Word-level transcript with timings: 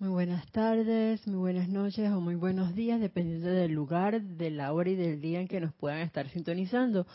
Muy 0.00 0.08
buenas 0.08 0.50
tardes, 0.50 1.26
muy 1.26 1.36
buenas 1.36 1.68
noches 1.68 2.10
o 2.10 2.22
muy 2.22 2.34
buenos 2.34 2.74
días, 2.74 3.02
dependiendo 3.02 3.50
del 3.50 3.72
lugar, 3.72 4.22
de 4.22 4.50
la 4.50 4.72
hora 4.72 4.88
y 4.88 4.94
del 4.94 5.20
día 5.20 5.42
en 5.42 5.46
que 5.46 5.60
nos 5.60 5.74
puedan 5.74 5.98
estar 5.98 6.26
sintonizando. 6.30 7.06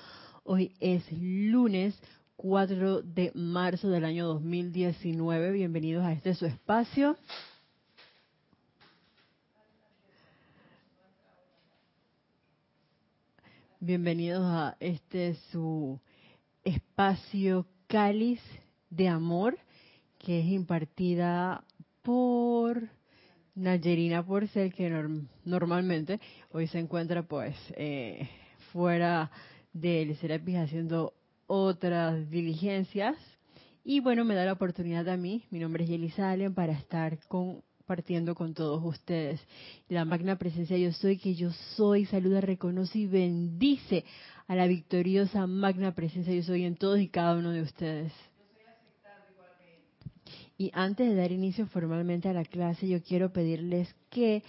Hoy 0.43 0.71
es 0.79 1.03
lunes 1.11 1.99
4 2.35 3.01
de 3.01 3.31
marzo 3.33 3.89
del 3.89 4.05
año 4.05 4.27
2019. 4.27 5.49
Bienvenidos 5.49 6.05
a 6.05 6.13
este 6.13 6.35
su 6.35 6.45
espacio. 6.45 7.17
Bienvenidos 13.79 14.45
a 14.45 14.77
este 14.79 15.33
su 15.51 15.99
espacio 16.63 17.65
cáliz 17.87 18.41
de 18.91 19.09
amor 19.09 19.57
que 20.19 20.41
es 20.41 20.45
impartida 20.45 21.63
por 22.05 22.87
Nayerina 23.55 24.23
Porcel, 24.23 24.71
que 24.73 24.89
normalmente 25.43 26.21
hoy 26.51 26.67
se 26.67 26.77
encuentra 26.77 27.23
pues 27.23 27.55
eh, 27.75 28.29
fuera 28.71 29.31
del 29.73 30.15
Serapis 30.17 30.57
haciendo 30.57 31.13
otras 31.47 32.29
diligencias. 32.29 33.17
Y 33.83 33.99
bueno, 33.99 34.23
me 34.23 34.35
da 34.35 34.45
la 34.45 34.53
oportunidad 34.53 35.09
a 35.09 35.17
mí, 35.17 35.43
mi 35.49 35.59
nombre 35.59 35.83
es 35.83 35.89
Yeli 35.89 36.11
Salen, 36.11 36.53
para 36.53 36.73
estar 36.73 37.17
compartiendo 37.27 38.35
con 38.35 38.53
todos 38.53 38.83
ustedes. 38.83 39.41
La 39.89 40.05
magna 40.05 40.37
presencia 40.37 40.77
yo 40.77 40.91
soy, 40.91 41.17
que 41.17 41.33
yo 41.33 41.51
soy, 41.75 42.05
saluda, 42.05 42.39
reconoce 42.39 42.99
y 42.99 43.07
bendice 43.07 44.05
a 44.47 44.55
la 44.55 44.67
victoriosa 44.67 45.47
magna 45.47 45.95
presencia 45.95 46.33
yo 46.33 46.43
soy 46.43 46.65
en 46.65 46.75
todos 46.75 46.99
y 46.99 47.09
cada 47.09 47.35
uno 47.35 47.49
de 47.49 47.61
ustedes. 47.61 48.13
Y 50.57 50.71
antes 50.73 51.09
de 51.09 51.15
dar 51.15 51.31
inicio 51.31 51.67
formalmente 51.67 52.29
a 52.29 52.33
la 52.33 52.45
clase, 52.45 52.87
yo 52.87 53.03
quiero 53.03 53.33
pedirles 53.33 53.93
que 54.09 54.43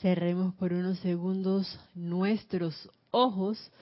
cerremos 0.00 0.54
por 0.54 0.72
unos 0.72 0.98
segundos 1.00 1.80
nuestros 1.94 2.88
ojos 3.10 3.72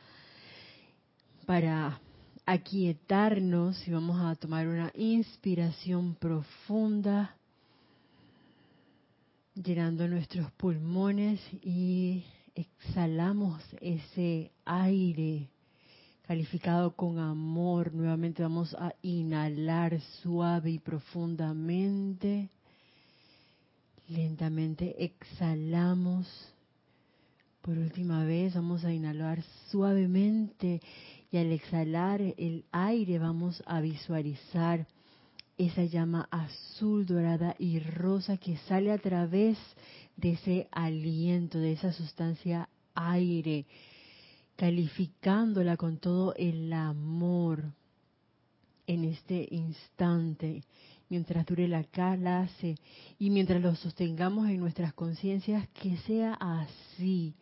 para 1.45 2.01
aquietarnos 2.47 3.87
y 3.87 3.91
vamos 3.91 4.19
a 4.21 4.35
tomar 4.37 4.67
una 4.67 4.91
inspiración 4.95 6.15
profunda, 6.15 7.37
llenando 9.55 10.09
nuestros 10.09 10.51
pulmones 10.53 11.41
y 11.63 12.25
exhalamos 12.55 13.63
ese 13.81 14.51
aire 14.65 15.51
calificado 16.27 16.97
con 16.97 17.19
amor. 17.19 17.95
Nuevamente 17.95 18.43
vamos 18.43 18.75
a 18.75 18.95
inhalar 19.03 20.01
suave 20.23 20.73
y 20.73 20.79
profundamente. 20.79 22.49
Lentamente 24.09 25.05
exhalamos. 25.05 26.27
Por 27.63 27.79
última 27.79 28.25
vez 28.25 28.55
vamos 28.55 28.85
a 28.85 28.93
inhalar 28.93 29.43
suavemente 29.71 30.81
y 31.31 31.37
al 31.37 31.51
exhalar 31.53 32.21
el 32.21 32.65
aire 32.71 33.19
vamos 33.19 33.63
a 33.67 33.81
visualizar 33.81 34.87
esa 35.59 35.85
llama 35.85 36.29
azul, 36.31 37.07
dorada 37.07 37.57
y 37.59 37.81
rosa 37.81 38.37
que 38.37 38.57
sale 38.69 38.93
a 38.93 38.99
través 38.99 39.59
de 40.17 40.33
ese 40.33 40.69
aliento, 40.71 41.59
de 41.59 41.73
esa 41.73 41.93
sustancia 41.93 42.69
aire 42.95 43.67
calificándola 44.57 45.77
con 45.77 45.99
todo 45.99 46.35
el 46.35 46.73
amor 46.73 47.65
en 48.87 49.05
este 49.05 49.47
instante, 49.51 50.63
mientras 51.09 51.47
dure 51.47 51.69
la 51.69 51.85
clase 51.85 52.77
y 53.19 53.31
mientras 53.31 53.61
lo 53.61 53.75
sostengamos 53.75 54.49
en 54.49 54.59
nuestras 54.59 54.93
conciencias, 54.95 55.69
que 55.69 55.97
sea 55.99 56.35
así, 56.35 57.35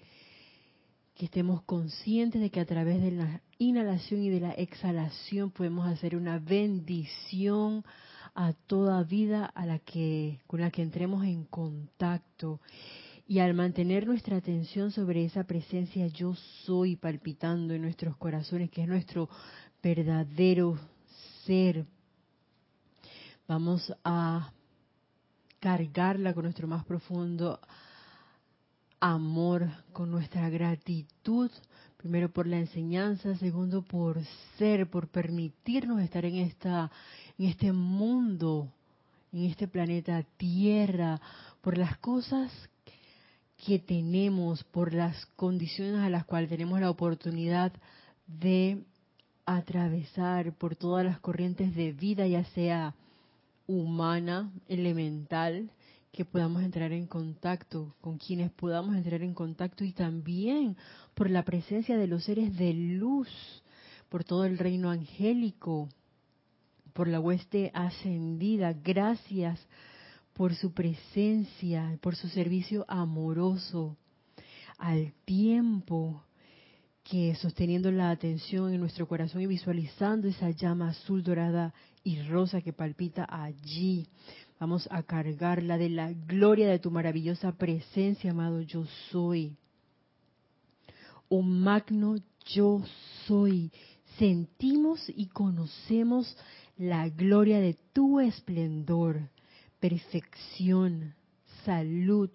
que 1.14 1.26
estemos 1.26 1.62
conscientes 1.62 2.40
de 2.40 2.50
que 2.50 2.60
a 2.60 2.66
través 2.66 3.00
de 3.00 3.12
la 3.12 3.40
inhalación 3.58 4.22
y 4.22 4.30
de 4.30 4.40
la 4.40 4.52
exhalación 4.52 5.50
podemos 5.50 5.86
hacer 5.86 6.16
una 6.16 6.38
bendición 6.38 7.84
a 8.34 8.52
toda 8.52 9.04
vida 9.04 9.46
a 9.46 9.64
la 9.64 9.78
que 9.78 10.40
con 10.48 10.60
la 10.60 10.72
que 10.72 10.82
entremos 10.82 11.24
en 11.24 11.44
contacto 11.44 12.60
y 13.26 13.38
al 13.38 13.54
mantener 13.54 14.06
nuestra 14.06 14.36
atención 14.36 14.90
sobre 14.90 15.24
esa 15.24 15.44
presencia 15.44 16.06
yo 16.08 16.34
soy 16.64 16.96
palpitando 16.96 17.72
en 17.74 17.82
nuestros 17.82 18.16
corazones, 18.16 18.70
que 18.70 18.82
es 18.82 18.88
nuestro 18.88 19.28
verdadero 19.82 20.78
ser, 21.44 21.86
vamos 23.48 23.92
a 24.04 24.52
cargarla 25.58 26.34
con 26.34 26.44
nuestro 26.44 26.68
más 26.68 26.84
profundo 26.84 27.58
amor, 29.00 29.68
con 29.92 30.10
nuestra 30.10 30.50
gratitud, 30.50 31.50
primero 31.96 32.30
por 32.30 32.46
la 32.46 32.58
enseñanza, 32.58 33.36
segundo 33.36 33.82
por 33.82 34.22
ser, 34.58 34.88
por 34.88 35.08
permitirnos 35.08 36.00
estar 36.02 36.24
en 36.26 36.36
esta 36.36 36.90
en 37.38 37.46
este 37.46 37.72
mundo, 37.72 38.70
en 39.32 39.44
este 39.44 39.66
planeta 39.66 40.22
Tierra, 40.36 41.20
por 41.62 41.78
las 41.78 41.98
cosas 41.98 42.50
que 43.56 43.78
tenemos, 43.78 44.64
por 44.64 44.92
las 44.92 45.26
condiciones 45.36 46.00
a 46.00 46.10
las 46.10 46.24
cuales 46.24 46.50
tenemos 46.50 46.80
la 46.80 46.90
oportunidad 46.90 47.72
de 48.26 48.82
atravesar 49.46 50.56
por 50.56 50.76
todas 50.76 51.04
las 51.04 51.20
corrientes 51.20 51.74
de 51.74 51.92
vida, 51.92 52.26
ya 52.26 52.44
sea 52.46 52.94
humana, 53.66 54.50
elemental, 54.68 55.70
que 56.12 56.24
podamos 56.24 56.62
entrar 56.62 56.92
en 56.92 57.06
contacto, 57.06 57.94
con 58.00 58.18
quienes 58.18 58.50
podamos 58.52 58.94
entrar 58.96 59.22
en 59.22 59.34
contacto 59.34 59.84
y 59.84 59.92
también 59.92 60.76
por 61.14 61.28
la 61.28 61.44
presencia 61.44 61.96
de 61.96 62.06
los 62.06 62.24
seres 62.24 62.56
de 62.56 62.72
luz, 62.72 63.28
por 64.08 64.22
todo 64.22 64.44
el 64.44 64.58
reino 64.58 64.90
angélico, 64.90 65.88
por 66.92 67.08
la 67.08 67.18
hueste 67.18 67.72
ascendida. 67.74 68.72
Gracias 68.72 69.60
por 70.34 70.54
su 70.54 70.72
presencia, 70.72 71.96
por 72.02 72.16
su 72.16 72.28
servicio 72.28 72.84
amoroso, 72.88 73.96
al 74.78 75.12
tiempo 75.24 76.24
que 77.04 77.34
sosteniendo 77.36 77.90
la 77.92 78.10
atención 78.10 78.72
en 78.72 78.80
nuestro 78.80 79.06
corazón 79.06 79.42
y 79.42 79.46
visualizando 79.46 80.26
esa 80.26 80.50
llama 80.50 80.88
azul, 80.88 81.22
dorada 81.22 81.72
y 82.02 82.20
rosa 82.22 82.62
que 82.62 82.72
palpita 82.72 83.26
allí, 83.28 84.08
vamos 84.58 84.88
a 84.90 85.02
cargarla 85.02 85.78
de 85.78 85.90
la 85.90 86.12
gloria 86.12 86.68
de 86.68 86.78
tu 86.78 86.90
maravillosa 86.90 87.52
presencia, 87.52 88.32
amado 88.32 88.60
yo 88.62 88.84
soy. 89.10 89.56
Un 91.28 91.60
magno 91.60 92.16
yo 92.46 92.82
soy. 93.26 93.70
Sentimos 94.18 95.00
y 95.08 95.26
conocemos 95.26 96.36
la 96.76 97.08
gloria 97.08 97.60
de 97.60 97.76
tu 97.92 98.20
esplendor 98.20 99.28
perfección, 99.84 101.14
salud, 101.66 102.30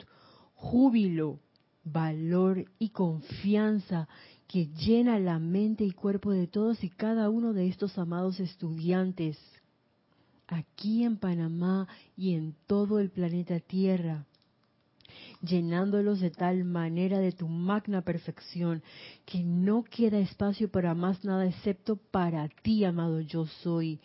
júbilo, 0.54 1.40
valor 1.84 2.66
y 2.78 2.90
confianza 2.90 4.08
que 4.48 4.68
llena 4.68 5.18
la 5.18 5.40
mente 5.40 5.84
y 5.84 5.90
cuerpo 5.90 6.30
de 6.30 6.46
todos 6.46 6.84
y 6.84 6.92
cada 6.92 7.32
uno 7.32 7.54
de 7.54 7.68
estos 7.68 7.98
amados 7.98 8.40
estudiantes 8.40 9.36
aquí 10.46 11.04
en 11.04 11.18
Panamá 11.18 11.88
y 12.16 12.36
en 12.36 12.54
todo 12.68 13.00
el 13.00 13.10
planeta 13.10 13.60
Tierra, 13.60 14.28
llenándolos 15.42 16.20
de 16.20 16.32
tal 16.32 16.66
manera 16.66 17.20
de 17.20 17.32
tu 17.32 17.48
magna 17.48 18.02
perfección 18.02 18.84
que 19.26 19.44
no 19.44 19.84
queda 19.84 20.20
espacio 20.20 20.70
para 20.70 20.94
más 20.94 21.24
nada 21.24 21.46
excepto 21.46 21.96
para 21.96 22.50
ti, 22.62 22.84
amado 22.84 23.22
yo 23.22 23.46
soy, 23.46 24.00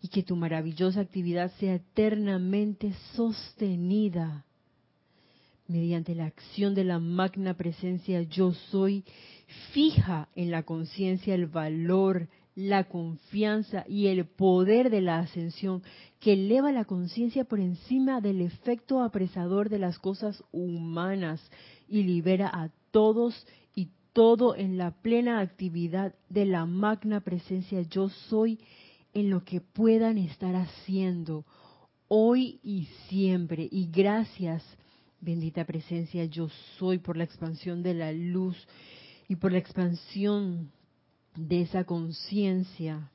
y 0.00 0.08
que 0.08 0.22
tu 0.22 0.36
maravillosa 0.36 1.00
actividad 1.00 1.52
sea 1.58 1.74
eternamente 1.74 2.94
sostenida. 3.14 4.44
Mediante 5.66 6.14
la 6.14 6.26
acción 6.26 6.74
de 6.74 6.84
la 6.84 6.98
magna 6.98 7.54
presencia 7.54 8.22
yo 8.22 8.54
soy, 8.70 9.04
fija 9.72 10.28
en 10.34 10.50
la 10.50 10.62
conciencia 10.62 11.34
el 11.34 11.46
valor, 11.46 12.28
la 12.58 12.88
confianza 12.88 13.84
y 13.86 14.08
el 14.08 14.26
poder 14.26 14.90
de 14.90 15.00
la 15.00 15.20
ascensión 15.20 15.80
que 16.18 16.32
eleva 16.32 16.72
la 16.72 16.84
conciencia 16.84 17.44
por 17.44 17.60
encima 17.60 18.20
del 18.20 18.40
efecto 18.40 19.00
apresador 19.00 19.68
de 19.68 19.78
las 19.78 20.00
cosas 20.00 20.42
humanas 20.50 21.40
y 21.86 22.02
libera 22.02 22.50
a 22.52 22.70
todos 22.90 23.46
y 23.76 23.90
todo 24.12 24.56
en 24.56 24.76
la 24.76 24.90
plena 24.90 25.38
actividad 25.38 26.16
de 26.30 26.46
la 26.46 26.66
magna 26.66 27.20
presencia 27.20 27.82
yo 27.82 28.08
soy 28.08 28.58
en 29.14 29.30
lo 29.30 29.44
que 29.44 29.60
puedan 29.60 30.18
estar 30.18 30.56
haciendo 30.56 31.44
hoy 32.08 32.58
y 32.64 32.88
siempre. 33.08 33.68
Y 33.70 33.88
gracias, 33.88 34.64
bendita 35.20 35.64
presencia, 35.64 36.24
yo 36.24 36.48
soy 36.76 36.98
por 36.98 37.16
la 37.16 37.22
expansión 37.22 37.84
de 37.84 37.94
la 37.94 38.10
luz 38.10 38.56
y 39.28 39.36
por 39.36 39.52
la 39.52 39.58
expansión 39.58 40.72
de 41.38 41.62
esa 41.62 41.84
conciencia 41.84 43.12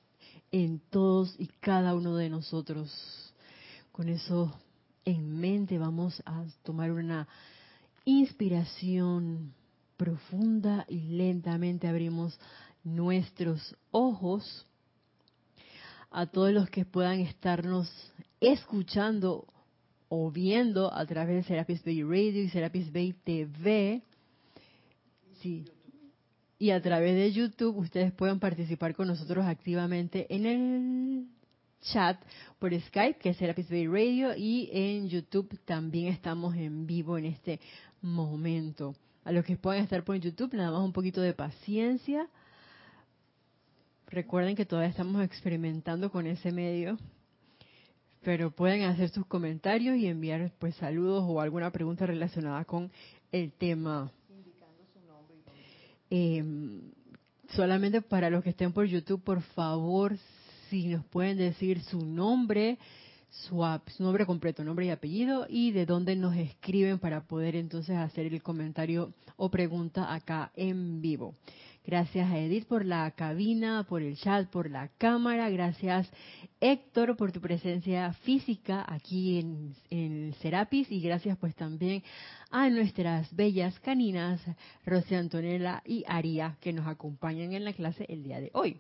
en 0.50 0.80
todos 0.80 1.36
y 1.38 1.48
cada 1.60 1.94
uno 1.94 2.16
de 2.16 2.30
nosotros. 2.30 2.90
Con 3.92 4.08
eso 4.08 4.54
en 5.04 5.40
mente, 5.40 5.78
vamos 5.78 6.24
a 6.26 6.46
tomar 6.64 6.92
una 6.92 7.28
inspiración 8.06 9.54
profunda 9.98 10.86
y 10.88 11.00
lentamente 11.00 11.88
abrimos 11.88 12.40
nuestros 12.86 13.76
ojos. 13.92 14.66
A 16.10 16.28
todos 16.28 16.54
los 16.54 16.70
que 16.70 16.86
puedan 16.86 17.20
estarnos 17.20 17.90
escuchando 18.40 19.48
o 20.08 20.32
viendo 20.32 20.94
a 20.94 21.06
través 21.06 21.38
de 21.38 21.44
Serapis 21.44 21.84
Bay 21.84 22.04
Radio 22.04 22.44
y 22.44 22.50
Serapis 22.50 22.94
Bay 22.94 23.14
TV. 23.26 24.02
Sí. 25.42 25.66
Y 26.64 26.72
a 26.72 26.82
través 26.82 27.14
de 27.14 27.30
YouTube 27.34 27.78
ustedes 27.78 28.14
pueden 28.14 28.40
participar 28.40 28.96
con 28.96 29.10
nosotros 29.10 29.46
activamente 29.46 30.34
en 30.34 30.46
el 30.46 31.28
chat 31.82 32.18
por 32.58 32.74
Skype, 32.74 33.20
que 33.20 33.32
es 33.32 33.36
Serapis 33.36 33.70
Bay 33.70 33.86
Radio, 33.86 34.34
y 34.34 34.70
en 34.72 35.10
YouTube 35.10 35.60
también 35.66 36.08
estamos 36.08 36.56
en 36.56 36.88
vivo 36.88 37.18
en 37.18 37.26
este 37.26 37.60
momento. 38.02 38.96
A 39.26 39.34
los 39.34 39.44
que 39.44 39.58
puedan 39.58 39.84
estar 39.84 40.06
por 40.06 40.16
YouTube, 40.16 40.54
nada 40.54 40.72
más 40.72 40.86
un 40.86 40.94
poquito 40.94 41.20
de 41.20 41.34
paciencia. 41.34 42.30
Recuerden 44.08 44.56
que 44.56 44.66
todavía 44.66 44.90
estamos 44.90 45.22
experimentando 45.22 46.10
con 46.10 46.28
ese 46.28 46.54
medio, 46.54 46.98
pero 48.22 48.52
pueden 48.52 48.84
hacer 48.84 49.10
sus 49.10 49.26
comentarios 49.26 49.98
y 49.98 50.08
enviar 50.08 50.50
pues 50.60 50.76
saludos 50.78 51.26
o 51.28 51.42
alguna 51.42 51.72
pregunta 51.74 52.06
relacionada 52.06 52.64
con 52.64 52.90
el 53.34 53.52
tema. 53.52 54.14
Eh, 56.16 56.44
solamente 57.56 58.04
para 58.04 58.30
los 58.30 58.44
que 58.44 58.52
estén 58.52 58.72
por 58.72 58.86
YouTube, 58.86 59.24
por 59.24 59.42
favor, 59.42 60.16
si 60.70 60.86
nos 60.86 61.04
pueden 61.06 61.38
decir 61.38 61.82
su 61.82 62.06
nombre, 62.06 62.78
su, 63.32 63.66
nombre 63.98 64.28
completo, 64.28 64.64
nombre 64.64 64.86
y 64.86 64.90
apellido 64.92 65.48
y 65.50 65.72
de 65.72 65.88
dónde 65.88 66.16
nos 66.16 66.36
escriben 66.36 67.00
para 67.00 67.22
poder 67.22 67.56
entonces 67.56 67.98
hacer 67.98 68.28
el 68.28 68.44
comentario 68.44 69.12
o 69.38 69.50
pregunta 69.50 70.14
acá 70.14 70.52
en 70.56 71.02
vivo. 71.02 71.34
Gracias 71.86 72.32
a 72.32 72.40
Edith 72.40 72.66
por 72.66 72.86
la 72.86 73.12
cabina, 73.12 73.86
por 73.88 74.02
el 74.02 74.16
chat, 74.16 74.50
por 74.50 74.70
la 74.70 74.88
cámara. 74.98 75.50
Gracias 75.50 76.10
Héctor 76.62 77.18
por 77.18 77.34
tu 77.34 77.42
presencia 77.42 78.14
física 78.14 78.86
aquí 78.88 79.40
en, 79.40 79.76
en 79.90 80.34
Serapis 80.42 80.90
y 80.90 81.02
gracias 81.02 81.38
pues 81.38 81.56
también 81.56 82.02
a 82.52 82.70
nuestras 82.70 83.36
bellas 83.36 83.78
caninas 83.82 84.40
Rosy 84.86 85.16
Antonella 85.16 85.84
y 85.86 86.06
Aria 86.08 86.56
que 86.62 86.72
nos 86.72 86.88
acompañan 86.88 87.52
en 87.52 87.66
la 87.66 87.74
clase 87.74 88.06
el 88.08 88.24
día 88.24 88.40
de 88.40 88.50
hoy. 88.54 88.80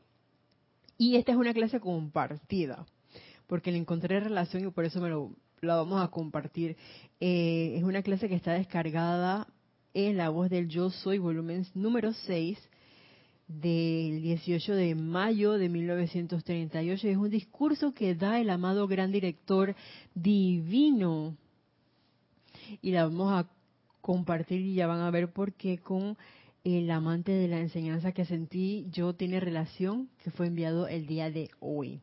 Y 0.97 1.17
esta 1.17 1.33
es 1.33 1.37
una 1.37 1.53
clase 1.53 1.81
compartida, 1.81 2.85
porque 3.47 3.71
le 3.71 3.79
encontré 3.79 4.21
relación 4.21 4.65
y 4.65 4.71
por 4.71 4.85
eso 4.85 5.01
me 5.01 5.09
lo, 5.09 5.31
la 5.59 5.75
vamos 5.75 6.01
a 6.01 6.07
compartir. 6.09 6.77
Eh, 7.19 7.73
es 7.75 7.83
una 7.83 8.03
clase 8.03 8.29
que 8.29 8.35
está 8.35 8.53
descargada 8.53 9.47
en 9.93 10.15
La 10.15 10.29
Voz 10.29 10.49
del 10.49 10.69
Yo 10.69 10.89
Soy, 10.89 11.17
volumen 11.17 11.65
número 11.73 12.13
6, 12.13 12.57
del 13.61 14.21
18 14.21 14.75
de 14.75 14.95
mayo 14.95 15.53
de 15.53 15.69
1938. 15.69 17.07
Es 17.07 17.17
un 17.17 17.29
discurso 17.29 17.93
que 17.93 18.15
da 18.15 18.39
el 18.39 18.49
amado 18.49 18.87
gran 18.87 19.11
director 19.11 19.75
divino. 20.15 21.35
Y 22.81 22.91
la 22.91 23.05
vamos 23.05 23.31
a 23.33 23.49
compartir 24.01 24.61
y 24.61 24.75
ya 24.75 24.87
van 24.87 24.99
a 24.99 25.11
ver 25.11 25.31
por 25.31 25.53
qué 25.53 25.77
con 25.77 26.17
el 26.63 26.91
amante 26.91 27.31
de 27.31 27.47
la 27.47 27.59
enseñanza 27.59 28.11
que 28.11 28.25
sentí 28.25 28.85
yo 28.91 29.13
tiene 29.13 29.39
relación 29.39 30.09
que 30.23 30.31
fue 30.31 30.47
enviado 30.47 30.87
el 30.87 31.07
día 31.07 31.29
de 31.29 31.49
hoy 31.59 32.01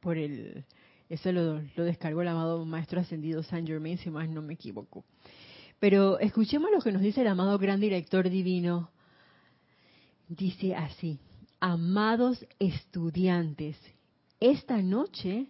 por 0.00 0.16
el 0.16 0.64
eso 1.08 1.32
lo, 1.32 1.60
lo 1.76 1.84
descargó 1.84 2.22
el 2.22 2.28
amado 2.28 2.64
maestro 2.64 3.00
ascendido 3.00 3.42
San 3.42 3.66
Germain 3.66 3.98
si 3.98 4.08
más 4.10 4.28
no 4.28 4.40
me 4.40 4.54
equivoco 4.54 5.04
pero 5.78 6.18
escuchemos 6.20 6.70
lo 6.70 6.80
que 6.80 6.92
nos 6.92 7.02
dice 7.02 7.20
el 7.20 7.28
amado 7.28 7.58
gran 7.58 7.80
director 7.80 8.28
divino 8.28 8.90
dice 10.28 10.74
así 10.74 11.18
amados 11.60 12.44
estudiantes 12.58 13.76
esta 14.40 14.80
noche 14.82 15.48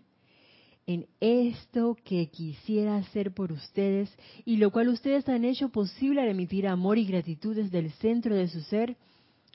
en 0.86 1.06
esto 1.20 1.98
que 2.02 2.30
quisiera 2.30 2.96
hacer 2.96 3.34
por 3.34 3.52
ustedes 3.52 4.10
y 4.46 4.56
lo 4.56 4.70
cual 4.70 4.88
ustedes 4.88 5.28
han 5.28 5.44
hecho 5.44 5.68
posible 5.68 6.22
al 6.22 6.28
emitir 6.28 6.66
amor 6.66 6.96
y 6.96 7.04
gratitud 7.04 7.54
desde 7.54 7.80
el 7.80 7.92
centro 7.92 8.34
de 8.34 8.48
su 8.48 8.62
ser, 8.62 8.96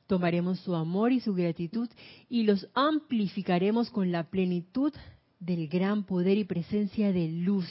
tomaremos 0.06 0.60
su 0.60 0.76
amor 0.76 1.12
y 1.12 1.20
su 1.20 1.34
gratitud 1.34 1.90
y 2.30 2.44
los 2.44 2.68
amplificaremos 2.76 3.90
con 3.90 4.12
la 4.12 4.30
plenitud 4.30 4.94
del 5.40 5.68
gran 5.68 6.04
poder 6.04 6.38
y 6.38 6.44
presencia 6.44 7.12
de 7.12 7.28
luz. 7.28 7.66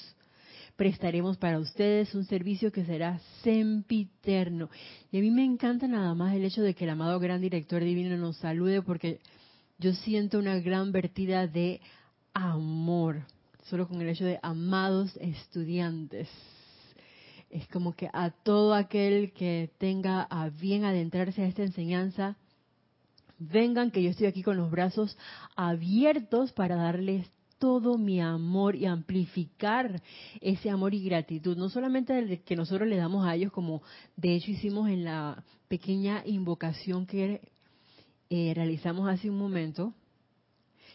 Prestaremos 0.83 1.37
para 1.37 1.61
ustedes 1.61 2.13
un 2.13 2.25
servicio 2.25 2.73
que 2.73 2.85
será 2.85 3.21
sempiterno. 3.45 4.69
Y 5.13 5.19
a 5.19 5.21
mí 5.21 5.31
me 5.31 5.45
encanta 5.45 5.87
nada 5.87 6.13
más 6.17 6.35
el 6.35 6.45
hecho 6.45 6.61
de 6.61 6.75
que 6.75 6.83
el 6.83 6.91
amado 6.91 7.21
gran 7.21 7.41
director 7.41 7.85
divino 7.85 8.17
nos 8.17 8.39
salude 8.39 8.83
porque 8.83 9.21
yo 9.79 9.93
siento 9.93 10.41
una 10.41 10.59
gran 10.59 10.91
vertida 10.91 11.47
de 11.47 11.81
amor 12.35 13.23
solo 13.67 13.87
con 13.87 14.01
el 14.01 14.09
hecho 14.09 14.25
de 14.25 14.41
amados 14.43 15.17
estudiantes. 15.19 16.29
Es 17.49 17.69
como 17.69 17.95
que 17.95 18.11
a 18.13 18.31
todo 18.31 18.75
aquel 18.75 19.31
que 19.35 19.71
tenga 19.79 20.23
a 20.23 20.49
bien 20.49 20.85
adentrarse 20.85 21.43
a 21.43 21.47
esta 21.47 21.63
enseñanza, 21.63 22.37
vengan 23.39 23.93
que 23.93 24.03
yo 24.03 24.11
estoy 24.11 24.27
aquí 24.27 24.43
con 24.43 24.57
los 24.57 24.69
brazos 24.69 25.17
abiertos 25.55 26.51
para 26.51 26.75
darles 26.75 27.31
todo 27.63 27.97
mi 27.97 28.21
amor 28.21 28.75
y 28.75 28.87
amplificar 28.87 30.03
ese 30.41 30.69
amor 30.69 30.95
y 30.95 31.05
gratitud, 31.05 31.57
no 31.57 31.69
solamente 31.69 32.19
el 32.19 32.41
que 32.41 32.57
nosotros 32.57 32.89
le 32.89 32.97
damos 32.97 33.25
a 33.25 33.37
ellos, 33.37 33.53
como 33.53 33.83
de 34.17 34.35
hecho 34.35 34.51
hicimos 34.51 34.89
en 34.89 35.05
la 35.05 35.45
pequeña 35.69 36.25
invocación 36.27 37.07
que 37.07 37.41
eh, 38.31 38.53
realizamos 38.53 39.09
hace 39.09 39.31
un 39.31 39.39
momento, 39.39 39.95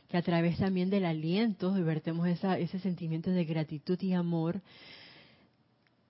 que 0.09 0.17
a 0.17 0.21
través 0.21 0.57
también 0.57 0.89
del 0.89 1.05
aliento 1.05 1.71
vertemos 1.71 2.27
ese 2.27 2.79
sentimiento 2.79 3.31
de 3.31 3.45
gratitud 3.45 3.97
y 4.01 4.11
amor 4.11 4.61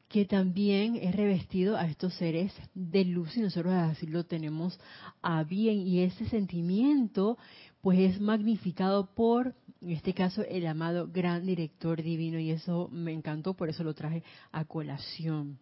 que 0.09 0.25
también 0.25 0.95
es 0.95 1.15
revestido 1.15 1.75
a 1.77 1.85
estos 1.85 2.13
seres 2.13 2.53
de 2.73 3.03
luz 3.03 3.35
y 3.35 3.41
nosotros 3.41 3.73
así 3.73 4.07
lo 4.07 4.23
tenemos 4.23 4.79
a 5.21 5.43
bien. 5.43 5.79
Y 5.79 5.99
ese 5.99 6.25
sentimiento 6.29 7.37
pues 7.81 7.99
es 7.99 8.19
magnificado 8.19 9.13
por 9.13 9.55
en 9.81 9.91
este 9.91 10.13
caso 10.13 10.43
el 10.43 10.65
amado 10.65 11.07
gran 11.11 11.45
director 11.45 12.01
divino 12.01 12.39
y 12.39 12.51
eso 12.51 12.89
me 12.91 13.13
encantó 13.13 13.53
por 13.53 13.69
eso 13.69 13.83
lo 13.83 13.93
traje 13.93 14.23
a 14.51 14.65
colación 14.65 15.59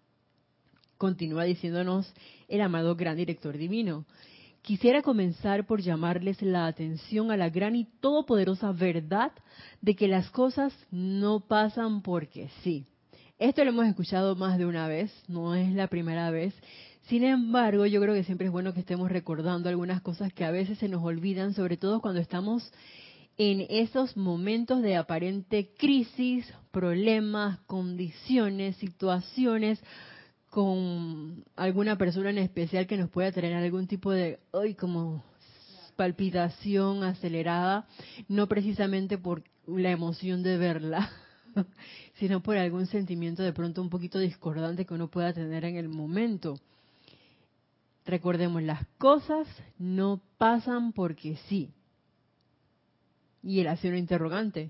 continúa 0.98 1.44
diciéndonos 1.44 2.13
el 2.48 2.62
amado 2.62 2.96
gran 2.96 3.18
director 3.18 3.58
divino 3.58 4.06
Quisiera 4.66 5.04
comenzar 5.04 5.68
por 5.68 5.80
llamarles 5.80 6.42
la 6.42 6.66
atención 6.66 7.30
a 7.30 7.38
la 7.38 7.51
gran 7.51 7.75
y 7.75 7.86
todopoderosa 7.86 8.72
verdad 8.72 9.32
de 9.80 9.96
que 9.96 10.08
las 10.08 10.32
cosas 10.32 10.74
no 10.90 11.42
pasan 11.42 12.01
porque 12.01 12.50
sí. 12.63 12.88
Esto 13.38 13.63
lo 13.63 13.70
hemos 13.70 13.86
escuchado 13.86 14.36
más 14.36 14.58
de 14.58 14.66
una 14.66 14.88
vez, 14.88 15.13
no 15.28 15.54
es 15.54 15.72
la 15.75 15.86
primera 15.86 16.32
vez. 16.32 16.56
Sin 17.08 17.24
embargo, 17.24 17.86
yo 17.86 18.02
creo 18.02 18.16
que 18.16 18.24
siempre 18.24 18.48
es 18.48 18.52
bueno 18.52 18.74
que 18.74 18.80
estemos 18.80 19.12
recordando 19.12 19.70
algunas 19.70 20.02
cosas 20.02 20.34
que 20.34 20.44
a 20.44 20.50
veces 20.50 20.80
se 20.80 20.90
nos 20.90 21.04
olvidan, 21.04 21.54
sobre 21.54 21.78
todo 21.78 22.02
cuando 22.02 22.20
estamos 22.20 22.72
en 23.38 23.66
esos 23.70 24.18
momentos 24.18 24.82
de 24.82 24.96
aparente 24.96 25.70
crisis, 25.78 26.52
problemas, 26.72 27.60
condiciones, 27.68 28.78
situaciones 28.78 29.80
con 30.50 31.44
alguna 31.56 31.96
persona 31.96 32.32
en 32.32 32.40
especial 32.40 32.88
que 32.88 32.98
nos 32.98 33.12
pueda 33.12 33.32
tener 33.32 33.54
algún 33.54 33.86
tipo 33.86 34.12
de, 34.12 34.40
hoy 34.52 34.74
como 34.74 35.24
palpitación 35.96 37.04
acelerada, 37.04 37.88
no 38.28 38.48
precisamente 38.48 39.20
por 39.20 39.44
la 39.68 39.92
emoción 39.92 40.42
de 40.42 40.58
verla, 40.58 41.12
sino 42.16 42.42
por 42.42 42.58
algún 42.58 42.88
sentimiento 42.88 43.44
de 43.44 43.54
pronto 43.54 43.82
un 43.82 43.90
poquito 43.90 44.18
discordante 44.18 44.86
que 44.86 44.94
uno 44.96 45.10
pueda 45.10 45.34
tener 45.34 45.66
en 45.66 45.76
el 45.76 45.90
momento. 45.90 46.56
Recordemos, 48.06 48.62
las 48.62 48.86
cosas 48.98 49.48
no 49.78 50.22
pasan 50.38 50.94
porque 50.94 51.38
sí. 51.48 51.72
Y 53.42 53.60
él 53.60 53.68
hace 53.68 53.88
una 53.88 53.98
interrogante. 53.98 54.70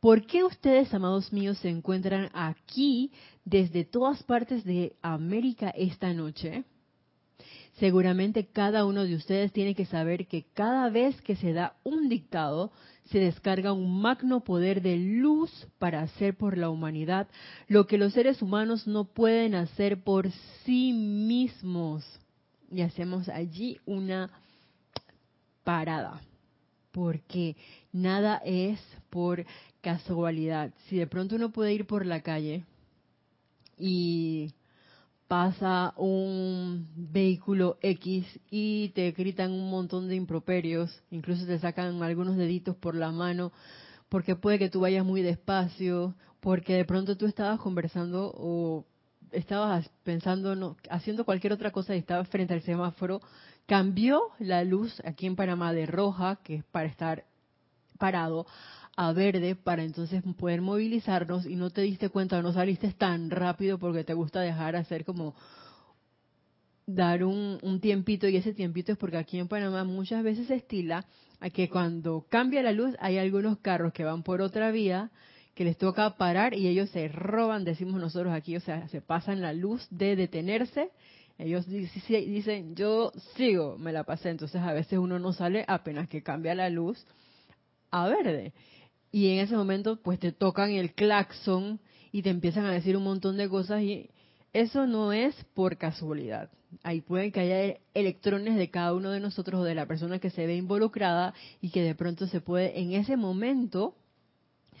¿Por 0.00 0.26
qué 0.26 0.44
ustedes, 0.44 0.92
amados 0.94 1.32
míos, 1.32 1.58
se 1.58 1.68
encuentran 1.68 2.30
aquí 2.32 3.10
desde 3.44 3.84
todas 3.84 4.22
partes 4.22 4.64
de 4.64 4.94
América 5.02 5.70
esta 5.70 6.12
noche? 6.12 6.64
Seguramente 7.78 8.46
cada 8.46 8.84
uno 8.84 9.04
de 9.04 9.14
ustedes 9.14 9.52
tiene 9.52 9.74
que 9.74 9.86
saber 9.86 10.26
que 10.26 10.44
cada 10.54 10.88
vez 10.90 11.20
que 11.22 11.36
se 11.36 11.52
da 11.52 11.76
un 11.84 12.08
dictado, 12.08 12.72
se 13.04 13.18
descarga 13.18 13.72
un 13.72 14.00
magno 14.00 14.40
poder 14.40 14.82
de 14.82 14.96
luz 14.96 15.50
para 15.78 16.02
hacer 16.02 16.36
por 16.36 16.58
la 16.58 16.70
humanidad 16.70 17.28
lo 17.68 17.86
que 17.86 17.98
los 17.98 18.12
seres 18.12 18.42
humanos 18.42 18.86
no 18.88 19.04
pueden 19.04 19.54
hacer 19.54 20.02
por 20.02 20.30
sí 20.64 20.92
mismos. 20.92 22.04
Y 22.70 22.82
hacemos 22.82 23.28
allí 23.28 23.80
una 23.86 24.30
parada, 25.64 26.20
porque 26.92 27.56
nada 27.92 28.40
es 28.44 28.80
por 29.10 29.44
casualidad. 29.80 30.72
Si 30.86 30.96
de 30.96 31.06
pronto 31.06 31.36
uno 31.36 31.50
puede 31.50 31.72
ir 31.74 31.86
por 31.86 32.04
la 32.04 32.20
calle 32.22 32.64
y 33.78 34.52
pasa 35.28 35.92
un 35.96 36.88
vehículo 36.96 37.76
X 37.82 38.26
y 38.50 38.88
te 38.90 39.12
gritan 39.12 39.52
un 39.52 39.70
montón 39.70 40.08
de 40.08 40.16
improperios, 40.16 41.02
incluso 41.10 41.46
te 41.46 41.58
sacan 41.58 42.02
algunos 42.02 42.36
deditos 42.36 42.74
por 42.76 42.94
la 42.94 43.12
mano, 43.12 43.52
porque 44.08 44.36
puede 44.36 44.58
que 44.58 44.70
tú 44.70 44.80
vayas 44.80 45.04
muy 45.04 45.20
despacio, 45.20 46.14
porque 46.40 46.74
de 46.74 46.86
pronto 46.86 47.16
tú 47.16 47.26
estabas 47.26 47.60
conversando 47.60 48.32
o 48.34 48.86
estabas 49.32 49.90
pensando, 50.04 50.54
no, 50.54 50.76
haciendo 50.90 51.24
cualquier 51.24 51.52
otra 51.52 51.70
cosa 51.70 51.94
y 51.94 51.98
estabas 51.98 52.28
frente 52.28 52.54
al 52.54 52.62
semáforo, 52.62 53.20
cambió 53.66 54.22
la 54.38 54.64
luz 54.64 55.00
aquí 55.04 55.26
en 55.26 55.36
Panamá 55.36 55.72
de 55.72 55.86
roja, 55.86 56.36
que 56.42 56.56
es 56.56 56.64
para 56.64 56.88
estar 56.88 57.24
parado, 57.98 58.46
a 58.96 59.12
verde 59.12 59.54
para 59.54 59.84
entonces 59.84 60.24
poder 60.36 60.60
movilizarnos 60.60 61.46
y 61.46 61.54
no 61.54 61.70
te 61.70 61.82
diste 61.82 62.08
cuenta 62.08 62.42
no 62.42 62.52
saliste 62.52 62.92
tan 62.92 63.30
rápido 63.30 63.78
porque 63.78 64.02
te 64.02 64.12
gusta 64.12 64.40
dejar 64.40 64.74
hacer 64.74 65.04
como 65.04 65.36
dar 66.84 67.22
un, 67.22 67.60
un, 67.62 67.80
tiempito 67.80 68.26
y 68.26 68.36
ese 68.36 68.54
tiempito 68.54 68.90
es 68.90 68.98
porque 68.98 69.16
aquí 69.16 69.38
en 69.38 69.46
Panamá 69.46 69.84
muchas 69.84 70.24
veces 70.24 70.48
se 70.48 70.56
estila 70.56 71.04
a 71.38 71.50
que 71.50 71.68
cuando 71.68 72.26
cambia 72.28 72.60
la 72.60 72.72
luz 72.72 72.96
hay 72.98 73.18
algunos 73.18 73.58
carros 73.58 73.92
que 73.92 74.02
van 74.02 74.24
por 74.24 74.40
otra 74.40 74.72
vía 74.72 75.12
que 75.58 75.64
les 75.64 75.76
toca 75.76 76.16
parar 76.16 76.54
y 76.54 76.68
ellos 76.68 76.88
se 76.90 77.08
roban, 77.08 77.64
decimos 77.64 78.00
nosotros 78.00 78.32
aquí, 78.32 78.54
o 78.54 78.60
sea, 78.60 78.86
se 78.90 79.00
pasan 79.00 79.40
la 79.40 79.52
luz 79.52 79.84
de 79.90 80.14
detenerse. 80.14 80.90
Ellos 81.36 81.66
dicen, 81.66 82.76
yo 82.76 83.10
sigo, 83.34 83.76
me 83.76 83.92
la 83.92 84.04
pasé. 84.04 84.30
Entonces 84.30 84.62
a 84.62 84.72
veces 84.72 85.00
uno 85.00 85.18
no 85.18 85.32
sale 85.32 85.64
apenas 85.66 86.08
que 86.08 86.22
cambia 86.22 86.54
la 86.54 86.70
luz 86.70 87.04
a 87.90 88.06
verde. 88.06 88.52
Y 89.10 89.30
en 89.32 89.40
ese 89.40 89.56
momento 89.56 90.00
pues 90.00 90.20
te 90.20 90.30
tocan 90.30 90.70
el 90.70 90.94
claxon 90.94 91.80
y 92.12 92.22
te 92.22 92.30
empiezan 92.30 92.64
a 92.64 92.70
decir 92.70 92.96
un 92.96 93.02
montón 93.02 93.36
de 93.36 93.48
cosas 93.48 93.82
y 93.82 94.10
eso 94.52 94.86
no 94.86 95.12
es 95.12 95.34
por 95.54 95.76
casualidad. 95.76 96.52
Ahí 96.84 97.00
pueden 97.00 97.32
que 97.32 97.40
haya 97.40 97.78
electrones 97.94 98.54
de 98.54 98.70
cada 98.70 98.94
uno 98.94 99.10
de 99.10 99.18
nosotros 99.18 99.62
o 99.62 99.64
de 99.64 99.74
la 99.74 99.86
persona 99.86 100.20
que 100.20 100.30
se 100.30 100.46
ve 100.46 100.54
involucrada 100.54 101.34
y 101.60 101.70
que 101.70 101.82
de 101.82 101.96
pronto 101.96 102.28
se 102.28 102.40
puede 102.40 102.78
en 102.78 102.92
ese 102.92 103.16
momento 103.16 103.96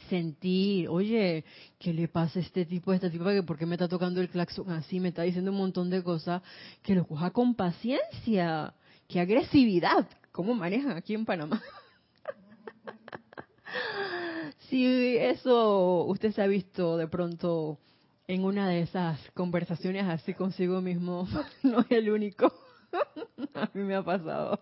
sentir, 0.08 0.88
oye, 0.88 1.44
¿qué 1.78 1.92
le 1.92 2.08
pasa 2.08 2.38
a 2.38 2.42
este 2.42 2.64
tipo, 2.64 2.90
a 2.90 2.96
esta 2.96 3.10
tipo? 3.10 3.24
¿Por 3.46 3.58
qué 3.58 3.66
me 3.66 3.74
está 3.74 3.88
tocando 3.88 4.20
el 4.20 4.28
claxon 4.28 4.70
así? 4.70 5.00
Me 5.00 5.08
está 5.08 5.22
diciendo 5.22 5.50
un 5.50 5.58
montón 5.58 5.90
de 5.90 6.02
cosas. 6.02 6.42
Que 6.82 6.94
lo 6.94 7.06
coja 7.06 7.30
con 7.30 7.54
paciencia. 7.54 8.74
¡Qué 9.06 9.20
agresividad! 9.20 10.08
¿Cómo 10.32 10.54
manejan 10.54 10.96
aquí 10.96 11.14
en 11.14 11.24
Panamá? 11.24 11.62
si 14.68 15.16
eso 15.16 16.04
usted 16.04 16.32
se 16.32 16.42
ha 16.42 16.46
visto 16.46 16.96
de 16.96 17.08
pronto 17.08 17.78
en 18.26 18.44
una 18.44 18.68
de 18.68 18.82
esas 18.82 19.18
conversaciones 19.32 20.06
así 20.06 20.34
consigo 20.34 20.82
mismo, 20.82 21.26
no 21.62 21.80
es 21.80 21.90
el 21.90 22.10
único. 22.10 22.52
a 23.54 23.70
mí 23.72 23.82
me 23.82 23.96
ha 23.96 24.02
pasado. 24.02 24.60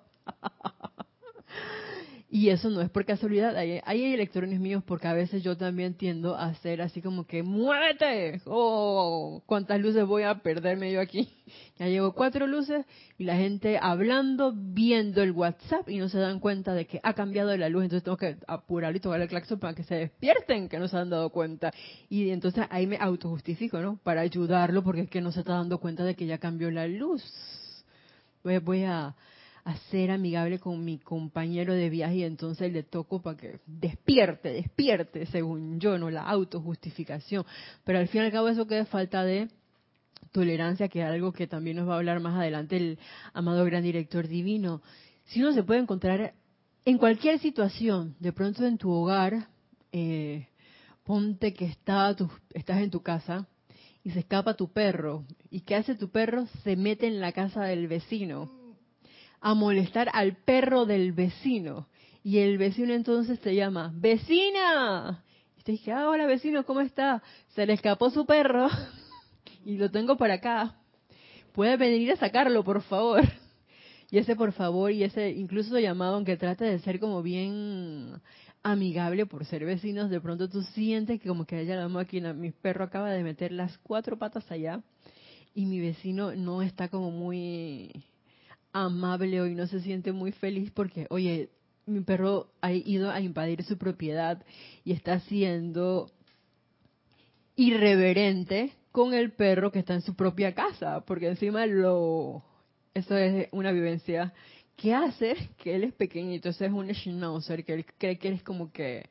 Y 2.29 2.49
eso 2.49 2.71
no 2.71 2.81
es 2.81 2.91
por 2.91 3.05
casualidad. 3.05 3.57
Hay, 3.57 3.81
hay, 3.85 4.13
electrones 4.13 4.59
míos 4.59 4.83
porque 4.85 5.07
a 5.07 5.13
veces 5.13 5.45
yo 5.45 5.57
también 5.57 5.95
tiendo 5.95 6.35
a 6.35 6.47
hacer 6.47 6.83
así 6.83 7.01
como 7.01 7.25
que 7.25 7.45
¡muévete! 7.45 8.41
¡Oh! 8.47 9.45
¿Cuántas 9.47 9.81
luces 9.81 10.05
voy 10.05 10.25
a 10.25 10.35
perderme 10.41 10.93
yo 10.93 11.01
aquí? 11.01 11.29
Ya 11.79 11.87
llevo 11.87 12.13
cuatro 12.13 12.47
luces 12.47 12.87
y 13.19 13.25
la 13.25 13.37
gente 13.37 13.79
hablando, 13.81 14.53
viendo 14.57 15.23
el 15.23 15.33
WhatsApp 15.33 15.89
y 15.89 15.99
no 15.99 16.09
se 16.09 16.19
dan 16.19 16.41
cuenta 16.41 16.73
de 16.73 16.87
que 16.87 17.01
ha 17.03 17.13
cambiado 17.13 17.55
la 17.57 17.69
luz. 17.69 17.85
Entonces 17.85 18.03
tengo 18.03 18.17
que 18.17 18.37
apurar 18.49 18.97
y 18.97 19.01
tocar 19.01 19.21
el 19.21 19.29
claxon 19.29 19.61
para 19.61 19.75
que 19.75 19.85
se 19.85 19.95
despierten, 19.95 20.71
que 20.71 20.79
no 20.79 20.89
se 20.89 20.97
han 20.97 21.11
dado 21.11 21.29
cuenta. 21.31 21.73
Y 22.09 22.31
entonces 22.31 22.65
ahí 22.71 22.87
me 22.87 22.97
autojustifico, 22.97 23.79
¿no? 23.81 24.01
Para 24.03 24.23
ayudarlo 24.23 24.83
porque 24.83 25.03
es 25.03 25.11
que 25.11 25.21
no 25.21 25.33
se 25.33 25.41
está 25.41 25.53
dando 25.53 25.79
cuenta 25.79 26.03
de 26.03 26.15
que 26.17 26.27
ya 26.27 26.39
cambió 26.39 26.71
la 26.71 26.89
luz. 26.89 27.23
Voy, 28.43 28.59
voy 28.59 28.85
a 28.85 29.15
a 29.67 29.77
ser 29.91 30.13
amigable 30.13 30.61
con 30.61 30.85
mi 30.85 30.97
compañero 30.99 31.75
de 31.75 31.91
viaje 31.91 32.19
y 32.19 32.23
entonces 32.23 32.73
le 32.73 32.85
toco 32.85 33.21
para 33.21 33.37
que 33.37 33.59
despierte, 33.67 34.51
despierte, 34.51 35.27
según 35.27 35.81
yo, 35.81 35.99
no 35.99 36.09
la 36.09 36.23
autojustificación. 36.23 37.45
Pero 37.83 37.99
al 37.99 38.07
fin 38.07 38.23
y 38.23 38.27
al 38.27 38.31
cabo 38.31 38.47
eso 38.47 38.69
queda 38.69 38.85
falta 38.85 39.25
de 39.25 39.49
tolerancia, 40.31 40.87
que 40.87 41.01
es 41.01 41.07
algo 41.07 41.33
que 41.33 41.49
también 41.49 41.79
nos 41.79 41.89
va 41.89 41.95
a 41.95 41.97
hablar 41.97 42.21
más 42.21 42.37
adelante 42.37 42.77
el 42.77 42.99
amado 43.33 43.65
gran 43.65 43.83
director 43.83 44.29
divino. 44.29 44.83
Si 45.25 45.43
uno 45.43 45.53
se 45.53 45.65
puede 45.65 45.81
encontrar 45.81 46.35
en 46.85 46.97
cualquier 46.97 47.41
situación, 47.41 48.15
de 48.21 48.33
pronto 48.33 48.65
en 48.65 48.79
tu 48.79 48.93
hogar, 48.93 49.49
eh, 49.91 50.47
ponte 51.03 51.55
que 51.55 51.65
está 51.65 52.15
estás 52.55 52.83
en 52.83 52.93
tu 52.93 53.03
casa 53.03 53.49
y 54.05 54.11
se 54.11 54.21
escapa 54.21 54.55
tu 54.55 54.73
perro. 54.73 55.25
¿Y 55.51 55.63
qué 55.63 55.75
hace 55.75 55.97
tu 55.97 56.09
perro? 56.09 56.47
Se 56.63 56.77
mete 56.77 57.09
en 57.09 57.19
la 57.19 57.33
casa 57.33 57.65
del 57.65 57.89
vecino 57.89 58.66
a 59.41 59.55
molestar 59.55 60.09
al 60.13 60.37
perro 60.37 60.87
del 60.87 61.13
vecino. 61.13 61.89
Y 62.23 62.39
el 62.39 62.59
vecino 62.59 62.93
entonces 62.93 63.39
te 63.41 63.55
llama, 63.55 63.93
vecina. 63.95 65.23
Y 65.59 65.63
te 65.63 65.73
dije, 65.73 65.93
ah, 65.93 66.09
hola 66.09 66.27
vecino, 66.27 66.65
¿cómo 66.65 66.81
está? 66.81 67.23
Se 67.55 67.67
le 67.67 67.75
escapó 67.75 68.11
su 68.11 68.27
perro 68.27 68.69
y 69.65 69.77
lo 69.77 69.91
tengo 69.91 70.17
para 70.17 70.35
acá. 70.35 70.75
Puede 71.53 71.77
venir 71.77 72.13
a 72.13 72.17
sacarlo, 72.17 72.65
por 72.65 72.83
favor. 72.83 73.23
Y 74.11 74.19
ese 74.19 74.37
por 74.37 74.53
favor 74.53 74.93
y 74.93 75.03
ese 75.03 75.31
incluso 75.31 75.79
llamado, 75.79 76.15
aunque 76.15 76.37
trate 76.37 76.65
de 76.65 76.79
ser 76.79 77.01
como 77.01 77.23
bien 77.23 78.21
amigable 78.63 79.27
por 79.27 79.45
ser 79.45 79.65
vecinos, 79.65 80.11
de 80.11 80.21
pronto 80.21 80.49
tú 80.49 80.63
sientes 80.63 81.21
que 81.21 81.29
como 81.29 81.45
que 81.45 81.57
haya 81.57 81.77
la 81.77 81.89
máquina, 81.89 82.33
mi 82.33 82.51
perro 82.51 82.85
acaba 82.85 83.11
de 83.11 83.23
meter 83.23 83.53
las 83.53 83.79
cuatro 83.79 84.19
patas 84.19 84.51
allá 84.51 84.83
y 85.55 85.67
mi 85.67 85.81
vecino 85.81 86.35
no 86.35 86.63
está 86.63 86.89
como 86.89 87.11
muy 87.11 88.05
amable 88.85 89.41
hoy, 89.41 89.55
no 89.55 89.67
se 89.67 89.81
siente 89.81 90.13
muy 90.13 90.33
feliz 90.33 90.71
porque, 90.71 91.07
oye, 91.11 91.51
mi 91.87 92.01
perro 92.01 92.51
ha 92.61 92.73
ido 92.73 93.11
a 93.11 93.21
invadir 93.21 93.63
su 93.63 93.79
propiedad 93.79 94.43
y 94.85 94.93
está 94.93 95.21
siendo 95.21 96.11
irreverente 97.55 98.73
con 98.93 99.15
el 99.15 99.33
perro 99.33 99.73
que 99.73 99.79
está 99.79 99.95
en 99.95 100.03
su 100.03 100.15
propia 100.15 100.55
casa, 100.55 101.05
porque 101.07 101.29
encima 101.29 101.67
lo 101.67 102.43
eso 102.93 103.17
es 103.17 103.49
una 103.53 103.73
vivencia 103.73 104.33
que 104.75 104.95
hace 104.95 105.37
que 105.59 105.75
él 105.75 105.85
es 105.85 105.93
pequeñito, 105.93 106.49
eso 106.49 106.65
es 106.65 106.73
un 106.73 106.93
schnauzer 106.93 107.65
que 107.65 107.75
él 107.75 107.87
cree 107.99 108.19
que 108.19 108.29
él 108.29 108.35
es 108.35 108.43
como 108.43 108.73
que 108.73 109.09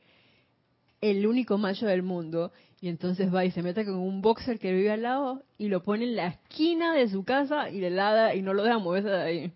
el 1.01 1.25
único 1.27 1.57
macho 1.57 1.85
del 1.85 2.03
mundo 2.03 2.51
y 2.81 2.89
entonces 2.89 3.33
va 3.33 3.45
y 3.45 3.51
se 3.51 3.63
mete 3.63 3.85
con 3.85 3.95
un 3.95 4.21
boxer 4.21 4.59
que 4.59 4.73
vive 4.73 4.91
al 4.91 5.03
lado 5.03 5.43
y 5.57 5.69
lo 5.69 5.83
pone 5.83 6.03
en 6.03 6.15
la 6.15 6.27
esquina 6.27 6.93
de 6.93 7.09
su 7.09 7.23
casa 7.23 7.69
y 7.69 7.79
le 7.79 7.89
lada 7.89 8.35
y 8.35 8.41
no 8.41 8.53
lo 8.53 8.63
deja 8.63 8.79
moverse 8.79 9.09
de 9.09 9.21
ahí. 9.21 9.53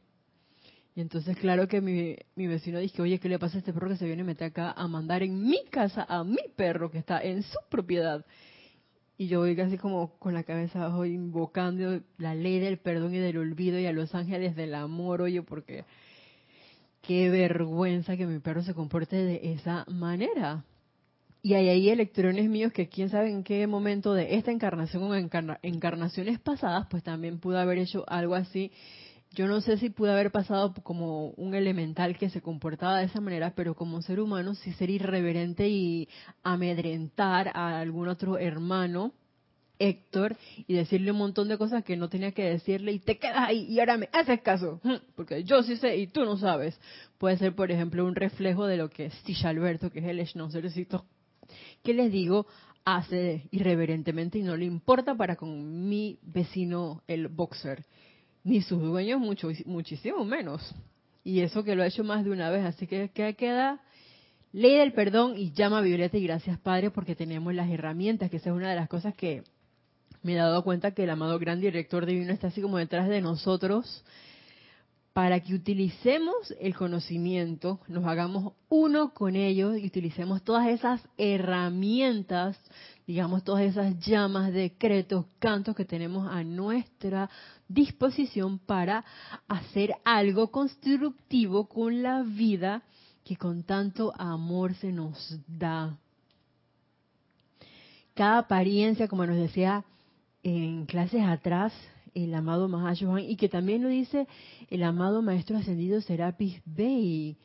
Y 0.95 1.01
entonces, 1.01 1.37
claro 1.37 1.67
que 1.67 1.79
mi, 1.79 2.17
mi 2.35 2.47
vecino 2.47 2.79
dice, 2.79 3.01
oye, 3.01 3.19
¿qué 3.19 3.29
le 3.29 3.39
pasa 3.39 3.57
a 3.57 3.59
este 3.59 3.71
perro 3.71 3.87
que 3.89 3.95
se 3.95 4.05
viene 4.05 4.23
a 4.23 4.25
meter 4.25 4.47
acá 4.47 4.71
a 4.71 4.87
mandar 4.87 5.23
en 5.23 5.47
mi 5.47 5.63
casa 5.69 6.05
a 6.09 6.23
mi 6.23 6.41
perro 6.55 6.91
que 6.91 6.97
está 6.97 7.21
en 7.21 7.43
su 7.43 7.57
propiedad? 7.69 8.25
Y 9.17 9.27
yo 9.27 9.39
voy 9.39 9.55
casi 9.55 9.77
como 9.77 10.17
con 10.17 10.33
la 10.33 10.43
cabeza 10.43 10.79
abajo 10.79 11.05
invocando 11.05 12.01
la 12.17 12.35
ley 12.35 12.59
del 12.59 12.79
perdón 12.79 13.13
y 13.13 13.19
del 13.19 13.37
olvido 13.37 13.77
y 13.77 13.85
a 13.85 13.91
los 13.91 14.15
ángeles 14.15 14.55
del 14.55 14.73
amor, 14.73 15.21
oye, 15.21 15.41
porque 15.41 15.83
qué 17.01 17.29
vergüenza 17.29 18.17
que 18.17 18.25
mi 18.25 18.39
perro 18.39 18.63
se 18.63 18.73
comporte 18.73 19.17
de 19.17 19.53
esa 19.53 19.85
manera. 19.89 20.63
Y 21.41 21.53
hay 21.53 21.69
ahí 21.69 21.89
electrones 21.89 22.49
míos 22.49 22.73
que 22.73 22.89
quién 22.89 23.09
sabe 23.09 23.29
en 23.29 23.43
qué 23.43 23.65
momento 23.65 24.13
de 24.13 24.35
esta 24.35 24.51
encarnación 24.51 25.03
o 25.03 25.15
encarnaciones 25.15 26.39
pasadas, 26.39 26.87
pues 26.89 27.03
también 27.03 27.39
pudo 27.39 27.59
haber 27.59 27.77
hecho 27.77 28.03
algo 28.07 28.35
así 28.35 28.71
yo 29.31 29.47
no 29.47 29.61
sé 29.61 29.77
si 29.77 29.89
pudo 29.89 30.11
haber 30.11 30.31
pasado 30.31 30.73
como 30.83 31.29
un 31.31 31.53
elemental 31.53 32.17
que 32.17 32.29
se 32.29 32.41
comportaba 32.41 32.99
de 32.99 33.05
esa 33.05 33.21
manera, 33.21 33.53
pero 33.55 33.75
como 33.75 34.01
ser 34.01 34.19
humano 34.19 34.55
sí 34.55 34.73
ser 34.73 34.89
irreverente 34.89 35.69
y 35.69 36.09
amedrentar 36.43 37.51
a 37.53 37.79
algún 37.79 38.07
otro 38.07 38.39
hermano, 38.39 39.13
Héctor, 39.77 40.35
y 40.67 40.73
decirle 40.73 41.11
un 41.11 41.19
montón 41.19 41.47
de 41.47 41.57
cosas 41.57 41.83
que 41.83 41.95
no 41.95 42.09
tenía 42.09 42.31
que 42.31 42.43
decirle 42.43 42.91
y 42.91 42.99
te 42.99 43.17
quedas 43.17 43.47
ahí 43.47 43.65
y 43.69 43.79
ahora 43.79 43.97
me 43.97 44.09
haces 44.11 44.41
caso, 44.41 44.81
porque 45.15 45.43
yo 45.43 45.61
sí 45.61 45.77
sé 45.77 45.95
y 45.97 46.07
tú 46.07 46.25
no 46.25 46.35
sabes. 46.35 46.79
Puede 47.19 47.37
ser, 47.37 47.53
por 47.55 47.71
ejemplo, 47.71 48.05
un 48.05 48.15
reflejo 48.15 48.65
de 48.65 48.77
lo 48.77 48.89
que 48.89 49.05
es 49.05 49.45
Alberto, 49.45 49.91
que 49.91 49.99
es 49.99 50.05
el 50.05 50.25
schnauzerecito, 50.25 51.05
que 51.83 51.93
les 51.93 52.11
digo, 52.11 52.47
hace 52.85 53.47
irreverentemente 53.51 54.39
y 54.39 54.43
no 54.43 54.55
le 54.57 54.65
importa 54.65 55.15
para 55.15 55.35
con 55.35 55.87
mi 55.87 56.17
vecino 56.21 57.03
el 57.07 57.27
boxer 57.27 57.85
ni 58.43 58.61
sus 58.61 58.81
dueños 58.81 59.19
mucho, 59.19 59.49
muchísimo 59.65 60.23
menos. 60.25 60.73
Y 61.23 61.41
eso 61.41 61.63
que 61.63 61.75
lo 61.75 61.83
ha 61.83 61.87
hecho 61.87 62.03
más 62.03 62.23
de 62.23 62.31
una 62.31 62.49
vez. 62.49 62.65
Así 62.65 62.87
que, 62.87 63.11
¿qué 63.13 63.35
queda? 63.35 63.81
Ley 64.51 64.77
del 64.77 64.93
perdón 64.93 65.37
y 65.37 65.51
llama 65.51 65.79
a 65.79 65.81
Violeta 65.81 66.17
y 66.17 66.23
gracias 66.23 66.57
Padre 66.59 66.89
porque 66.89 67.15
tenemos 67.15 67.53
las 67.53 67.69
herramientas, 67.69 68.31
que 68.31 68.37
esa 68.37 68.49
es 68.49 68.55
una 68.55 68.69
de 68.69 68.75
las 68.75 68.89
cosas 68.89 69.13
que 69.13 69.43
me 70.23 70.33
he 70.33 70.35
dado 70.35 70.63
cuenta 70.63 70.91
que 70.91 71.03
el 71.03 71.09
amado 71.11 71.37
gran 71.37 71.59
director 71.59 72.05
divino 72.05 72.33
está 72.33 72.47
así 72.47 72.61
como 72.61 72.77
detrás 72.77 73.07
de 73.07 73.21
nosotros 73.21 74.03
para 75.19 75.41
que 75.41 75.53
utilicemos 75.53 76.55
el 76.61 76.73
conocimiento, 76.73 77.81
nos 77.89 78.05
hagamos 78.05 78.53
uno 78.69 79.13
con 79.13 79.35
ellos 79.35 79.77
y 79.77 79.85
utilicemos 79.85 80.43
todas 80.43 80.67
esas 80.67 81.05
herramientas, 81.17 82.57
digamos, 83.05 83.43
todas 83.43 83.63
esas 83.63 83.99
llamas, 83.99 84.53
decretos, 84.53 85.25
cantos 85.39 85.75
que 85.75 85.83
tenemos 85.83 86.25
a 86.31 86.41
nuestra 86.45 87.29
disposición 87.67 88.59
para 88.59 89.03
hacer 89.49 89.93
algo 90.05 90.51
constructivo 90.51 91.67
con 91.67 92.01
la 92.01 92.23
vida 92.23 92.81
que 93.25 93.35
con 93.35 93.63
tanto 93.63 94.13
amor 94.17 94.73
se 94.75 94.93
nos 94.93 95.37
da. 95.49 95.97
Cada 98.13 98.37
apariencia, 98.37 99.09
como 99.09 99.25
nos 99.25 99.35
decía 99.35 99.83
en 100.43 100.85
clases 100.85 101.23
atrás, 101.23 101.73
el 102.13 102.33
amado 102.33 102.67
Mahashohan, 102.67 103.23
y 103.23 103.35
que 103.35 103.49
también 103.49 103.83
lo 103.83 103.89
dice 103.89 104.27
el 104.69 104.83
amado 104.83 105.21
Maestro 105.21 105.57
Ascendido 105.57 106.01
Serapis 106.01 106.61
Bey, 106.65 107.37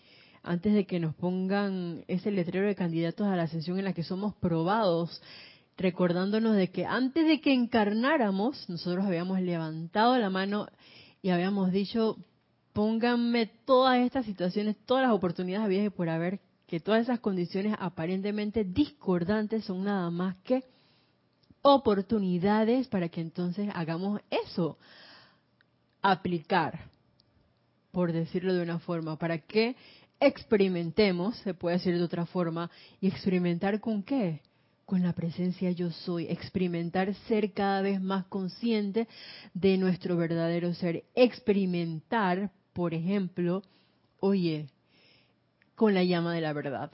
antes 0.42 0.75
de 0.75 0.87
que 0.87 1.00
nos 1.00 1.14
pongan 1.14 2.04
ese 2.06 2.30
letrero 2.30 2.66
de 2.66 2.75
candidatos 2.75 3.26
a 3.26 3.37
la 3.37 3.44
ascensión 3.44 3.78
en 3.78 3.85
la 3.85 3.94
que 3.94 4.02
somos 4.02 4.35
probados, 4.35 5.23
recordándonos 5.76 6.54
de 6.56 6.71
que 6.71 6.85
antes 6.85 7.26
de 7.26 7.40
que 7.40 7.52
encarnáramos, 7.52 8.68
nosotros 8.68 9.04
habíamos 9.04 9.40
levantado 9.40 10.16
la 10.18 10.30
mano 10.30 10.66
y 11.23 11.30
habíamos 11.30 11.73
dicho, 11.73 12.18
pónganme 12.73 13.47
todas 13.64 14.00
estas 14.00 14.26
situaciones, 14.26 14.76
todas 14.85 15.04
las 15.04 15.12
oportunidades 15.12 15.64
había 15.64 15.90
por 15.90 16.09
haber, 16.09 16.40
que 16.66 16.80
todas 16.80 17.02
esas 17.02 17.21
condiciones 17.21 17.75
aparentemente 17.78 18.64
discordantes 18.64 19.64
son 19.64 19.85
nada 19.85 20.11
más 20.11 20.37
que 20.44 20.64
oportunidades 21.66 22.88
para 22.88 23.09
que 23.09 23.23
entonces 23.23 23.71
hagamos 23.75 24.21
eso, 24.28 24.76
aplicar, 26.02 26.90
por 27.90 28.12
decirlo 28.12 28.52
de 28.52 28.62
una 28.62 28.78
forma, 28.80 29.16
para 29.16 29.38
que 29.38 29.75
experimentemos, 30.21 31.38
se 31.38 31.54
puede 31.54 31.78
decir 31.78 31.97
de 31.97 32.02
otra 32.02 32.26
forma, 32.26 32.71
y 33.00 33.09
experimentar 33.09 33.80
con 33.80 34.02
qué? 34.02 34.42
Con 34.85 35.02
la 35.02 35.14
presencia 35.14 35.71
yo 35.71 35.90
soy, 35.90 36.26
experimentar 36.26 37.14
ser 37.28 37.54
cada 37.54 37.80
vez 37.80 37.99
más 37.99 38.26
consciente 38.26 39.09
de 39.54 39.78
nuestro 39.78 40.18
verdadero 40.18 40.75
ser, 40.75 41.04
experimentar, 41.14 42.50
por 42.75 42.92
ejemplo, 42.92 43.62
oye, 44.21 44.66
con 45.76 45.94
la 45.94 46.04
llama 46.04 46.35
de 46.35 46.42
la 46.42 46.52
verdad, 46.52 46.90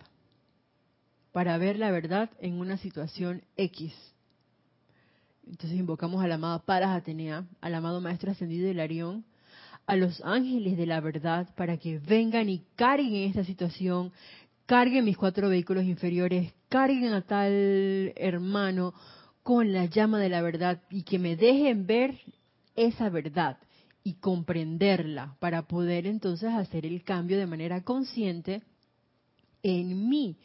para 1.33 1.59
ver 1.59 1.77
la 1.77 1.91
verdad 1.91 2.31
en 2.39 2.61
una 2.61 2.77
situación 2.77 3.43
X 3.57 3.93
entonces 5.51 5.79
invocamos 5.79 6.23
a 6.23 6.29
la 6.29 6.37
amada 6.37 6.61
Paras 6.61 6.97
Atenea, 6.97 7.45
al 7.61 7.75
amado 7.75 8.01
Maestro 8.01 8.31
Ascendido 8.31 8.69
de 8.69 8.75
Larión, 8.75 9.25
a 9.85 9.97
los 9.97 10.23
ángeles 10.25 10.77
de 10.77 10.87
la 10.87 11.01
verdad 11.01 11.49
para 11.57 11.77
que 11.77 11.99
vengan 11.99 12.49
y 12.49 12.63
carguen 12.77 13.29
esta 13.29 13.45
situación, 13.45 14.13
carguen 14.67 15.05
mis 15.05 15.17
cuatro 15.17 15.49
vehículos 15.49 15.85
inferiores, 15.85 16.53
carguen 16.69 17.13
a 17.13 17.23
tal 17.23 18.13
hermano 18.15 18.95
con 19.43 19.73
la 19.73 19.87
llama 19.87 20.21
de 20.21 20.29
la 20.29 20.41
verdad 20.41 20.83
y 20.89 21.03
que 21.03 21.19
me 21.19 21.35
dejen 21.35 21.85
ver 21.85 22.21
esa 22.77 23.09
verdad 23.09 23.59
y 24.05 24.15
comprenderla 24.15 25.37
para 25.41 25.67
poder 25.67 26.07
entonces 26.07 26.51
hacer 26.51 26.87
el 26.87 27.03
cambio 27.03 27.39
de 27.39 27.47
manera 27.47 27.83
consciente 27.83 28.63
en 29.65 30.09
mí. 30.09 30.37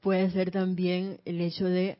Puede 0.00 0.30
ser 0.30 0.50
también 0.50 1.20
el 1.26 1.40
hecho 1.42 1.66
de 1.66 1.98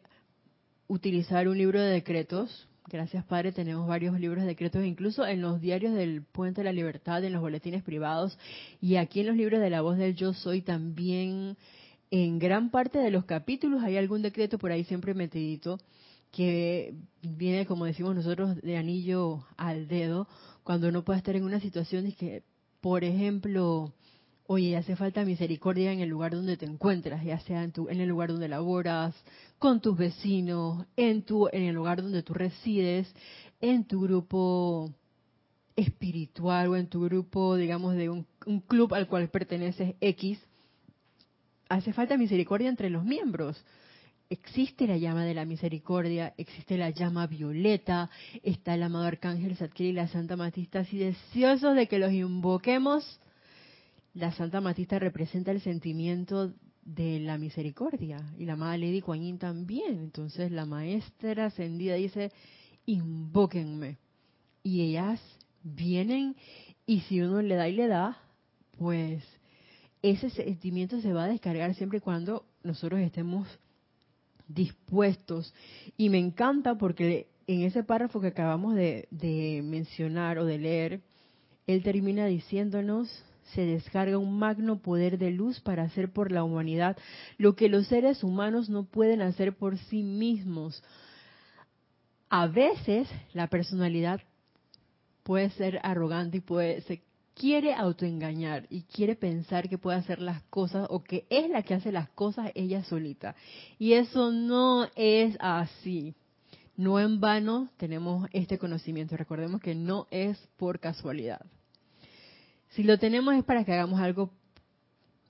utilizar 0.89 1.47
un 1.49 1.57
libro 1.57 1.81
de 1.81 1.91
decretos. 1.91 2.67
Gracias, 2.91 3.25
Padre, 3.25 3.53
tenemos 3.53 3.87
varios 3.87 4.19
libros 4.19 4.43
de 4.43 4.49
decretos, 4.49 4.85
incluso 4.85 5.27
en 5.27 5.43
los 5.43 5.61
diarios 5.61 5.95
del 5.95 6.23
Puente 6.23 6.63
de 6.63 6.65
la 6.65 6.73
Libertad, 6.73 7.23
en 7.23 7.35
los 7.35 7.43
boletines 7.43 7.83
privados 7.83 8.39
y 8.81 8.97
aquí 8.97 9.21
en 9.21 9.27
los 9.27 9.37
libros 9.37 9.61
de 9.61 9.69
la 9.69 9.83
voz 9.83 9.99
del 9.99 10.17
Yo 10.17 10.33
Soy 10.33 10.63
también. 10.63 11.57
En 12.11 12.39
gran 12.39 12.71
parte 12.71 12.99
de 12.99 13.11
los 13.11 13.27
capítulos 13.27 13.83
hay 13.83 13.99
algún 13.99 14.23
decreto 14.23 14.59
por 14.59 14.73
ahí 14.73 14.85
siempre 14.85 15.13
metidito 15.13 15.79
que 16.33 16.95
viene, 17.23 17.67
como 17.67 17.85
decimos 17.85 18.15
nosotros, 18.15 18.61
de 18.63 18.77
anillo 18.79 19.47
al 19.59 19.89
dedo, 19.89 20.27
cuando 20.63 20.89
uno 20.89 21.05
puede 21.05 21.19
estar 21.19 21.37
en 21.37 21.45
una 21.45 21.61
situación 21.61 22.05
de 22.05 22.13
que, 22.13 22.43
por 22.81 23.05
ejemplo, 23.05 23.93
oye, 24.51 24.79
hace 24.79 24.97
falta 24.97 25.27
misericordia 25.27 25.93
en 25.93 26.01
el 26.01 26.09
lugar 26.09 26.33
donde 26.33 26.57
te 26.57 26.65
encuentras, 26.65 27.23
ya 27.23 27.39
sea 27.41 27.63
en, 27.63 27.71
tu, 27.71 27.91
en 27.91 28.01
el 28.01 28.09
lugar 28.09 28.31
donde 28.31 28.49
laboras, 28.49 29.15
con 29.59 29.83
tus 29.83 29.97
vecinos, 29.97 30.87
en, 30.97 31.23
tu, 31.23 31.49
en 31.53 31.65
el 31.65 31.75
lugar 31.75 32.03
donde 32.03 32.23
tú 32.23 32.33
resides, 32.33 33.15
en 33.61 33.85
tu 33.85 34.01
grupo 34.01 34.91
espiritual 35.77 36.69
o 36.69 36.77
en 36.77 36.87
tu 36.87 37.03
grupo, 37.03 37.57
digamos, 37.57 37.95
de 37.95 38.09
un, 38.09 38.27
club 38.67 38.95
al 38.95 39.07
cual 39.07 39.29
perteneces 39.29 39.97
X, 40.01 40.39
hace 41.69 41.93
falta 41.93 42.17
misericordia 42.17 42.71
entre 42.71 42.89
los 42.89 43.05
miembros. 43.05 43.63
Existe 44.31 44.87
la 44.87 44.97
llama 44.97 45.27
de 45.27 45.35
la 45.35 45.45
misericordia, 45.45 46.33
existe 46.39 46.79
la 46.79 46.89
llama 46.89 47.27
violeta, 47.27 48.09
está 48.43 48.75
el 48.75 48.83
amado 48.83 49.05
Arcángel 49.05 49.57
Satkiel 49.57 49.91
y 49.91 49.93
la 49.93 50.09
Santa 50.09 50.37
Matista, 50.37 50.81
así 50.81 50.97
deseosos 50.97 51.77
de 51.77 51.87
que 51.87 51.99
los 51.99 52.13
invoquemos 52.13 53.21
la 54.19 54.33
Santa 54.33 54.61
Matista 54.61 54.99
representa 54.99 55.53
el 55.53 55.61
sentimiento 55.61 56.53
de 56.83 57.21
la 57.21 57.39
misericordia 57.39 58.35
y 58.37 58.47
la 58.47 58.55
amada 58.55 58.77
Lady 58.77 59.01
Kuan 59.01 59.39
también. 59.39 60.01
Entonces 60.01 60.51
la 60.51 60.67
maestra 60.67 61.47
ascendida 61.47 61.95
dice, 61.95 62.33
invóquenme. 62.85 63.97
Y 64.65 64.83
ellas 64.83 65.21
vienen 65.63 66.35
y 66.85 67.01
si 67.03 67.21
uno 67.21 67.43
le 67.43 67.55
da 67.55 67.69
y 67.69 67.75
le 67.75 67.87
da, 67.87 68.19
pues 68.77 69.23
ese 70.03 70.31
sentimiento 70.31 71.01
se 71.01 71.13
va 71.13 71.25
a 71.25 71.29
descargar 71.29 71.75
siempre 71.77 71.99
y 71.99 72.01
cuando 72.01 72.45
nosotros 72.65 73.01
estemos 73.01 73.47
dispuestos. 74.49 75.55
Y 75.97 76.09
me 76.09 76.19
encanta 76.19 76.77
porque 76.77 77.29
en 77.47 77.63
ese 77.63 77.85
párrafo 77.85 78.21
que 78.21 78.29
acabamos 78.29 78.75
de, 78.75 79.07
de 79.13 79.61
mencionar 79.63 80.39
o 80.39 80.45
de 80.45 80.59
leer, 80.59 81.03
él 81.69 81.85
termina 81.85 82.27
diciéndonos 82.27 83.25
se 83.55 83.65
descarga 83.65 84.19
un 84.19 84.39
magno 84.39 84.79
poder 84.81 85.19
de 85.19 85.31
luz 85.31 85.61
para 85.61 85.85
hacer 85.85 86.13
por 86.13 86.33
la 86.33 86.45
humanidad 86.45 86.97
lo 87.37 87.55
que 87.55 87.69
los 87.69 87.87
seres 87.87 88.23
humanos 88.23 88.69
no 88.69 88.85
pueden 88.85 89.23
hacer 89.23 89.57
por 89.57 89.79
sí 89.79 90.03
mismos. 90.03 90.83
A 92.29 92.47
veces 92.47 93.09
la 93.33 93.47
personalidad 93.47 94.21
puede 95.23 95.51
ser 95.51 95.81
arrogante 95.83 96.39
y 96.39 96.41
puede 96.41 96.83
se 96.83 97.03
quiere 97.35 97.73
autoengañar 97.73 98.67
y 98.69 98.83
quiere 98.83 99.15
pensar 99.15 99.69
que 99.69 99.79
puede 99.79 99.99
hacer 99.99 100.21
las 100.21 100.43
cosas 100.45 100.87
o 100.91 101.05
que 101.05 101.27
es 101.31 101.49
la 101.49 101.63
que 101.63 101.75
hace 101.75 101.93
las 101.93 102.09
cosas 102.11 102.51
ella 102.55 102.83
solita. 102.85 103.37
Y 103.79 103.93
eso 103.93 104.33
no 104.33 104.89
es 104.97 105.37
así. 105.39 106.15
No 106.77 107.01
en 107.01 107.21
vano 107.21 107.69
tenemos 107.77 108.29
este 108.33 108.59
conocimiento. 108.59 109.17
Recordemos 109.17 109.61
que 109.61 109.75
no 109.75 110.07
es 110.11 110.39
por 110.57 110.81
casualidad. 110.81 111.45
Si 112.71 112.83
lo 112.83 112.99
tenemos 112.99 113.35
es 113.35 113.45
para 113.45 113.65
que 113.65 113.73
hagamos 113.73 114.01
algo 114.01 114.31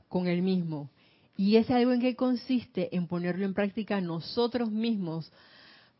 con 0.08 0.26
el 0.26 0.42
mismo. 0.42 0.90
Y 1.36 1.56
ese 1.56 1.74
algo 1.74 1.92
en 1.92 2.00
qué 2.00 2.16
consiste 2.16 2.94
en 2.96 3.06
ponerlo 3.06 3.44
en 3.44 3.54
práctica 3.54 4.00
nosotros 4.00 4.70
mismos 4.70 5.30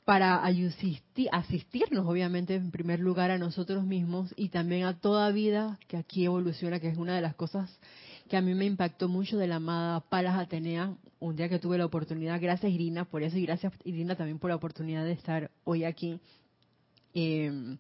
para 0.04 0.42
asistirnos, 0.42 2.06
obviamente, 2.06 2.54
en 2.54 2.70
primer 2.70 2.98
lugar 2.98 3.30
a 3.30 3.36
nosotros 3.36 3.84
mismos 3.84 4.32
y 4.36 4.48
también 4.48 4.84
a 4.84 4.98
toda 4.98 5.30
vida 5.30 5.78
que 5.86 5.98
aquí 5.98 6.24
evoluciona, 6.24 6.80
que 6.80 6.88
es 6.88 6.96
una 6.96 7.14
de 7.14 7.20
las 7.20 7.34
cosas 7.34 7.70
que 8.28 8.36
a 8.36 8.40
mí 8.40 8.54
me 8.54 8.64
impactó 8.64 9.08
mucho 9.08 9.36
de 9.36 9.46
la 9.46 9.56
amada 9.56 10.00
Palas 10.00 10.38
Atenea, 10.38 10.94
un 11.20 11.36
día 11.36 11.48
que 11.48 11.58
tuve 11.58 11.78
la 11.78 11.86
oportunidad, 11.86 12.40
gracias 12.40 12.72
Irina 12.72 13.04
por 13.04 13.22
eso 13.22 13.36
y 13.36 13.42
gracias 13.42 13.72
Irina 13.84 14.16
también 14.16 14.38
por 14.38 14.50
la 14.50 14.56
oportunidad 14.56 15.04
de 15.04 15.12
estar 15.12 15.50
hoy 15.64 15.84
aquí 15.84 16.20
eh, 17.14 17.76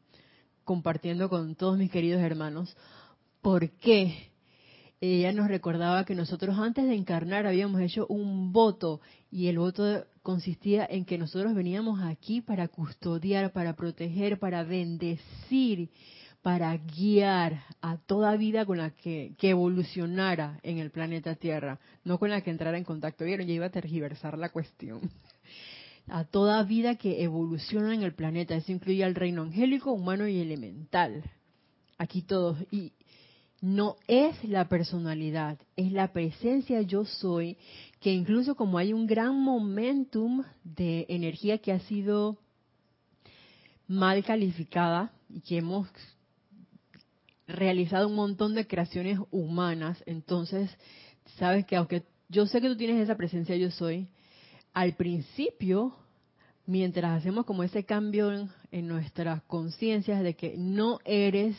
compartiendo 0.64 1.28
con 1.28 1.54
todos 1.54 1.78
mis 1.78 1.90
queridos 1.90 2.20
hermanos 2.20 2.76
¿Por 3.48 3.70
qué? 3.70 4.30
Ella 5.00 5.32
nos 5.32 5.48
recordaba 5.48 6.04
que 6.04 6.14
nosotros 6.14 6.58
antes 6.58 6.86
de 6.86 6.94
encarnar 6.94 7.46
habíamos 7.46 7.80
hecho 7.80 8.06
un 8.10 8.52
voto 8.52 9.00
y 9.30 9.46
el 9.46 9.58
voto 9.58 10.04
consistía 10.22 10.84
en 10.84 11.06
que 11.06 11.16
nosotros 11.16 11.54
veníamos 11.54 11.98
aquí 12.02 12.42
para 12.42 12.68
custodiar, 12.68 13.54
para 13.54 13.74
proteger, 13.74 14.38
para 14.38 14.64
bendecir, 14.64 15.88
para 16.42 16.76
guiar 16.76 17.62
a 17.80 17.96
toda 17.96 18.36
vida 18.36 18.66
con 18.66 18.76
la 18.76 18.90
que, 18.90 19.34
evolucionara 19.40 20.60
en 20.62 20.76
el 20.76 20.90
planeta 20.90 21.34
Tierra, 21.34 21.80
no 22.04 22.18
con 22.18 22.28
la 22.28 22.42
que 22.42 22.50
entrara 22.50 22.76
en 22.76 22.84
contacto. 22.84 23.24
Vieron, 23.24 23.46
ya 23.46 23.54
iba 23.54 23.64
a 23.64 23.70
tergiversar 23.70 24.36
la 24.36 24.50
cuestión. 24.50 25.10
A 26.06 26.24
toda 26.24 26.62
vida 26.64 26.96
que 26.96 27.22
evoluciona 27.22 27.94
en 27.94 28.02
el 28.02 28.12
planeta. 28.12 28.54
Eso 28.56 28.72
incluye 28.72 29.04
al 29.04 29.14
reino 29.14 29.40
angélico, 29.40 29.90
humano 29.90 30.28
y 30.28 30.38
elemental. 30.38 31.22
Aquí 31.96 32.20
todos. 32.20 32.58
Y, 32.70 32.92
no 33.60 33.96
es 34.06 34.42
la 34.44 34.68
personalidad, 34.68 35.58
es 35.76 35.92
la 35.92 36.12
presencia 36.12 36.80
yo 36.82 37.04
soy, 37.04 37.56
que 38.00 38.12
incluso 38.12 38.54
como 38.54 38.78
hay 38.78 38.92
un 38.92 39.06
gran 39.06 39.40
momentum 39.40 40.44
de 40.62 41.06
energía 41.08 41.58
que 41.58 41.72
ha 41.72 41.80
sido 41.80 42.38
mal 43.88 44.22
calificada 44.24 45.12
y 45.28 45.40
que 45.40 45.58
hemos 45.58 45.88
realizado 47.48 48.08
un 48.08 48.14
montón 48.14 48.54
de 48.54 48.66
creaciones 48.66 49.18
humanas, 49.30 50.02
entonces 50.06 50.70
sabes 51.38 51.66
que 51.66 51.76
aunque 51.76 52.04
yo 52.28 52.46
sé 52.46 52.60
que 52.60 52.68
tú 52.68 52.76
tienes 52.76 53.00
esa 53.00 53.16
presencia 53.16 53.56
yo 53.56 53.70
soy, 53.70 54.06
al 54.74 54.94
principio, 54.94 55.96
mientras 56.66 57.18
hacemos 57.18 57.46
como 57.46 57.62
ese 57.62 57.84
cambio 57.84 58.32
en, 58.32 58.50
en 58.70 58.86
nuestras 58.86 59.42
conciencias 59.44 60.22
de 60.22 60.34
que 60.34 60.56
no 60.56 60.98
eres 61.04 61.56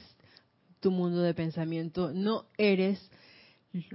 tu 0.79 0.91
mundo 0.91 1.21
de 1.21 1.33
pensamiento, 1.33 2.11
no 2.13 2.45
eres 2.57 2.99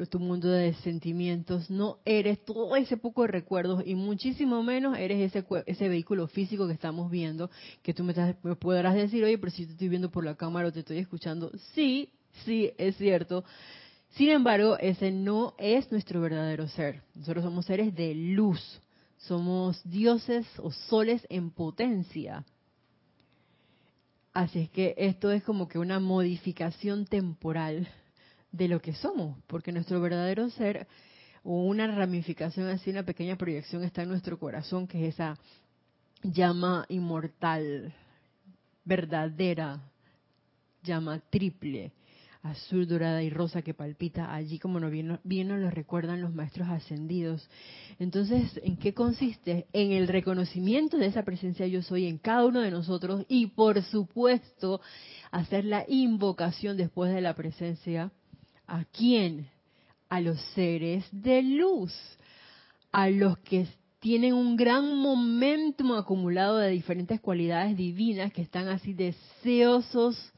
tu 0.08 0.20
mundo 0.20 0.48
de 0.48 0.72
sentimientos, 0.74 1.68
no 1.68 1.98
eres 2.04 2.44
todo 2.44 2.76
ese 2.76 2.96
poco 2.96 3.22
de 3.22 3.28
recuerdos 3.28 3.82
y 3.84 3.96
muchísimo 3.96 4.62
menos 4.62 4.96
eres 4.96 5.34
ese, 5.34 5.44
ese 5.66 5.88
vehículo 5.88 6.28
físico 6.28 6.68
que 6.68 6.74
estamos 6.74 7.10
viendo, 7.10 7.50
que 7.82 7.92
tú 7.92 8.04
me, 8.04 8.12
estás, 8.12 8.36
me 8.44 8.54
podrás 8.54 8.94
decir, 8.94 9.24
oye, 9.24 9.36
pero 9.36 9.50
si 9.50 9.66
te 9.66 9.72
estoy 9.72 9.88
viendo 9.88 10.10
por 10.10 10.24
la 10.24 10.36
cámara 10.36 10.68
o 10.68 10.72
te 10.72 10.80
estoy 10.80 10.98
escuchando, 10.98 11.50
sí, 11.74 12.10
sí, 12.44 12.70
es 12.78 12.96
cierto. 12.96 13.44
Sin 14.10 14.30
embargo, 14.30 14.78
ese 14.78 15.10
no 15.10 15.54
es 15.58 15.90
nuestro 15.90 16.20
verdadero 16.20 16.68
ser. 16.68 17.02
Nosotros 17.16 17.44
somos 17.44 17.66
seres 17.66 17.92
de 17.96 18.14
luz, 18.14 18.60
somos 19.16 19.82
dioses 19.82 20.46
o 20.58 20.70
soles 20.70 21.26
en 21.30 21.50
potencia. 21.50 22.44
Así 24.34 24.62
es 24.62 24.70
que 24.70 24.96
esto 24.98 25.30
es 25.30 25.44
como 25.44 25.68
que 25.68 25.78
una 25.78 26.00
modificación 26.00 27.06
temporal 27.06 27.88
de 28.50 28.66
lo 28.66 28.80
que 28.80 28.92
somos, 28.92 29.38
porque 29.46 29.70
nuestro 29.70 30.00
verdadero 30.00 30.50
ser 30.50 30.88
o 31.44 31.62
una 31.62 31.86
ramificación 31.86 32.66
así, 32.68 32.90
una 32.90 33.04
pequeña 33.04 33.36
proyección 33.36 33.84
está 33.84 34.02
en 34.02 34.08
nuestro 34.08 34.36
corazón, 34.36 34.88
que 34.88 35.06
es 35.06 35.14
esa 35.14 35.38
llama 36.24 36.84
inmortal, 36.88 37.94
verdadera, 38.84 39.80
llama 40.82 41.20
triple, 41.30 41.92
azul, 42.44 42.86
dorada 42.86 43.22
y 43.22 43.30
rosa 43.30 43.62
que 43.62 43.74
palpita 43.74 44.32
allí 44.32 44.60
como 44.60 44.78
nos 44.78 44.92
bien, 44.92 45.18
bien 45.24 45.48
nos 45.48 45.58
lo 45.58 45.70
recuerdan 45.70 46.22
los 46.22 46.32
maestros 46.32 46.68
ascendidos. 46.68 47.48
Entonces, 47.98 48.60
¿en 48.62 48.76
qué 48.76 48.94
consiste? 48.94 49.66
En 49.72 49.90
el 49.92 50.06
reconocimiento 50.06 50.98
de 50.98 51.06
esa 51.06 51.24
presencia 51.24 51.66
yo 51.66 51.82
soy 51.82 52.06
en 52.06 52.18
cada 52.18 52.44
uno 52.44 52.60
de 52.60 52.70
nosotros 52.70 53.24
y 53.28 53.48
por 53.48 53.82
supuesto 53.82 54.80
hacer 55.32 55.64
la 55.64 55.84
invocación 55.88 56.76
después 56.76 57.12
de 57.12 57.20
la 57.20 57.34
presencia 57.34 58.12
¿A 58.66 58.84
quién? 58.84 59.48
A 60.08 60.20
los 60.20 60.40
seres 60.54 61.04
de 61.12 61.42
luz, 61.42 61.92
a 62.92 63.10
los 63.10 63.38
que 63.38 63.66
tienen 64.00 64.34
un 64.34 64.56
gran 64.56 64.96
momentum 64.96 65.92
acumulado 65.92 66.58
de 66.58 66.70
diferentes 66.70 67.20
cualidades 67.20 67.76
divinas 67.76 68.32
que 68.32 68.42
están 68.42 68.68
así 68.68 68.92
deseosos 68.92 70.32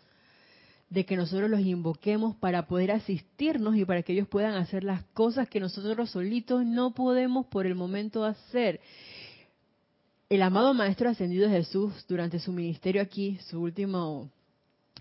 de 0.89 1.05
que 1.05 1.17
nosotros 1.17 1.51
los 1.51 1.61
invoquemos 1.61 2.37
para 2.37 2.67
poder 2.67 2.93
asistirnos 2.93 3.77
y 3.77 3.85
para 3.85 4.03
que 4.03 4.13
ellos 4.13 4.29
puedan 4.29 4.55
hacer 4.55 4.85
las 4.85 5.03
cosas 5.07 5.49
que 5.49 5.61
nosotros 5.61 6.11
solitos 6.11 6.65
no 6.65 6.95
podemos 6.95 7.47
por 7.47 7.67
el 7.67 7.75
momento 7.75 8.25
hacer. 8.25 8.81
El 10.29 10.43
amado 10.43 10.75
Maestro 10.75 11.09
Ascendido 11.09 11.49
Jesús, 11.49 11.93
durante 12.09 12.39
su 12.39 12.53
ministerio 12.53 13.03
aquí, 13.03 13.39
su 13.49 13.61
último 13.61 14.31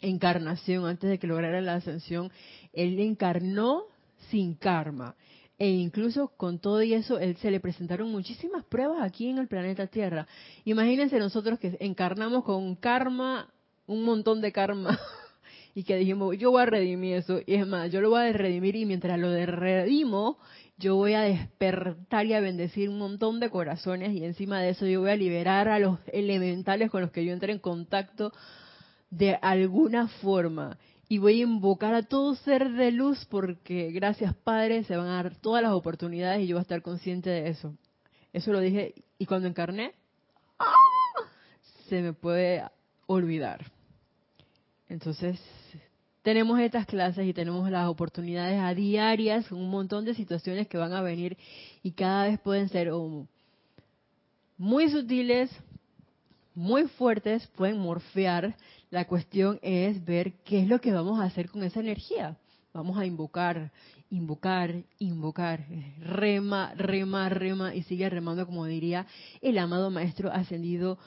encarnación, 0.02 0.86
antes 0.86 1.10
de 1.10 1.19
que 1.19 1.28
lograra 1.28 1.62
la 1.62 1.76
ascensión, 1.76 2.32
él 2.74 3.00
encarnó 3.00 3.84
sin 4.30 4.56
karma. 4.56 5.15
E 5.58 5.69
incluso 5.69 6.28
con 6.36 6.60
todo 6.60 6.84
y 6.84 6.93
eso, 6.93 7.17
él 7.17 7.38
se 7.38 7.50
le 7.50 7.60
presentaron 7.60 8.12
muchísimas 8.12 8.65
pruebas 8.65 9.02
aquí 9.02 9.30
en 9.30 9.38
el 9.38 9.48
planeta 9.48 9.88
Tierra. 9.88 10.28
Imagínense 10.65 11.17
nosotros 11.17 11.60
que 11.60 11.78
encarnamos 11.80 12.43
con 12.43 12.76
karma, 12.76 13.50
un 13.88 14.04
montón 14.04 14.41
de 14.41 14.52
karma, 14.52 15.00
y 15.78 15.84
que 15.84 15.98
dijimos, 15.98 16.38
yo 16.38 16.52
voy 16.52 16.64
a 16.64 16.66
redimir 16.68 17.18
eso. 17.18 17.42
Y 17.46 17.56
es 17.56 17.68
más, 17.68 17.92
yo 17.92 18.00
lo 18.00 18.10
voy 18.10 18.22
a 18.22 18.32
redimir 18.32 18.78
y 18.78 18.86
mientras 18.86 19.20
lo 19.20 19.30
redimo, 19.46 20.40
yo 20.78 20.96
voy 20.96 21.14
a 21.14 21.22
despertar 21.22 22.26
y 22.26 22.34
a 22.34 22.40
bendecir 22.40 22.90
un 22.90 22.98
montón 22.98 23.42
de 23.42 23.50
corazones 23.50 24.14
y 24.14 24.24
encima 24.24 24.62
de 24.62 24.70
eso 24.70 24.88
yo 24.88 25.02
voy 25.02 25.12
a 25.12 25.18
liberar 25.18 25.68
a 25.68 25.78
los 25.78 26.00
elementales 26.08 26.90
con 26.90 27.02
los 27.02 27.12
que 27.12 27.26
yo 27.26 27.34
entré 27.34 27.52
en 27.52 27.60
contacto 27.60 28.32
de 29.10 29.36
alguna 29.42 30.08
forma. 30.08 30.78
Y 31.10 31.18
voy 31.18 31.42
a 31.42 31.44
invocar 31.44 31.94
a 31.94 32.04
todo 32.04 32.36
ser 32.36 32.72
de 32.72 32.92
luz 32.92 33.26
porque 33.26 33.92
gracias 33.92 34.34
Padre 34.34 34.86
se 34.86 34.96
van 34.96 35.08
a 35.08 35.24
dar 35.24 35.36
todas 35.36 35.62
las 35.62 35.74
oportunidades 35.74 36.42
y 36.42 36.48
yo 36.48 36.56
voy 36.56 36.62
a 36.62 36.64
estar 36.64 36.82
consciente 36.82 37.30
de 37.30 37.50
eso. 37.50 37.76
Eso 38.32 38.54
lo 38.54 38.62
dije 38.62 38.96
y 39.20 39.26
cuando 39.26 39.50
encarné, 39.50 39.94
¡ah! 40.58 40.72
se 41.90 42.02
me 42.02 42.14
puede 42.14 42.64
olvidar. 43.08 43.75
Entonces, 44.88 45.39
tenemos 46.21 46.60
estas 46.60 46.86
clases 46.86 47.28
y 47.28 47.34
tenemos 47.34 47.69
las 47.69 47.88
oportunidades 47.88 48.60
a 48.60 48.74
diarias, 48.74 49.52
un 49.52 49.69
montón 49.69 50.06
de 50.06 50.13
situaciones 50.13 50.67
que 50.67 50.78
van 50.78 50.93
a 50.93 51.02
venir 51.02 51.38
y 51.84 51.91
cada 51.91 52.28
vez 52.28 52.39
pueden 52.39 52.69
ser 52.69 52.91
muy 54.58 54.89
sutiles, 54.89 55.52
muy 56.54 56.88
fuertes, 56.88 57.48
pueden 57.56 57.80
morfear 57.80 58.56
la 58.95 59.06
cuestión 59.06 59.60
es 59.62 60.06
ver 60.06 60.34
qué 60.45 60.62
es 60.62 60.69
lo 60.69 60.80
que 60.80 60.93
vamos 60.93 61.19
a 61.19 61.26
hacer 61.26 61.50
con 61.50 61.63
esa 61.63 61.82
energía. 61.82 62.38
Vamos 62.74 62.98
a 62.98 63.06
invocar, 63.06 63.71
invocar, 64.10 64.84
invocar, 65.00 65.65
rema, 66.00 66.74
rema, 66.76 67.28
rema 67.28 67.76
y 67.76 67.84
sigue 67.84 68.10
remando 68.10 68.45
como 68.45 68.65
diría 68.65 69.06
el 69.41 69.58
amado 69.58 69.91
maestro 69.91 70.32
ascendido 70.32 70.98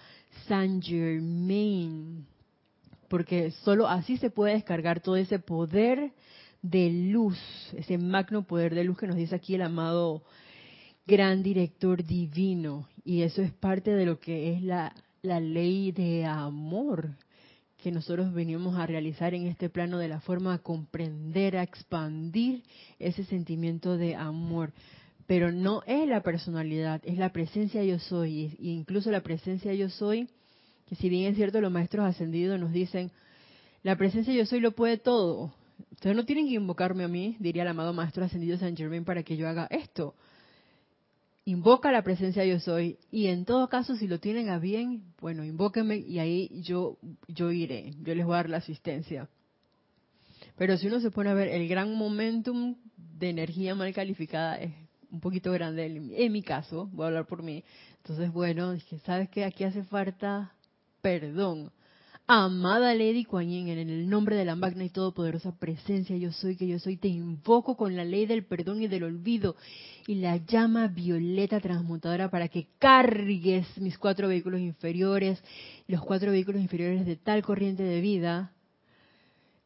Saint 0.46 0.84
Germain. 0.84 2.26
Porque 3.08 3.50
solo 3.62 3.88
así 3.88 4.16
se 4.18 4.30
puede 4.30 4.54
descargar 4.54 5.00
todo 5.00 5.16
ese 5.16 5.38
poder 5.38 6.12
de 6.62 6.90
luz, 6.90 7.38
ese 7.76 7.98
magno 7.98 8.42
poder 8.42 8.74
de 8.74 8.84
luz 8.84 8.98
que 8.98 9.06
nos 9.06 9.16
dice 9.16 9.34
aquí 9.34 9.54
el 9.54 9.62
amado 9.62 10.22
gran 11.06 11.42
director 11.42 12.04
divino. 12.04 12.88
Y 13.04 13.22
eso 13.22 13.42
es 13.42 13.52
parte 13.52 13.92
de 13.92 14.06
lo 14.06 14.20
que 14.20 14.52
es 14.52 14.62
la, 14.62 14.94
la 15.22 15.40
ley 15.40 15.92
de 15.92 16.26
amor 16.26 17.16
que 17.78 17.92
nosotros 17.92 18.32
venimos 18.34 18.76
a 18.76 18.86
realizar 18.86 19.34
en 19.34 19.46
este 19.46 19.70
plano 19.70 19.98
de 19.98 20.08
la 20.08 20.20
forma 20.20 20.52
a 20.52 20.58
comprender, 20.58 21.56
a 21.56 21.62
expandir 21.62 22.64
ese 22.98 23.24
sentimiento 23.24 23.96
de 23.96 24.16
amor. 24.16 24.72
Pero 25.26 25.52
no 25.52 25.82
es 25.86 26.08
la 26.08 26.22
personalidad, 26.22 27.00
es 27.04 27.18
la 27.18 27.32
presencia 27.32 27.84
yo 27.84 27.98
soy. 27.98 28.56
E 28.60 28.66
incluso 28.68 29.10
la 29.10 29.22
presencia 29.22 29.72
yo 29.74 29.88
soy, 29.90 30.28
que 30.88 30.94
si 30.96 31.08
bien 31.08 31.30
es 31.30 31.36
cierto 31.36 31.60
los 31.60 31.72
maestros 31.72 32.06
ascendidos 32.06 32.58
nos 32.58 32.72
dicen, 32.72 33.10
la 33.82 33.96
presencia 33.96 34.32
yo 34.32 34.46
soy 34.46 34.60
lo 34.60 34.72
puede 34.72 34.98
todo. 34.98 35.52
Ustedes 35.92 36.16
no 36.16 36.24
tienen 36.24 36.48
que 36.48 36.54
invocarme 36.54 37.04
a 37.04 37.08
mí, 37.08 37.36
diría 37.38 37.62
el 37.62 37.68
amado 37.68 37.92
maestro 37.92 38.24
ascendido 38.24 38.58
San 38.58 38.76
Germain, 38.76 39.04
para 39.04 39.22
que 39.22 39.36
yo 39.36 39.48
haga 39.48 39.66
esto 39.70 40.14
invoca 41.50 41.90
la 41.90 42.02
presencia 42.02 42.44
yo 42.44 42.60
soy 42.60 42.98
y 43.10 43.28
en 43.28 43.46
todo 43.46 43.70
caso 43.70 43.96
si 43.96 44.06
lo 44.06 44.20
tienen 44.20 44.50
a 44.50 44.58
bien, 44.58 45.02
bueno, 45.18 45.44
invóquenme 45.44 45.96
y 45.96 46.18
ahí 46.18 46.50
yo 46.62 46.98
yo 47.26 47.50
iré, 47.50 47.94
yo 48.02 48.14
les 48.14 48.26
voy 48.26 48.34
a 48.34 48.36
dar 48.36 48.50
la 48.50 48.58
asistencia. 48.58 49.30
Pero 50.58 50.76
si 50.76 50.88
uno 50.88 51.00
se 51.00 51.10
pone 51.10 51.30
a 51.30 51.34
ver 51.34 51.48
el 51.48 51.66
gran 51.66 51.94
momentum 51.94 52.76
de 52.96 53.30
energía 53.30 53.74
mal 53.74 53.94
calificada 53.94 54.58
es 54.58 54.74
un 55.10 55.20
poquito 55.20 55.50
grande 55.50 55.86
en 55.86 56.32
mi 56.32 56.42
caso, 56.42 56.86
voy 56.92 57.04
a 57.04 57.06
hablar 57.06 57.26
por 57.26 57.42
mí. 57.42 57.64
Entonces, 58.02 58.30
bueno, 58.30 58.72
dije, 58.72 58.98
¿sabes 59.06 59.30
qué? 59.30 59.46
Aquí 59.46 59.64
hace 59.64 59.84
falta 59.84 60.52
perdón. 61.00 61.72
Amada 62.30 62.94
Lady 62.94 63.24
Kuan 63.24 63.50
en 63.50 63.68
el 63.68 64.06
nombre 64.06 64.36
de 64.36 64.44
la 64.44 64.54
magna 64.54 64.84
y 64.84 64.90
todopoderosa 64.90 65.58
presencia 65.58 66.14
yo 66.18 66.30
soy 66.30 66.56
que 66.56 66.68
yo 66.68 66.78
soy, 66.78 66.98
te 66.98 67.08
invoco 67.08 67.74
con 67.74 67.96
la 67.96 68.04
ley 68.04 68.26
del 68.26 68.44
perdón 68.44 68.82
y 68.82 68.86
del 68.86 69.04
olvido 69.04 69.56
y 70.06 70.16
la 70.16 70.36
llama 70.36 70.88
violeta 70.88 71.58
transmutadora 71.58 72.30
para 72.30 72.48
que 72.48 72.68
cargues 72.78 73.66
mis 73.78 73.96
cuatro 73.96 74.28
vehículos 74.28 74.60
inferiores, 74.60 75.42
los 75.86 76.02
cuatro 76.02 76.30
vehículos 76.30 76.60
inferiores 76.60 77.06
de 77.06 77.16
tal 77.16 77.42
corriente 77.42 77.82
de 77.82 78.02
vida, 78.02 78.52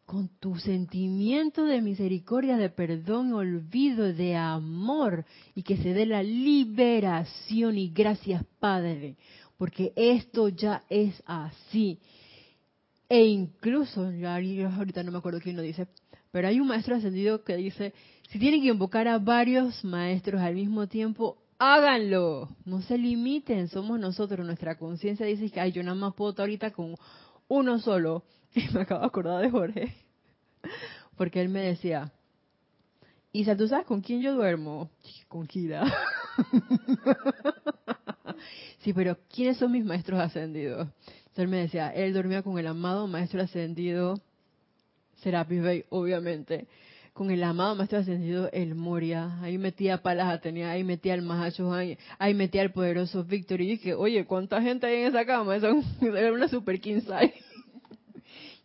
con 0.04 0.28
tu 0.40 0.56
sentimiento 0.56 1.64
de 1.64 1.80
misericordia, 1.80 2.56
de 2.58 2.70
perdón, 2.70 3.32
olvido, 3.32 4.12
de 4.12 4.36
amor, 4.36 5.24
y 5.54 5.62
que 5.62 5.78
se 5.78 5.94
dé 5.94 6.06
la 6.06 6.22
liberación 6.22 7.78
y 7.78 7.88
gracias 7.88 8.44
Padre, 8.58 9.16
porque 9.62 9.92
esto 9.94 10.48
ya 10.48 10.82
es 10.90 11.22
así 11.24 12.00
e 13.08 13.26
incluso, 13.26 14.10
ya 14.10 14.34
ahorita 14.34 15.04
no 15.04 15.12
me 15.12 15.18
acuerdo 15.18 15.38
quién 15.40 15.54
lo 15.54 15.62
dice, 15.62 15.86
pero 16.32 16.48
hay 16.48 16.58
un 16.58 16.66
maestro 16.66 16.96
ascendido 16.96 17.44
que 17.44 17.54
dice, 17.56 17.94
si 18.28 18.40
tienen 18.40 18.60
que 18.60 18.66
invocar 18.66 19.06
a 19.06 19.20
varios 19.20 19.84
maestros 19.84 20.40
al 20.40 20.56
mismo 20.56 20.88
tiempo, 20.88 21.38
háganlo. 21.60 22.48
No 22.64 22.82
se 22.82 22.98
limiten, 22.98 23.68
somos 23.68 24.00
nosotros. 24.00 24.44
Nuestra 24.44 24.76
conciencia 24.76 25.26
dice 25.26 25.48
que 25.48 25.60
Ay, 25.60 25.70
yo 25.70 25.84
nada 25.84 25.94
más 25.94 26.14
puedo 26.14 26.30
estar 26.30 26.42
ahorita 26.42 26.72
con 26.72 26.96
uno 27.46 27.78
solo. 27.78 28.24
Y 28.56 28.68
me 28.74 28.80
acabo 28.80 29.02
de 29.02 29.06
acordar 29.06 29.42
de 29.42 29.50
Jorge. 29.50 29.94
Porque 31.16 31.40
él 31.40 31.50
me 31.50 31.60
decía, 31.60 32.10
Isa, 33.30 33.56
¿tú 33.56 33.68
sabes 33.68 33.86
con 33.86 34.00
quién 34.00 34.22
yo 34.22 34.34
duermo? 34.34 34.90
Con 35.28 35.46
Kira. 35.46 35.84
sí, 38.80 38.92
pero 38.92 39.18
¿quiénes 39.32 39.56
son 39.58 39.72
mis 39.72 39.84
maestros 39.84 40.20
ascendidos? 40.20 40.88
él 41.36 41.48
me 41.48 41.58
decía, 41.58 41.88
él 41.88 42.12
dormía 42.12 42.42
con 42.42 42.58
el 42.58 42.66
amado 42.66 43.06
maestro 43.06 43.40
ascendido 43.40 44.20
Serapis 45.22 45.62
Bay, 45.62 45.84
obviamente, 45.88 46.66
con 47.12 47.30
el 47.30 47.42
amado 47.44 47.74
maestro 47.74 47.98
ascendido 47.98 48.50
El 48.52 48.74
Moria. 48.74 49.38
Ahí 49.40 49.56
metía 49.56 50.02
Palas 50.02 50.32
Atenea, 50.32 50.72
ahí 50.72 50.84
metía 50.84 51.14
el 51.14 51.22
Mahacho, 51.22 51.72
ahí, 51.72 51.96
metía 52.34 52.62
el 52.62 52.72
poderoso 52.72 53.24
Víctor. 53.24 53.60
Y 53.60 53.68
dije, 53.68 53.94
oye, 53.94 54.24
¿cuánta 54.26 54.60
gente 54.60 54.86
hay 54.86 55.02
en 55.02 55.08
esa 55.08 55.24
cama? 55.24 55.56
Eso 55.56 55.68
era 56.00 56.32
una 56.32 56.48
super 56.48 56.80
size. 56.82 57.34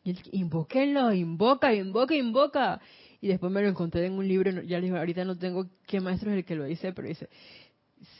Y 0.03 0.11
él, 0.11 0.19
invóquenlo, 0.31 1.11
invoca, 1.11 1.73
invoca, 1.73 2.15
invoca. 2.15 2.79
Y 3.21 3.27
después 3.27 3.51
me 3.51 3.61
lo 3.61 3.69
encontré 3.69 4.05
en 4.05 4.13
un 4.13 4.27
libro, 4.27 4.51
ya 4.61 4.77
les 4.77 4.83
digo, 4.83 4.97
ahorita 4.97 5.25
no 5.25 5.37
tengo 5.37 5.67
qué 5.87 5.99
maestro 5.99 6.31
es 6.31 6.37
el 6.37 6.45
que 6.45 6.55
lo 6.55 6.65
dice, 6.65 6.93
pero 6.93 7.07
dice, 7.07 7.29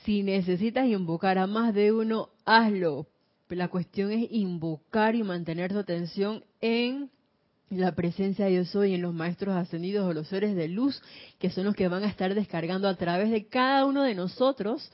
si 0.04 0.24
necesitas 0.24 0.88
invocar 0.88 1.38
a 1.38 1.48
más 1.48 1.74
de 1.74 1.92
uno, 1.92 2.30
hazlo. 2.46 3.08
La 3.50 3.70
cuestión 3.70 4.12
es 4.12 4.28
invocar 4.32 5.16
y 5.16 5.24
mantener 5.24 5.72
tu 5.72 5.80
atención 5.80 6.44
en 6.60 7.10
la 7.70 7.94
presencia 7.94 8.46
de 8.46 8.56
yo 8.56 8.66
soy, 8.66 8.94
en 8.94 9.02
los 9.02 9.14
maestros 9.14 9.56
ascendidos 9.56 10.08
o 10.08 10.14
los 10.14 10.28
seres 10.28 10.56
de 10.56 10.68
luz, 10.68 11.02
que 11.40 11.50
son 11.50 11.66
los 11.66 11.76
que 11.76 11.88
van 11.88 12.04
a 12.04 12.08
estar 12.08 12.34
descargando 12.34 12.88
a 12.88 12.96
través 12.96 13.30
de 13.30 13.48
cada 13.48 13.86
uno 13.86 14.04
de 14.04 14.16
nosotros 14.16 14.92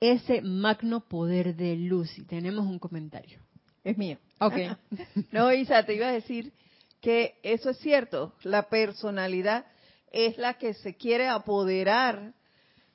ese 0.00 0.42
magno 0.42 1.00
poder 1.00 1.56
de 1.56 1.76
luz. 1.76 2.18
Y 2.18 2.22
tenemos 2.22 2.66
un 2.66 2.78
comentario. 2.78 3.38
Es 3.84 3.96
mío. 3.96 4.18
Ok. 4.40 4.56
no, 5.32 5.52
Isa, 5.52 5.84
te 5.84 5.94
iba 5.94 6.08
a 6.08 6.12
decir 6.12 6.52
que 7.00 7.38
eso 7.42 7.70
es 7.70 7.78
cierto. 7.78 8.34
La 8.42 8.68
personalidad 8.68 9.66
es 10.12 10.38
la 10.38 10.54
que 10.54 10.74
se 10.74 10.96
quiere 10.96 11.28
apoderar 11.28 12.34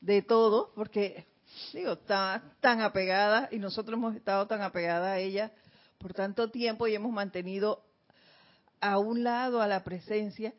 de 0.01 0.21
todo, 0.21 0.71
porque, 0.75 1.25
digo, 1.73 1.93
está 1.93 2.43
tan 2.59 2.81
apegada 2.81 3.49
y 3.51 3.57
nosotros 3.57 3.97
hemos 3.97 4.15
estado 4.15 4.47
tan 4.47 4.61
apegadas 4.61 5.09
a 5.09 5.19
ella 5.19 5.51
por 5.97 6.13
tanto 6.13 6.51
tiempo 6.51 6.87
y 6.87 6.95
hemos 6.95 7.11
mantenido 7.11 7.83
a 8.81 8.99
un 8.99 9.23
lado 9.23 9.61
a 9.61 9.67
la 9.67 9.83
presencia, 9.83 10.53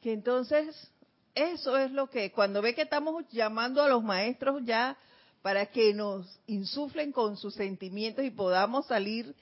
que 0.00 0.12
entonces 0.12 0.90
eso 1.34 1.78
es 1.78 1.92
lo 1.92 2.10
que 2.10 2.32
cuando 2.32 2.60
ve 2.60 2.74
que 2.74 2.82
estamos 2.82 3.24
llamando 3.30 3.82
a 3.82 3.88
los 3.88 4.02
maestros 4.02 4.62
ya 4.64 4.96
para 5.42 5.66
que 5.66 5.94
nos 5.94 6.40
insuflen 6.46 7.12
con 7.12 7.36
sus 7.36 7.54
sentimientos 7.54 8.24
y 8.24 8.30
podamos 8.30 8.86
salir 8.86 9.34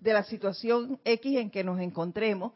de 0.00 0.12
la 0.12 0.24
situación 0.24 0.98
X 1.04 1.36
en 1.38 1.50
que 1.50 1.62
nos 1.62 1.80
encontremos, 1.80 2.52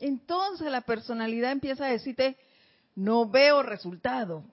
entonces 0.00 0.70
la 0.70 0.80
personalidad 0.80 1.52
empieza 1.52 1.86
a 1.86 1.90
decirte, 1.90 2.36
no 2.94 3.28
veo 3.28 3.62
resultado, 3.62 4.44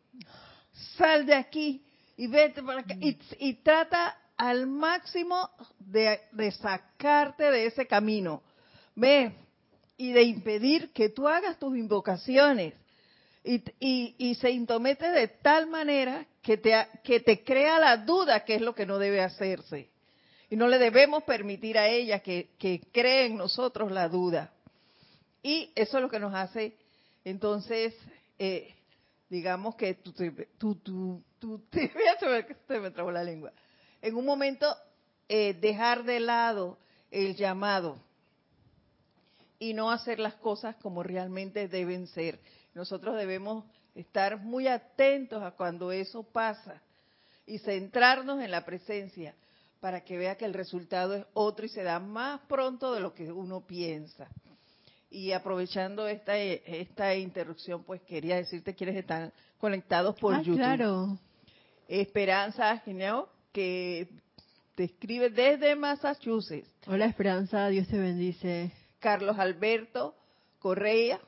sal 0.98 1.26
de 1.26 1.36
aquí 1.36 1.84
y 2.16 2.28
vete 2.28 2.62
para 2.64 2.82
acá, 2.82 2.96
y, 3.00 3.54
trata 3.56 4.18
al 4.36 4.68
máximo 4.68 5.50
de, 5.80 6.20
de, 6.32 6.52
sacarte 6.52 7.52
de 7.52 7.68
ese 7.68 7.86
camino. 7.86 8.42
Ve, 8.96 9.34
y 9.98 10.12
de 10.12 10.24
impedir 10.24 10.92
que 10.94 11.10
tú 11.10 11.28
hagas 11.28 11.58
tus 11.60 11.78
invocaciones. 11.78 12.74
Y, 13.44 13.64
y, 13.80 14.16
y, 14.18 14.36
se 14.36 14.52
intomete 14.52 15.10
de 15.12 15.28
tal 15.28 15.68
manera 15.68 16.26
que 16.42 16.58
te, 16.58 16.74
que 17.04 17.20
te 17.20 17.44
crea 17.44 17.80
la 17.80 17.98
duda 17.98 18.44
que 18.44 18.56
es 18.56 18.62
lo 18.62 18.76
que 18.76 18.86
no 18.86 19.00
debe 19.00 19.22
hacerse. 19.22 19.90
Y 20.50 20.56
no 20.56 20.68
le 20.68 20.78
debemos 20.80 21.24
permitir 21.24 21.78
a 21.78 21.88
ella 21.88 22.20
que, 22.20 22.50
que 22.58 22.82
cree 22.92 23.26
en 23.26 23.38
nosotros 23.38 23.92
la 23.92 24.08
duda. 24.08 24.54
Y 25.42 25.72
eso 25.76 25.98
es 25.98 26.04
lo 26.04 26.10
que 26.10 26.20
nos 26.20 26.34
hace, 26.34 26.76
entonces, 27.24 27.94
eh, 28.40 28.74
digamos 29.30 29.76
que 29.76 29.96
tú, 29.96 30.14
tú, 30.58 30.76
tú, 30.76 31.24
tú 31.40 31.62
se 32.68 32.80
me 32.80 32.92
trabó 32.92 33.12
la 33.12 33.24
lengua. 33.24 33.52
En 34.02 34.16
un 34.16 34.26
momento, 34.26 34.76
eh, 35.30 35.54
dejar 35.54 36.04
de 36.04 36.20
lado 36.20 36.78
el 37.12 37.36
llamado 37.36 38.00
y 39.60 39.74
no 39.74 39.92
hacer 39.92 40.20
las 40.20 40.36
cosas 40.36 40.76
como 40.78 41.04
realmente 41.04 41.68
deben 41.68 42.08
ser. 42.08 42.40
Nosotros 42.74 43.16
debemos 43.16 43.66
estar 43.96 44.38
muy 44.38 44.68
atentos 44.68 45.42
a 45.44 45.52
cuando 45.52 45.92
eso 45.92 46.24
pasa 46.24 46.82
y 47.46 47.60
centrarnos 47.60 48.42
en 48.42 48.52
la 48.52 48.66
presencia 48.66 49.34
para 49.80 50.02
que 50.04 50.18
vea 50.18 50.38
que 50.38 50.46
el 50.46 50.54
resultado 50.54 51.14
es 51.14 51.26
otro 51.34 51.66
y 51.66 51.70
se 51.70 51.84
da 51.84 52.00
más 52.00 52.42
pronto 52.48 52.94
de 52.94 53.00
lo 53.00 53.14
que 53.14 53.32
uno 53.32 53.62
piensa. 53.66 54.28
Y 55.10 55.32
aprovechando 55.32 56.08
esta 56.08 56.38
esta 56.38 57.16
interrupción, 57.16 57.84
pues 57.84 58.02
quería 58.02 58.36
decirte 58.36 58.76
quienes 58.76 58.98
están 58.98 59.32
conectados 59.58 60.16
por 60.20 60.34
ah, 60.34 60.42
YouTube. 60.42 60.58
Claro. 60.58 61.20
Esperanza 61.88 62.78
Gineo, 62.80 63.30
que 63.54 64.10
te 64.76 64.84
escribe 64.84 65.30
desde 65.30 65.76
Massachusetts. 65.76 66.70
Hola 66.86 67.06
Esperanza, 67.06 67.68
Dios 67.70 67.88
te 67.88 67.98
bendice. 67.98 68.72
Carlos 69.00 69.40
Alberto 69.40 70.16
Correa 70.60 71.20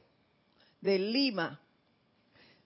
de 0.82 1.00
Lima, 1.00 1.60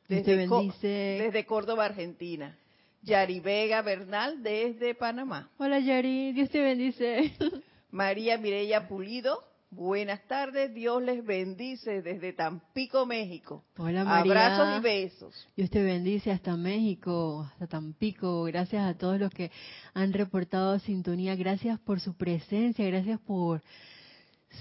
desde, 0.07 0.47
desde 0.87 1.45
Córdoba, 1.45 1.85
Argentina. 1.85 2.57
Yari 3.03 3.41
Vega 3.41 3.81
Bernal 3.81 4.41
desde 4.41 4.95
Panamá. 4.95 5.49
Hola 5.57 5.79
Yari, 5.79 6.31
Dios 6.31 6.49
te 6.49 6.61
bendice. 6.61 7.33
María 7.91 8.37
Mireya 8.37 8.87
Pulido, 8.87 9.43
buenas 9.73 10.25
tardes, 10.27 10.73
Dios 10.73 11.01
les 11.01 11.25
bendice 11.25 12.01
desde 12.01 12.33
Tampico, 12.33 13.05
México. 13.05 13.63
Hola 13.77 14.03
María. 14.03 14.31
Abrazos 14.31 14.79
y 14.79 14.83
besos. 14.83 15.47
Dios 15.55 15.69
te 15.69 15.81
bendice 15.81 16.31
hasta 16.31 16.55
México, 16.55 17.49
hasta 17.51 17.67
Tampico. 17.67 18.43
Gracias 18.43 18.83
a 18.83 18.97
todos 18.97 19.19
los 19.19 19.31
que 19.31 19.51
han 19.93 20.13
reportado 20.13 20.79
sintonía. 20.79 21.35
Gracias 21.35 21.79
por 21.79 21.99
su 21.99 22.15
presencia, 22.15 22.85
gracias 22.85 23.19
por 23.21 23.61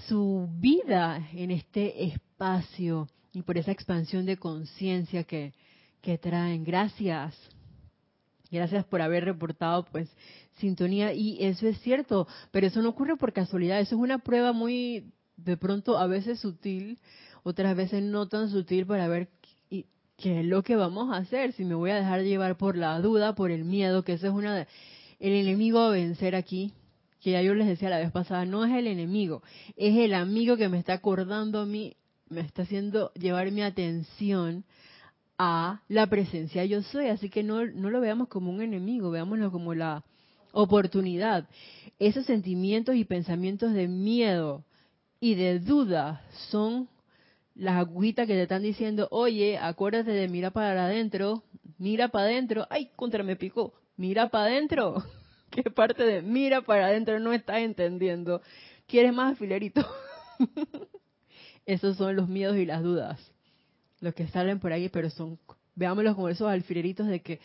su 0.07 0.49
vida 0.59 1.27
en 1.33 1.51
este 1.51 2.05
espacio 2.05 3.07
y 3.31 3.43
por 3.43 3.57
esa 3.57 3.71
expansión 3.71 4.25
de 4.25 4.37
conciencia 4.37 5.23
que, 5.23 5.53
que 6.01 6.17
traen. 6.17 6.63
Gracias. 6.63 7.35
Gracias 8.53 8.85
por 8.85 9.01
haber 9.01 9.25
reportado 9.25 9.83
pues 9.91 10.07
sintonía. 10.59 11.11
Y 11.11 11.43
eso 11.43 11.67
es 11.67 11.81
cierto, 11.81 12.27
pero 12.51 12.67
eso 12.67 12.83
no 12.83 12.89
ocurre 12.89 13.17
por 13.17 13.33
casualidad, 13.33 13.79
eso 13.79 13.95
es 13.95 14.01
una 14.01 14.19
prueba 14.19 14.53
muy 14.53 15.11
de 15.37 15.57
pronto 15.57 15.97
a 15.97 16.05
veces 16.05 16.39
sutil, 16.39 16.99
otras 17.41 17.75
veces 17.75 18.03
no 18.03 18.27
tan 18.27 18.51
sutil 18.51 18.85
para 18.85 19.07
ver 19.07 19.29
qué 19.69 20.39
es 20.39 20.45
lo 20.45 20.61
que 20.61 20.75
vamos 20.75 21.11
a 21.11 21.17
hacer, 21.17 21.53
si 21.53 21.65
me 21.65 21.73
voy 21.73 21.89
a 21.89 21.95
dejar 21.95 22.21
llevar 22.21 22.55
por 22.55 22.77
la 22.77 22.99
duda, 22.99 23.33
por 23.33 23.49
el 23.49 23.65
miedo, 23.65 24.03
que 24.03 24.13
eso 24.13 24.27
es 24.27 24.33
una 24.33 24.55
de, 24.55 24.67
el 25.19 25.33
enemigo 25.33 25.79
a 25.79 25.89
vencer 25.89 26.35
aquí, 26.35 26.71
que 27.21 27.31
ya 27.31 27.41
yo 27.41 27.55
les 27.55 27.67
decía 27.67 27.89
la 27.89 27.97
vez 27.97 28.11
pasada, 28.11 28.45
no 28.45 28.63
es 28.65 28.71
el 28.71 28.85
enemigo, 28.85 29.41
es 29.75 29.97
el 29.97 30.13
amigo 30.13 30.57
que 30.57 30.69
me 30.69 30.77
está 30.77 30.93
acordando 30.93 31.59
a 31.59 31.65
mí, 31.65 31.95
me 32.29 32.41
está 32.41 32.61
haciendo 32.61 33.11
llevar 33.15 33.51
mi 33.51 33.63
atención 33.63 34.63
a 35.43 35.81
la 35.89 36.07
presencia 36.07 36.63
yo 36.63 36.81
soy, 36.83 37.07
así 37.07 37.29
que 37.29 37.43
no, 37.43 37.65
no 37.65 37.89
lo 37.89 37.99
veamos 37.99 38.29
como 38.29 38.49
un 38.49 38.61
enemigo, 38.61 39.11
veámoslo 39.11 39.51
como 39.51 39.73
la 39.73 40.03
oportunidad. 40.53 41.49
Esos 41.99 42.25
sentimientos 42.25 42.95
y 42.95 43.03
pensamientos 43.03 43.73
de 43.73 43.89
miedo 43.89 44.63
y 45.19 45.35
de 45.35 45.59
duda 45.59 46.21
son 46.49 46.87
las 47.55 47.75
agüitas 47.75 48.25
que 48.25 48.33
te 48.33 48.43
están 48.43 48.63
diciendo, 48.63 49.09
oye, 49.11 49.57
acuérdate 49.57 50.11
de 50.11 50.29
mirar 50.29 50.53
para 50.53 50.85
adentro, 50.85 51.43
mira 51.77 52.07
para 52.07 52.25
adentro, 52.25 52.65
ay, 52.69 52.91
contra 52.95 53.21
me 53.23 53.35
picó, 53.35 53.73
mira 53.97 54.29
para 54.29 54.45
adentro. 54.45 55.03
¿Qué 55.51 55.63
parte 55.63 56.03
de 56.03 56.21
mira 56.21 56.61
para 56.61 56.87
adentro 56.87 57.19
no 57.19 57.33
estás 57.33 57.57
entendiendo? 57.57 58.41
¿Quieres 58.87 59.13
más 59.13 59.33
afilerito? 59.33 59.85
Esos 61.65 61.97
son 61.97 62.15
los 62.15 62.29
miedos 62.29 62.57
y 62.57 62.65
las 62.65 62.81
dudas. 62.81 63.32
Los 64.03 64.13
que 64.13 64.27
salen 64.27 64.59
por 64.59 64.73
ahí, 64.73 64.89
pero 64.89 65.09
son, 65.09 65.39
veámoslos 65.75 66.15
como 66.15 66.27
esos 66.27 66.49
alfileritos 66.49 67.07
de 67.07 67.21
que 67.21 67.39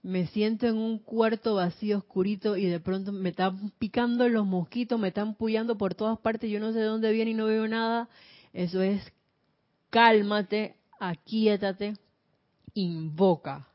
me 0.00 0.28
siento 0.28 0.68
en 0.68 0.76
un 0.76 1.00
cuarto 1.00 1.56
vacío, 1.56 1.98
oscurito, 1.98 2.56
y 2.56 2.66
de 2.66 2.78
pronto 2.78 3.10
me 3.10 3.30
están 3.30 3.72
picando 3.76 4.28
los 4.28 4.46
mosquitos, 4.46 5.00
me 5.00 5.08
están 5.08 5.34
puyando 5.34 5.76
por 5.76 5.96
todas 5.96 6.20
partes, 6.20 6.48
yo 6.48 6.60
no 6.60 6.72
sé 6.72 6.78
de 6.78 6.84
dónde 6.84 7.10
viene 7.10 7.32
y 7.32 7.34
no 7.34 7.46
veo 7.46 7.66
nada. 7.66 8.08
Eso 8.52 8.80
es, 8.80 9.02
cálmate, 9.90 10.76
aquíétate, 11.00 11.94
invoca, 12.74 13.66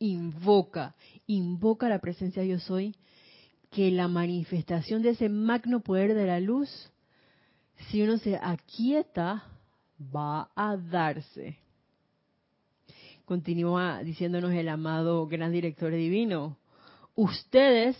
invoca, 0.00 0.96
invoca 1.28 1.88
la 1.88 2.00
presencia 2.00 2.42
yo 2.42 2.58
soy, 2.58 2.96
que 3.70 3.92
la 3.92 4.08
manifestación 4.08 5.02
de 5.02 5.10
ese 5.10 5.28
magno 5.28 5.78
poder 5.78 6.14
de 6.14 6.26
la 6.26 6.40
luz, 6.40 6.90
si 7.90 8.02
uno 8.02 8.18
se 8.18 8.34
aquieta, 8.42 9.44
va 9.98 10.50
a 10.54 10.76
darse. 10.76 11.58
Continúa 13.24 14.02
diciéndonos 14.02 14.52
el 14.52 14.68
amado 14.68 15.26
gran 15.26 15.52
director 15.52 15.92
divino. 15.92 16.56
Ustedes, 17.14 17.96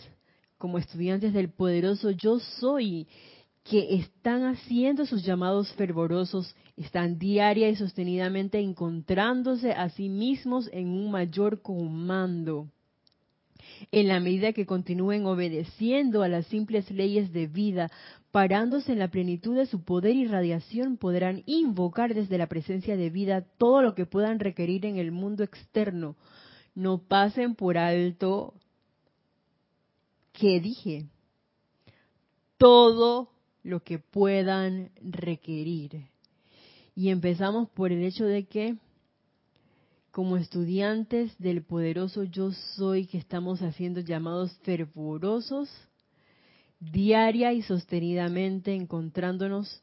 como 0.57 0.77
estudiantes 0.77 1.33
del 1.33 1.49
poderoso 1.49 2.11
yo 2.11 2.39
soy, 2.39 3.07
que 3.63 3.95
están 3.95 4.43
haciendo 4.45 5.05
sus 5.05 5.23
llamados 5.23 5.71
fervorosos, 5.73 6.55
están 6.75 7.19
diaria 7.19 7.69
y 7.69 7.75
sostenidamente 7.75 8.59
encontrándose 8.59 9.73
a 9.73 9.89
sí 9.89 10.09
mismos 10.09 10.69
en 10.73 10.87
un 10.87 11.11
mayor 11.11 11.61
comando 11.61 12.67
En 13.91 14.07
la 14.07 14.19
medida 14.19 14.53
que 14.53 14.65
continúen 14.65 15.25
obedeciendo 15.25 16.23
a 16.23 16.27
las 16.27 16.47
simples 16.47 16.89
leyes 16.89 17.31
de 17.31 17.47
vida, 17.47 17.91
parándose 18.31 18.91
en 18.91 18.99
la 18.99 19.09
plenitud 19.09 19.55
de 19.55 19.65
su 19.65 19.83
poder 19.83 20.15
y 20.15 20.27
radiación, 20.27 20.97
podrán 20.97 21.43
invocar 21.45 22.13
desde 22.13 22.37
la 22.37 22.47
presencia 22.47 22.95
de 22.95 23.09
vida 23.09 23.41
todo 23.57 23.81
lo 23.81 23.95
que 23.95 24.05
puedan 24.05 24.39
requerir 24.39 24.85
en 24.85 24.97
el 24.97 25.11
mundo 25.11 25.43
externo. 25.43 26.15
No 26.75 26.99
pasen 26.99 27.55
por 27.55 27.77
alto 27.77 28.53
que 30.33 30.59
dije. 30.59 31.07
Todo 32.57 33.31
lo 33.63 33.83
que 33.83 33.99
puedan 33.99 34.91
requerir. 35.01 36.07
Y 36.95 37.09
empezamos 37.09 37.69
por 37.69 37.91
el 37.91 38.03
hecho 38.03 38.25
de 38.25 38.45
que 38.45 38.77
como 40.11 40.37
estudiantes 40.37 41.37
del 41.37 41.63
poderoso 41.63 42.23
yo 42.23 42.51
soy 42.51 43.05
que 43.05 43.17
estamos 43.17 43.61
haciendo 43.61 44.01
llamados 44.01 44.51
fervorosos, 44.63 45.69
diaria 46.79 47.53
y 47.53 47.61
sostenidamente 47.61 48.73
encontrándonos, 48.73 49.81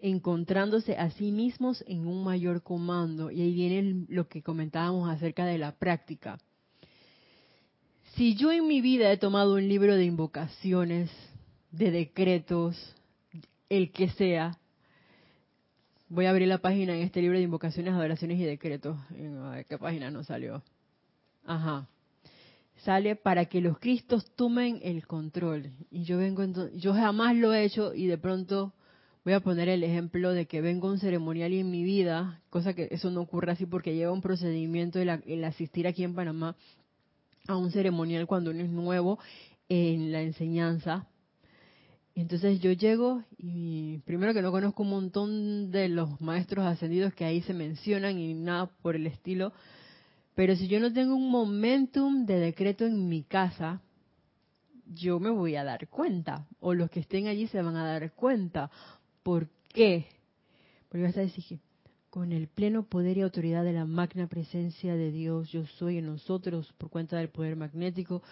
encontrándose 0.00 0.96
a 0.96 1.10
sí 1.10 1.32
mismos 1.32 1.84
en 1.86 2.06
un 2.06 2.24
mayor 2.24 2.62
comando. 2.62 3.30
Y 3.30 3.40
ahí 3.40 3.52
viene 3.52 4.06
lo 4.08 4.28
que 4.28 4.42
comentábamos 4.42 5.08
acerca 5.08 5.44
de 5.46 5.58
la 5.58 5.72
práctica. 5.72 6.38
Si 8.14 8.34
yo 8.34 8.50
en 8.50 8.66
mi 8.66 8.80
vida 8.80 9.12
he 9.12 9.16
tomado 9.16 9.54
un 9.54 9.68
libro 9.68 9.94
de 9.94 10.04
invocaciones, 10.04 11.10
de 11.70 11.90
decretos, 11.90 12.76
el 13.68 13.92
que 13.92 14.08
sea, 14.10 14.58
Voy 16.10 16.24
a 16.24 16.30
abrir 16.30 16.48
la 16.48 16.58
página 16.58 16.96
en 16.96 17.02
este 17.02 17.20
libro 17.20 17.36
de 17.36 17.44
invocaciones, 17.44 17.92
adoraciones 17.92 18.38
y 18.38 18.44
decretos. 18.44 18.96
A 19.52 19.62
qué 19.68 19.76
página 19.76 20.10
nos 20.10 20.26
salió. 20.26 20.62
Ajá. 21.44 21.86
Sale 22.84 23.16
para 23.16 23.46
que 23.46 23.60
los 23.60 23.78
cristos 23.78 24.34
tomen 24.34 24.80
el 24.82 25.06
control. 25.06 25.72
Y 25.90 26.04
yo 26.04 26.18
vengo, 26.18 26.44
yo 26.74 26.94
jamás 26.94 27.36
lo 27.36 27.52
he 27.52 27.64
hecho 27.64 27.94
y 27.94 28.06
de 28.06 28.18
pronto 28.18 28.72
voy 29.24 29.34
a 29.34 29.40
poner 29.40 29.68
el 29.68 29.84
ejemplo 29.84 30.32
de 30.32 30.46
que 30.46 30.60
vengo 30.60 30.88
a 30.88 30.92
un 30.92 30.98
ceremonial 30.98 31.52
y 31.52 31.60
en 31.60 31.70
mi 31.70 31.82
vida, 31.82 32.40
cosa 32.50 32.74
que 32.74 32.88
eso 32.90 33.10
no 33.10 33.20
ocurre 33.20 33.52
así 33.52 33.66
porque 33.66 33.94
lleva 33.94 34.12
un 34.12 34.22
procedimiento 34.22 35.00
el, 35.00 35.08
el 35.26 35.44
asistir 35.44 35.86
aquí 35.86 36.04
en 36.04 36.14
Panamá 36.14 36.56
a 37.46 37.56
un 37.56 37.70
ceremonial 37.70 38.26
cuando 38.26 38.50
uno 38.50 38.62
es 38.62 38.70
nuevo 38.70 39.18
en 39.68 40.12
la 40.12 40.22
enseñanza, 40.22 41.08
entonces 42.20 42.58
yo 42.58 42.72
llego 42.72 43.22
y 43.36 43.98
primero 43.98 44.34
que 44.34 44.42
no 44.42 44.50
conozco 44.50 44.82
un 44.82 44.90
montón 44.90 45.70
de 45.70 45.88
los 45.88 46.20
maestros 46.20 46.66
ascendidos 46.66 47.14
que 47.14 47.24
ahí 47.24 47.42
se 47.42 47.54
mencionan 47.54 48.18
y 48.18 48.34
nada 48.34 48.66
por 48.82 48.96
el 48.96 49.06
estilo, 49.06 49.52
pero 50.38 50.54
si 50.54 50.68
yo 50.68 50.78
no 50.78 50.92
tengo 50.92 51.16
un 51.16 51.32
momentum 51.32 52.24
de 52.24 52.38
decreto 52.38 52.86
en 52.86 53.08
mi 53.08 53.24
casa, 53.24 53.82
yo 54.86 55.18
me 55.18 55.30
voy 55.30 55.56
a 55.56 55.64
dar 55.64 55.88
cuenta, 55.88 56.46
o 56.60 56.74
los 56.74 56.90
que 56.90 57.00
estén 57.00 57.26
allí 57.26 57.48
se 57.48 57.60
van 57.60 57.74
a 57.74 57.84
dar 57.84 58.12
cuenta. 58.12 58.70
¿Por 59.24 59.48
qué? 59.74 60.06
Porque 60.88 61.02
vas 61.02 61.16
a 61.16 61.22
decir 61.22 61.58
con 62.08 62.30
el 62.30 62.46
pleno 62.46 62.84
poder 62.84 63.18
y 63.18 63.22
autoridad 63.22 63.64
de 63.64 63.72
la 63.72 63.84
magna 63.84 64.28
presencia 64.28 64.94
de 64.94 65.10
Dios, 65.10 65.50
yo 65.50 65.66
soy 65.66 65.98
en 65.98 66.06
nosotros 66.06 66.72
por 66.78 66.88
cuenta 66.88 67.16
del 67.16 67.30
poder 67.30 67.56
magnético, 67.56 68.22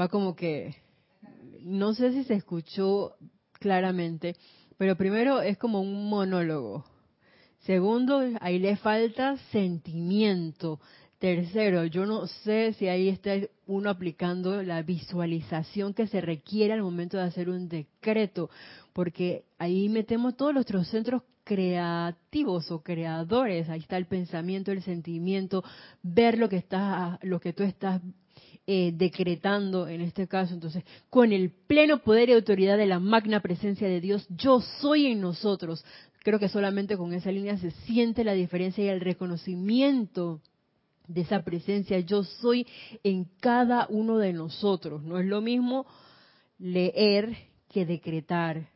va 0.00 0.08
como 0.08 0.34
que 0.34 0.76
no 1.60 1.92
sé 1.92 2.12
si 2.12 2.24
se 2.24 2.36
escuchó 2.36 3.16
claramente, 3.52 4.34
pero 4.78 4.96
primero 4.96 5.42
es 5.42 5.58
como 5.58 5.82
un 5.82 6.08
monólogo. 6.08 6.86
Segundo, 7.66 8.22
ahí 8.40 8.58
le 8.58 8.76
falta 8.76 9.36
sentimiento. 9.52 10.80
Tercero, 11.18 11.84
yo 11.84 12.06
no 12.06 12.28
sé 12.28 12.74
si 12.74 12.86
ahí 12.86 13.08
está 13.08 13.34
uno 13.66 13.90
aplicando 13.90 14.62
la 14.62 14.82
visualización 14.82 15.92
que 15.92 16.06
se 16.06 16.20
requiere 16.20 16.72
al 16.72 16.82
momento 16.82 17.16
de 17.16 17.24
hacer 17.24 17.50
un 17.50 17.68
decreto, 17.68 18.50
porque 18.92 19.44
ahí 19.58 19.88
metemos 19.88 20.36
todos 20.36 20.54
nuestros 20.54 20.86
centros 20.86 21.22
creativos 21.42 22.70
o 22.70 22.84
creadores. 22.84 23.68
Ahí 23.68 23.80
está 23.80 23.96
el 23.96 24.06
pensamiento, 24.06 24.70
el 24.70 24.82
sentimiento, 24.82 25.64
ver 26.04 26.38
lo 26.38 26.48
que 26.48 26.58
está, 26.58 27.18
lo 27.22 27.40
que 27.40 27.52
tú 27.52 27.64
estás 27.64 28.00
eh, 28.68 28.92
decretando 28.94 29.88
en 29.88 30.02
este 30.02 30.28
caso. 30.28 30.54
Entonces, 30.54 30.84
con 31.10 31.32
el 31.32 31.50
pleno 31.50 31.98
poder 31.98 32.28
y 32.28 32.34
autoridad 32.34 32.76
de 32.76 32.86
la 32.86 33.00
magna 33.00 33.40
presencia 33.40 33.88
de 33.88 34.00
Dios, 34.00 34.24
yo 34.28 34.60
soy 34.60 35.06
en 35.06 35.20
nosotros. 35.20 35.84
Creo 36.22 36.38
que 36.38 36.48
solamente 36.48 36.96
con 36.96 37.12
esa 37.12 37.32
línea 37.32 37.58
se 37.58 37.72
siente 37.72 38.22
la 38.22 38.34
diferencia 38.34 38.84
y 38.84 38.88
el 38.88 39.00
reconocimiento 39.00 40.42
de 41.08 41.22
esa 41.22 41.42
presencia. 41.42 41.98
Yo 42.00 42.22
soy 42.22 42.66
en 43.02 43.24
cada 43.40 43.86
uno 43.90 44.18
de 44.18 44.32
nosotros. 44.32 45.02
No 45.02 45.18
es 45.18 45.26
lo 45.26 45.40
mismo 45.40 45.86
leer 46.58 47.36
que 47.68 47.84
decretar 47.84 48.68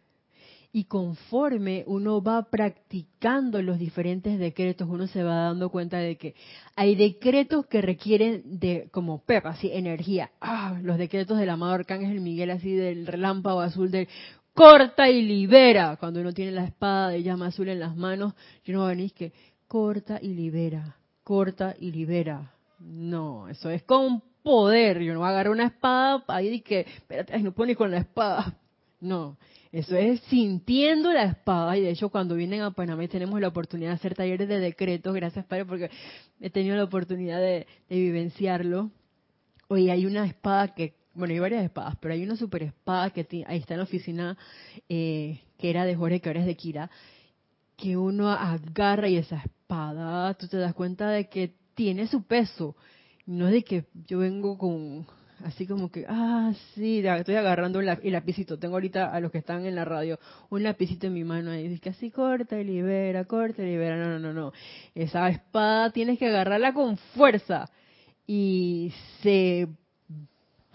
y 0.74 0.84
conforme 0.84 1.84
uno 1.86 2.22
va 2.22 2.48
practicando 2.48 3.60
los 3.60 3.78
diferentes 3.78 4.38
decretos, 4.38 4.88
uno 4.88 5.06
se 5.06 5.22
va 5.22 5.44
dando 5.44 5.68
cuenta 5.68 5.98
de 5.98 6.16
que 6.16 6.34
hay 6.74 6.94
decretos 6.94 7.66
que 7.66 7.82
requieren 7.82 8.58
de, 8.58 8.88
como 8.90 9.22
pepa, 9.22 9.50
así, 9.50 9.70
energía. 9.70 10.30
Ah, 10.40 10.78
los 10.82 10.96
decretos 10.96 11.38
del 11.38 11.50
amado 11.50 11.74
Arcángel 11.74 12.20
Miguel, 12.22 12.50
así 12.50 12.72
del 12.72 13.06
relámpago 13.06 13.60
azul, 13.60 13.90
del 13.90 14.08
corta 14.54 15.10
y 15.10 15.20
libera. 15.20 15.96
Cuando 15.98 16.20
uno 16.20 16.32
tiene 16.32 16.52
la 16.52 16.64
espada 16.64 17.10
de 17.10 17.22
llama 17.22 17.48
azul 17.48 17.68
en 17.68 17.80
las 17.80 17.94
manos, 17.94 18.32
y 18.64 18.72
uno 18.72 18.86
venís 18.86 19.12
que 19.12 19.34
corta 19.68 20.18
y 20.22 20.28
libera, 20.28 20.96
corta 21.22 21.74
y 21.78 21.92
libera. 21.92 22.52
No, 22.78 23.48
eso 23.48 23.70
es 23.70 23.82
con 23.82 24.22
poder. 24.42 25.00
Yo 25.00 25.14
no 25.14 25.24
agarro 25.24 25.52
una 25.52 25.66
espada 25.66 26.24
ahí 26.28 26.48
y 26.48 26.60
que, 26.60 26.80
espérate, 26.80 27.38
no 27.40 27.52
pone 27.52 27.76
con 27.76 27.90
la 27.90 27.98
espada. 27.98 28.58
No, 29.00 29.36
eso 29.72 29.96
es 29.96 30.20
sintiendo 30.22 31.12
la 31.12 31.24
espada. 31.24 31.76
Y 31.76 31.80
de 31.80 31.90
hecho, 31.90 32.08
cuando 32.08 32.34
vienen 32.34 32.62
a 32.62 32.70
Panamá 32.70 33.06
tenemos 33.08 33.40
la 33.40 33.48
oportunidad 33.48 33.90
de 33.90 33.94
hacer 33.94 34.14
talleres 34.14 34.48
de 34.48 34.60
decretos, 34.60 35.14
gracias 35.14 35.44
Padre, 35.46 35.64
porque 35.64 35.90
he 36.40 36.50
tenido 36.50 36.76
la 36.76 36.84
oportunidad 36.84 37.40
de, 37.40 37.66
vivenciarlo. 37.88 38.90
Hoy 39.68 39.90
hay 39.90 40.06
una 40.06 40.26
espada 40.26 40.74
que, 40.74 40.94
bueno, 41.14 41.32
hay 41.32 41.40
varias 41.40 41.64
espadas, 41.64 41.96
pero 42.00 42.14
hay 42.14 42.22
una 42.22 42.36
super 42.36 42.62
espada 42.62 43.10
que 43.10 43.26
ahí 43.46 43.58
está 43.58 43.74
en 43.74 43.78
la 43.78 43.84
oficina, 43.84 44.36
eh, 44.88 45.40
que 45.58 45.70
era 45.70 45.84
de 45.84 45.96
Jorge, 45.96 46.20
que 46.20 46.28
ahora 46.28 46.40
es 46.40 46.46
de 46.46 46.56
Kira, 46.56 46.90
que 47.82 47.96
uno 47.96 48.30
agarra 48.30 49.08
y 49.08 49.16
esa 49.16 49.38
espada, 49.38 50.34
tú 50.34 50.46
te 50.46 50.56
das 50.56 50.72
cuenta 50.72 51.10
de 51.10 51.28
que 51.28 51.56
tiene 51.74 52.06
su 52.06 52.22
peso. 52.22 52.76
No 53.26 53.48
es 53.48 53.54
de 53.54 53.64
que 53.64 53.86
yo 54.06 54.20
vengo 54.20 54.56
con 54.56 55.04
así 55.42 55.66
como 55.66 55.90
que, 55.90 56.06
ah, 56.08 56.52
sí, 56.76 57.04
estoy 57.04 57.34
agarrando 57.34 57.80
el 57.80 58.12
lapicito. 58.12 58.56
Tengo 58.56 58.74
ahorita 58.74 59.12
a 59.12 59.18
los 59.18 59.32
que 59.32 59.38
están 59.38 59.66
en 59.66 59.74
la 59.74 59.84
radio 59.84 60.20
un 60.48 60.62
lapicito 60.62 61.08
en 61.08 61.14
mi 61.14 61.24
mano 61.24 61.52
y 61.56 61.66
dice 61.66 61.90
así 61.90 62.12
corta 62.12 62.60
y 62.60 62.62
libera, 62.62 63.24
corta 63.24 63.62
y 63.62 63.66
libera. 63.66 63.96
No, 63.96 64.10
no, 64.10 64.20
no, 64.20 64.32
no. 64.32 64.52
Esa 64.94 65.28
espada 65.28 65.90
tienes 65.90 66.20
que 66.20 66.28
agarrarla 66.28 66.72
con 66.72 66.96
fuerza 66.96 67.68
y 68.28 68.92
se 69.22 69.66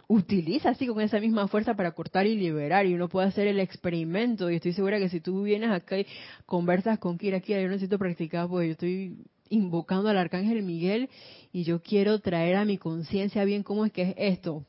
utiliza 0.07 0.69
así 0.69 0.87
con 0.87 1.01
esa 1.01 1.19
misma 1.19 1.47
fuerza 1.47 1.75
para 1.75 1.91
cortar 1.91 2.25
y 2.25 2.35
liberar 2.35 2.85
y 2.85 2.93
uno 2.93 3.09
puede 3.09 3.27
hacer 3.27 3.47
el 3.47 3.59
experimento 3.59 4.49
y 4.49 4.55
estoy 4.55 4.73
segura 4.73 4.99
que 4.99 5.09
si 5.09 5.19
tú 5.19 5.43
vienes 5.43 5.69
acá 5.69 5.99
y 5.99 6.07
conversas 6.45 6.97
con 6.99 7.17
Kira, 7.17 7.41
Kira, 7.41 7.61
yo 7.61 7.67
necesito 7.67 7.99
practicar 7.99 8.47
porque 8.47 8.67
yo 8.67 8.71
estoy 8.71 9.17
invocando 9.49 10.09
al 10.09 10.17
arcángel 10.17 10.63
Miguel 10.63 11.09
y 11.51 11.63
yo 11.63 11.81
quiero 11.81 12.19
traer 12.19 12.55
a 12.55 12.65
mi 12.65 12.77
conciencia 12.77 13.43
bien 13.43 13.63
cómo 13.63 13.85
es 13.85 13.91
que 13.91 14.01
es 14.03 14.15
esto. 14.17 14.65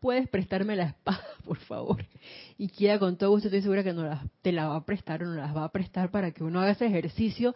Puedes 0.00 0.28
prestarme 0.30 0.76
la 0.76 0.84
espada, 0.84 1.24
por 1.44 1.58
favor. 1.58 2.06
Y 2.56 2.68
quiera 2.68 2.98
con 2.98 3.18
todo 3.18 3.30
gusto, 3.30 3.48
estoy 3.48 3.60
segura 3.60 3.84
que 3.84 3.92
no 3.92 4.18
te 4.40 4.52
la 4.52 4.68
va 4.68 4.76
a 4.76 4.84
prestar 4.86 5.22
o 5.22 5.26
no 5.26 5.34
las 5.34 5.54
va 5.54 5.64
a 5.64 5.72
prestar 5.72 6.10
para 6.10 6.30
que 6.30 6.42
uno 6.42 6.60
haga 6.60 6.72
ese 6.72 6.86
ejercicio 6.86 7.54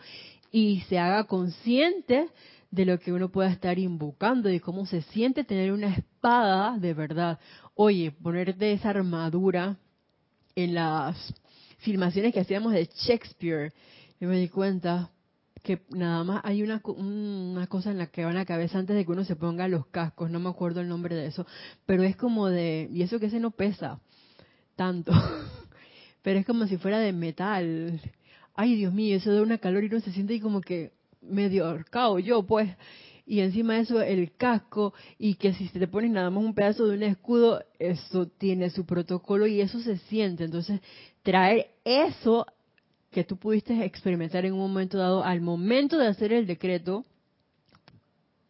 y 0.50 0.82
se 0.88 0.98
haga 0.98 1.24
consciente 1.24 2.28
de 2.74 2.84
lo 2.84 2.98
que 2.98 3.12
uno 3.12 3.30
pueda 3.30 3.50
estar 3.50 3.78
invocando 3.78 4.50
y 4.50 4.58
cómo 4.58 4.84
se 4.84 5.02
siente 5.02 5.44
tener 5.44 5.72
una 5.72 5.94
espada 5.94 6.76
de 6.76 6.92
verdad. 6.92 7.38
Oye, 7.74 8.10
ponerte 8.10 8.72
esa 8.72 8.90
armadura 8.90 9.76
en 10.56 10.74
las 10.74 11.16
filmaciones 11.78 12.34
que 12.34 12.40
hacíamos 12.40 12.72
de 12.72 12.88
Shakespeare, 12.92 13.72
yo 14.18 14.28
me 14.28 14.38
di 14.38 14.48
cuenta, 14.48 15.10
que 15.62 15.82
nada 15.90 16.24
más 16.24 16.40
hay 16.44 16.62
una, 16.62 16.82
una 16.84 17.66
cosa 17.68 17.92
en 17.92 17.98
la 17.98 18.08
que 18.08 18.24
va 18.24 18.30
en 18.30 18.36
la 18.36 18.44
cabeza 18.44 18.78
antes 18.78 18.96
de 18.96 19.04
que 19.04 19.12
uno 19.12 19.24
se 19.24 19.36
ponga 19.36 19.68
los 19.68 19.86
cascos, 19.86 20.30
no 20.30 20.40
me 20.40 20.50
acuerdo 20.50 20.80
el 20.80 20.88
nombre 20.88 21.14
de 21.14 21.26
eso, 21.26 21.46
pero 21.86 22.02
es 22.02 22.16
como 22.16 22.48
de, 22.48 22.88
y 22.92 23.02
eso 23.02 23.20
que 23.20 23.26
ese 23.26 23.38
no 23.40 23.52
pesa 23.52 24.00
tanto, 24.74 25.12
pero 26.22 26.40
es 26.40 26.46
como 26.46 26.66
si 26.66 26.76
fuera 26.76 26.98
de 26.98 27.12
metal. 27.12 28.00
Ay, 28.56 28.74
Dios 28.76 28.92
mío, 28.92 29.16
eso 29.16 29.32
da 29.32 29.42
una 29.42 29.58
calor 29.58 29.84
y 29.84 29.86
uno 29.86 30.00
se 30.00 30.12
siente 30.12 30.40
como 30.40 30.60
que 30.60 30.92
medio 31.28 31.66
ahorcado 31.66 32.18
yo, 32.18 32.42
pues. 32.44 32.70
Y 33.26 33.40
encima 33.40 33.74
de 33.74 33.80
eso 33.80 34.02
el 34.02 34.32
casco 34.36 34.92
y 35.18 35.36
que 35.36 35.54
si 35.54 35.68
te 35.68 35.88
pones 35.88 36.10
nada 36.10 36.28
más 36.28 36.44
un 36.44 36.54
pedazo 36.54 36.86
de 36.86 36.96
un 36.96 37.02
escudo, 37.02 37.64
eso 37.78 38.26
tiene 38.26 38.68
su 38.68 38.84
protocolo 38.84 39.46
y 39.46 39.62
eso 39.62 39.80
se 39.80 39.96
siente. 39.96 40.44
Entonces, 40.44 40.80
traer 41.22 41.68
eso 41.84 42.46
que 43.10 43.24
tú 43.24 43.38
pudiste 43.38 43.82
experimentar 43.84 44.44
en 44.44 44.52
un 44.52 44.58
momento 44.58 44.98
dado, 44.98 45.24
al 45.24 45.40
momento 45.40 45.96
de 45.96 46.08
hacer 46.08 46.32
el 46.32 46.46
decreto, 46.46 47.04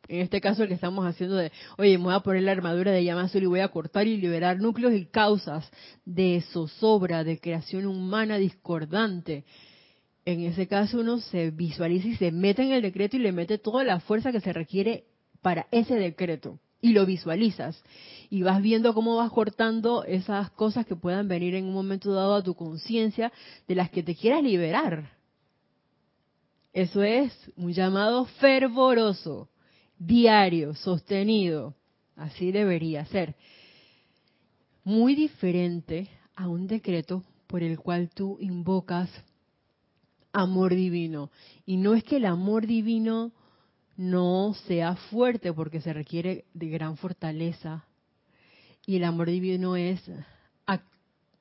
en 0.09 0.21
este 0.21 0.41
caso 0.41 0.63
el 0.63 0.69
que 0.69 0.75
estamos 0.75 1.07
haciendo 1.07 1.37
de, 1.37 1.53
oye, 1.79 1.97
me 1.99 2.05
voy 2.05 2.15
a 2.15 2.21
poner 2.21 2.43
la 2.43 2.53
armadura 2.53 2.91
de 2.91 3.05
llama 3.05 3.23
azul 3.23 3.43
y 3.43 3.47
voy 3.47 3.61
a 3.61 3.69
cortar 3.69 4.07
y 4.07 4.17
liberar 4.17 4.59
núcleos 4.59 4.95
y 4.95 5.07
causas 5.07 5.71
de 6.05 6.43
zozobra, 6.53 7.25
de 7.25 7.39
creación 7.39 7.87
humana 7.87 8.37
discordante. 8.37 9.45
En 10.25 10.41
ese 10.41 10.67
caso 10.67 11.01
uno 11.01 11.21
se 11.21 11.51
visualiza 11.51 12.09
y 12.09 12.17
se 12.17 12.33
mete 12.33 12.63
en 12.63 12.73
el 12.73 12.83
decreto 12.83 13.17
y 13.17 13.21
le 13.21 13.33
mete 13.33 13.59
toda 13.59 13.85
la 13.85 14.01
fuerza 14.01 14.33
que 14.33 14.41
se 14.41 14.53
requiere 14.53 15.05
para 15.43 15.67
ese 15.71 15.95
decreto. 15.97 16.59
Y 16.81 16.93
lo 16.93 17.07
visualizas. 17.07 17.83
Y 18.31 18.43
vas 18.43 18.61
viendo 18.61 18.95
cómo 18.95 19.17
vas 19.17 19.31
cortando 19.31 20.05
esas 20.05 20.51
cosas 20.51 20.87
que 20.87 20.97
puedan 20.97 21.29
venir 21.29 21.55
en 21.55 21.67
un 21.67 21.75
momento 21.75 22.13
dado 22.13 22.35
a 22.35 22.43
tu 22.43 22.55
conciencia 22.55 23.33
de 23.69 23.75
las 23.75 23.91
que 23.91 24.03
te 24.03 24.15
quieras 24.15 24.43
liberar. 24.43 25.13
Eso 26.73 27.03
es 27.03 27.33
un 27.57 27.73
llamado 27.73 28.25
fervoroso 28.25 29.49
diario, 29.99 30.75
sostenido. 30.75 31.75
Así 32.17 32.53
debería 32.53 33.05
ser. 33.07 33.35
Muy 34.85 35.15
diferente 35.15 36.09
a 36.37 36.49
un 36.49 36.67
decreto 36.67 37.23
por 37.47 37.63
el 37.63 37.79
cual 37.79 38.11
tú 38.11 38.39
invocas 38.41 39.11
amor 40.35 40.75
divino. 40.75 41.31
Y 41.65 41.79
no 41.79 41.95
es 41.95 42.05
que 42.05 42.17
el 42.17 42.27
amor 42.27 42.67
divino 42.67 43.33
no 43.97 44.55
sea 44.67 44.97
fuerte 44.97 45.53
porque 45.53 45.81
se 45.81 45.93
requiere 45.95 46.45
de 46.53 46.69
gran 46.69 46.99
fortaleza. 46.99 47.87
Y 48.85 48.97
el 48.97 49.05
amor 49.05 49.29
divino 49.29 49.77
es, 49.77 50.03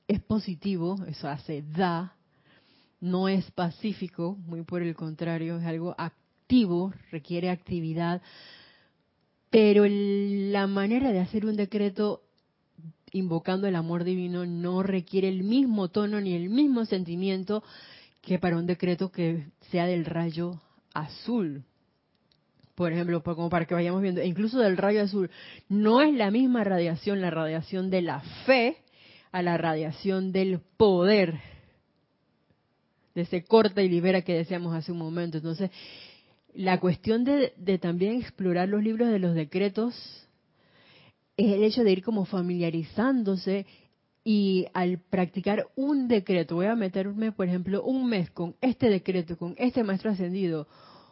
es 0.08 0.22
positivo, 0.22 0.98
eso 1.08 1.28
hace, 1.28 1.64
da, 1.76 2.16
no 3.02 3.28
es 3.28 3.50
pacífico, 3.52 4.38
muy 4.46 4.64
por 4.64 4.82
el 4.82 4.96
contrario, 4.96 5.58
es 5.58 5.66
algo 5.66 5.96
activo, 5.98 6.94
requiere 7.12 7.50
actividad, 7.50 8.22
pero 9.50 9.86
la 9.88 10.68
manera 10.68 11.12
de 11.12 11.20
hacer 11.20 11.46
un 11.46 11.56
decreto 11.56 12.22
invocando 13.12 13.68
el 13.68 13.76
amor 13.76 14.04
divino 14.04 14.46
no 14.46 14.84
requiere 14.84 15.30
el 15.30 15.44
mismo 15.44 15.90
tono 15.90 16.20
ni 16.20 16.34
el 16.34 16.50
mismo 16.50 16.86
sentimiento 16.86 17.64
que 18.24 18.40
para 18.40 18.58
un 18.58 18.66
decreto 18.66 19.12
que 19.12 19.46
sea 19.70 19.86
del 19.86 20.06
rayo 20.06 20.62
azul. 20.94 21.64
Por 22.74 22.92
ejemplo, 22.92 23.22
como 23.22 23.50
para 23.50 23.66
que 23.66 23.76
vayamos 23.76 24.02
viendo, 24.02 24.22
e 24.22 24.26
incluso 24.26 24.60
del 24.60 24.78
rayo 24.78 25.04
azul, 25.04 25.30
no 25.70 26.02
es 26.02 26.14
la 26.16 26.32
misma 26.32 26.64
radiación, 26.64 27.22
la 27.22 27.30
radiación 27.30 27.92
de 27.92 28.02
la 28.02 28.22
fe, 28.46 28.78
a 29.32 29.42
la 29.42 29.58
radiación 29.58 30.32
del 30.32 30.62
poder, 30.78 31.40
de 33.14 33.22
ese 33.22 33.44
corta 33.44 33.84
y 33.84 33.90
libera 33.90 34.22
que 34.22 34.34
decíamos 34.34 34.74
hace 34.74 34.92
un 34.92 34.98
momento. 34.98 35.38
Entonces, 35.38 35.70
la 36.54 36.80
cuestión 36.80 37.26
de, 37.26 37.52
también 37.80 38.22
explorar 38.22 38.70
los 38.70 38.82
libros 38.82 39.10
de 39.10 39.20
los 39.20 39.36
decretos 39.36 39.94
es 41.36 41.52
el 41.52 41.64
hecho 41.64 41.84
de 41.84 41.92
ir 41.92 42.04
como 42.04 42.26
familiarizándose 42.26 43.66
y 44.24 44.68
al 44.74 45.00
practicar 45.00 45.68
un 45.76 46.08
decreto, 46.08 46.56
voy 46.56 46.68
a 46.68 46.76
meterme, 46.76 47.32
por 47.32 47.48
ejemplo, 47.48 47.84
un 47.84 48.08
mes 48.08 48.32
con 48.32 48.56
este 48.62 48.90
decreto, 48.90 49.38
con 49.38 49.56
este 49.58 49.84
maestro 49.84 50.12
ascendido, 50.12 50.68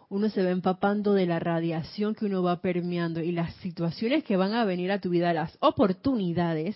uno 0.10 0.30
se 0.30 0.44
va 0.44 0.50
empapando 0.50 1.14
de 1.14 1.26
la 1.26 1.40
radiación 1.40 2.16
que 2.16 2.26
uno 2.26 2.44
va 2.44 2.62
permeando 2.62 3.22
y 3.22 3.32
las 3.32 3.54
situaciones 3.56 4.24
que 4.24 4.38
van 4.38 4.54
a 4.54 4.66
venir 4.66 4.92
a 4.92 5.00
tu 5.00 5.10
vida, 5.10 5.34
las 5.34 5.58
oportunidades, 5.62 6.76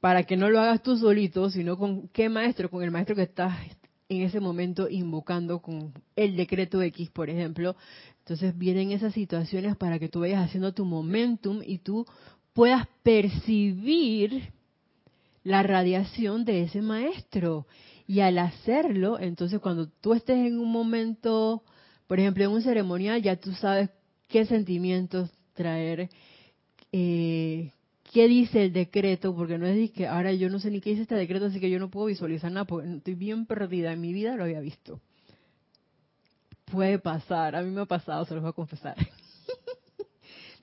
para 0.00 0.24
que 0.24 0.36
no 0.36 0.48
lo 0.50 0.60
hagas 0.60 0.82
tú 0.82 0.96
solito, 0.96 1.50
sino 1.50 1.76
con 1.76 2.08
qué 2.08 2.28
maestro, 2.28 2.70
con 2.70 2.82
el 2.82 2.90
maestro 2.90 3.14
que 3.14 3.22
estás 3.22 3.56
en 4.08 4.22
ese 4.22 4.40
momento 4.40 4.88
invocando 4.88 5.60
con 5.60 5.92
el 6.16 6.36
decreto 6.36 6.82
X, 6.82 7.10
por 7.10 7.30
ejemplo. 7.30 7.76
Entonces 8.18 8.56
vienen 8.56 8.90
esas 8.92 9.14
situaciones 9.14 9.76
para 9.76 9.98
que 9.98 10.08
tú 10.08 10.20
vayas 10.20 10.44
haciendo 10.44 10.74
tu 10.74 10.84
momentum 10.84 11.60
y 11.64 11.78
tú 11.78 12.06
puedas 12.52 12.86
percibir 13.02 14.52
la 15.44 15.62
radiación 15.62 16.44
de 16.44 16.62
ese 16.62 16.82
maestro. 16.82 17.66
Y 18.06 18.20
al 18.20 18.38
hacerlo, 18.38 19.18
entonces 19.20 19.60
cuando 19.60 19.88
tú 19.88 20.14
estés 20.14 20.38
en 20.38 20.58
un 20.58 20.70
momento, 20.70 21.62
por 22.06 22.18
ejemplo, 22.18 22.44
en 22.44 22.50
un 22.50 22.62
ceremonial, 22.62 23.22
ya 23.22 23.36
tú 23.36 23.52
sabes 23.52 23.88
qué 24.28 24.46
sentimientos 24.46 25.30
traer, 25.54 26.08
eh, 26.92 27.72
qué 28.12 28.26
dice 28.26 28.64
el 28.64 28.72
decreto, 28.72 29.34
porque 29.34 29.58
no 29.58 29.66
es 29.66 29.92
que 29.92 30.08
ahora 30.08 30.32
yo 30.32 30.50
no 30.50 30.58
sé 30.58 30.70
ni 30.70 30.80
qué 30.80 30.90
dice 30.90 31.02
este 31.02 31.14
decreto, 31.14 31.46
así 31.46 31.60
que 31.60 31.70
yo 31.70 31.78
no 31.78 31.90
puedo 31.90 32.06
visualizar 32.06 32.50
nada, 32.50 32.64
porque 32.64 32.92
estoy 32.96 33.14
bien 33.14 33.46
perdida, 33.46 33.92
en 33.92 34.00
mi 34.00 34.12
vida 34.12 34.34
lo 34.34 34.44
había 34.44 34.60
visto. 34.60 35.00
Puede 36.64 36.98
pasar, 36.98 37.54
a 37.54 37.62
mí 37.62 37.70
me 37.70 37.82
ha 37.82 37.86
pasado, 37.86 38.24
se 38.24 38.34
los 38.34 38.42
voy 38.42 38.50
a 38.50 38.54
confesar. 38.54 38.96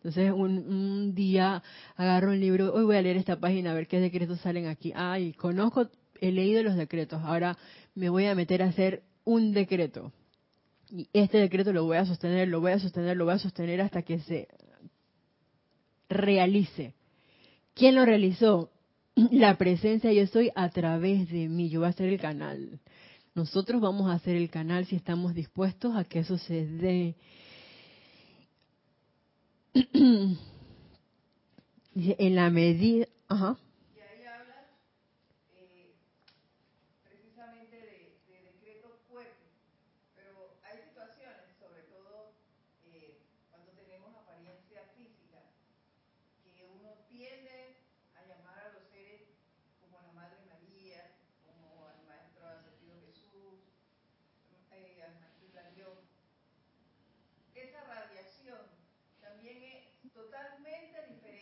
Entonces 0.08 0.32
un, 0.32 1.14
día 1.16 1.62
agarro 1.98 2.30
un 2.30 2.40
libro, 2.40 2.74
hoy 2.74 2.86
voy 2.86 2.96
a 2.96 3.02
leer 3.02 3.18
esta 3.18 3.38
página 3.42 3.72
a 3.72 3.74
ver 3.74 3.88
qué 3.88 4.00
decretos 4.00 4.40
salen 4.40 4.68
aquí. 4.68 4.94
Ay, 4.96 5.34
conozco, 5.34 5.90
he 6.22 6.32
leído 6.32 6.64
los 6.64 6.78
decretos, 6.78 7.22
ahora 7.26 7.58
me 7.94 8.08
voy 8.08 8.26
a 8.26 8.34
meter 8.34 8.64
a 8.64 8.68
hacer 8.68 9.04
un 9.26 9.52
decreto. 9.52 10.14
Y 10.90 11.10
este 11.12 11.40
decreto 11.40 11.74
lo 11.74 11.84
voy 11.84 11.98
a 11.98 12.06
sostener, 12.06 12.48
lo 12.48 12.62
voy 12.62 12.72
a 12.72 12.80
sostener, 12.80 13.18
lo 13.18 13.26
voy 13.26 13.34
a 13.34 13.40
sostener 13.40 13.82
hasta 13.82 14.02
que 14.02 14.20
se 14.20 14.48
realice. 16.08 16.94
¿Quién 17.74 17.96
lo 17.96 18.06
realizó? 18.06 18.72
La 19.32 19.58
presencia 19.58 20.14
yo 20.14 20.26
soy 20.28 20.52
a 20.56 20.70
través 20.70 21.30
de 21.30 21.50
mí, 21.50 21.68
yo 21.68 21.82
voy 21.82 21.90
a 21.90 21.92
ser 21.92 22.08
el 22.08 22.22
canal. 22.22 22.80
Nosotros 23.36 23.82
vamos 23.82 24.10
a 24.10 24.14
hacer 24.14 24.38
el 24.38 24.50
canal 24.50 24.86
si 24.86 24.96
estamos 24.96 25.34
dispuestos 25.34 25.98
a 25.98 26.06
que 26.06 26.20
eso 26.20 26.38
se 26.38 26.66
dé. 26.66 27.16
en 31.96 32.36
la 32.36 32.50
medida... 32.50 33.08
Ajá. 33.28 33.58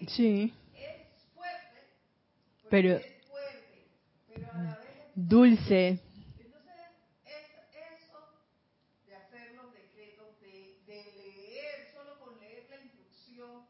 Sí. 0.08 0.54
Es 0.74 1.24
fuerte, 1.34 1.82
pero, 2.70 2.98
es 2.98 3.28
fuerte, 3.28 3.88
pero 4.28 4.48
a 4.48 4.58
la 4.58 4.76
vez 4.76 4.98
es 5.08 5.12
dulce. 5.16 5.88
Entonces, 6.40 6.84
es 7.26 8.02
eso 8.04 8.20
de 9.08 9.16
hacer 9.16 9.54
los 9.56 9.74
decretos, 9.74 10.40
de, 10.42 10.78
leer, 10.88 11.88
solo 11.94 12.20
con 12.20 12.40
leer 12.40 12.68
la 12.70 12.82
instrucción 12.84 13.66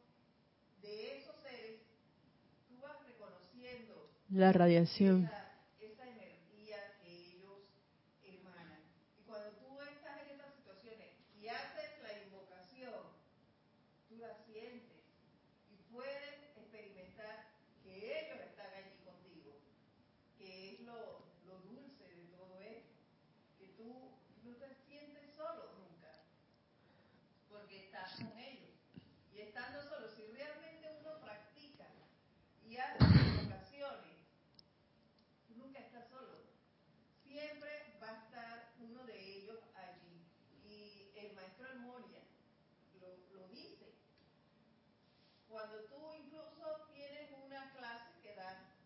de 0.81 1.17
esos 1.17 1.35
seres, 1.41 1.81
tú 2.67 2.75
vas 2.81 2.97
reconociendo 3.05 4.09
la 4.29 4.51
radiación. 4.51 5.29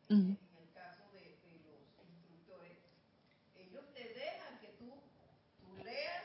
En 0.10 0.40
el 0.58 0.74
caso 0.74 1.04
de, 1.14 1.38
los 1.66 2.10
instructores, 2.10 2.78
ellos 3.56 3.86
te 3.94 4.10
dejan 4.14 4.60
que 4.60 4.70
tú, 4.80 4.92
tú 5.62 5.84
leas 5.84 6.24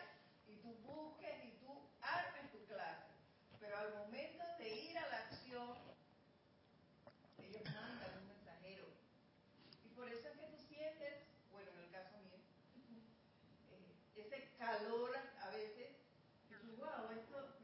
y 0.49 0.57
tú 0.57 0.75
busques 0.87 1.45
y 1.45 1.51
tú 1.61 1.69
armes 2.01 2.51
tu 2.51 2.65
clase. 2.65 3.13
Pero 3.61 3.77
al 3.77 3.95
momento 3.95 4.43
de 4.59 4.75
ir 4.75 4.99
a 4.99 5.07
la 5.09 5.19
acción, 5.19 5.77
ellos 7.37 7.63
mandan 7.65 8.23
un 8.23 8.29
mensajero. 8.29 8.87
Y 9.85 9.89
por 9.91 10.09
eso 10.09 10.29
es 10.29 10.39
que 10.39 10.47
tú 10.47 10.57
sientes, 10.67 11.21
bueno, 11.53 11.71
en 11.73 11.81
el 11.81 11.91
caso 11.91 12.17
mío, 12.25 12.41
eh, 13.71 13.93
ese 14.17 14.49
calor 14.57 15.15
a 15.43 15.51
veces, 15.51 15.91
y 16.49 16.55
tú, 16.55 16.77
wow, 16.77 17.11
esto 17.11 17.55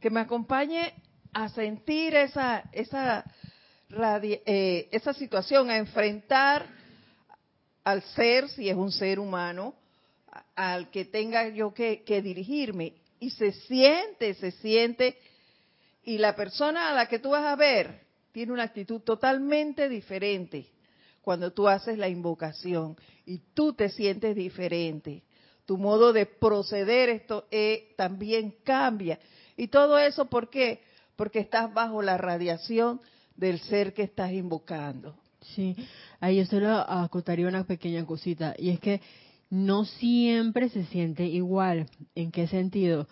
que 0.00 0.10
me 0.10 0.20
acompañe 0.20 0.94
a 1.32 1.48
sentir 1.50 2.14
esa 2.14 2.64
esa 2.72 3.24
eh, 4.22 4.88
esa 4.92 5.12
situación, 5.12 5.68
a 5.68 5.76
enfrentar 5.76 6.66
al 7.84 8.02
ser, 8.02 8.48
si 8.48 8.68
es 8.68 8.76
un 8.76 8.92
ser 8.92 9.18
humano, 9.18 9.74
al 10.54 10.90
que 10.90 11.04
tenga 11.04 11.48
yo 11.48 11.74
que, 11.74 12.02
que 12.04 12.22
dirigirme. 12.22 12.94
Y 13.18 13.30
se 13.30 13.52
siente, 13.52 14.34
se 14.34 14.52
siente, 14.52 15.18
y 16.04 16.18
la 16.18 16.36
persona 16.36 16.90
a 16.90 16.94
la 16.94 17.06
que 17.06 17.18
tú 17.18 17.30
vas 17.30 17.44
a 17.44 17.56
ver 17.56 18.06
tiene 18.32 18.52
una 18.52 18.62
actitud 18.62 19.00
totalmente 19.00 19.88
diferente 19.88 20.66
cuando 21.20 21.52
tú 21.52 21.68
haces 21.68 21.98
la 21.98 22.08
invocación 22.08 22.96
y 23.30 23.40
tú 23.54 23.74
te 23.74 23.90
sientes 23.90 24.34
diferente. 24.34 25.22
Tu 25.64 25.78
modo 25.78 26.12
de 26.12 26.26
proceder 26.26 27.08
esto 27.08 27.46
eh, 27.52 27.94
también 27.96 28.56
cambia. 28.64 29.20
Y 29.56 29.68
todo 29.68 29.98
eso, 30.00 30.24
¿por 30.24 30.50
qué? 30.50 30.80
Porque 31.14 31.38
estás 31.38 31.72
bajo 31.72 32.02
la 32.02 32.18
radiación 32.18 33.00
del 33.36 33.60
ser 33.60 33.94
que 33.94 34.02
estás 34.02 34.32
invocando. 34.32 35.14
Sí, 35.54 35.76
ahí 36.18 36.38
yo 36.38 36.44
solo 36.44 36.70
acotaría 36.70 37.46
una 37.46 37.62
pequeña 37.62 38.04
cosita, 38.04 38.56
y 38.58 38.70
es 38.70 38.80
que 38.80 39.00
no 39.48 39.84
siempre 39.84 40.68
se 40.68 40.84
siente 40.86 41.24
igual. 41.24 41.86
¿En 42.16 42.32
qué 42.32 42.48
sentido? 42.48 43.06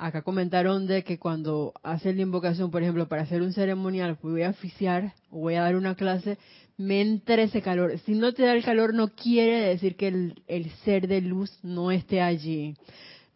Acá 0.00 0.22
comentaron 0.22 0.86
de 0.86 1.02
que 1.02 1.18
cuando 1.18 1.72
haces 1.82 2.14
la 2.14 2.22
invocación, 2.22 2.70
por 2.70 2.82
ejemplo, 2.82 3.08
para 3.08 3.22
hacer 3.22 3.42
un 3.42 3.52
ceremonial, 3.52 4.16
voy 4.22 4.42
a 4.42 4.50
oficiar 4.50 5.12
o 5.30 5.40
voy 5.40 5.56
a 5.56 5.62
dar 5.62 5.74
una 5.74 5.96
clase, 5.96 6.38
me 6.76 7.00
entra 7.00 7.42
ese 7.42 7.62
calor. 7.62 7.98
Si 8.06 8.12
no 8.14 8.32
te 8.32 8.44
da 8.44 8.52
el 8.52 8.62
calor, 8.62 8.94
no 8.94 9.08
quiere 9.08 9.60
decir 9.60 9.96
que 9.96 10.08
el, 10.08 10.42
el 10.46 10.70
ser 10.84 11.08
de 11.08 11.20
luz 11.20 11.50
no 11.64 11.90
esté 11.90 12.20
allí. 12.20 12.76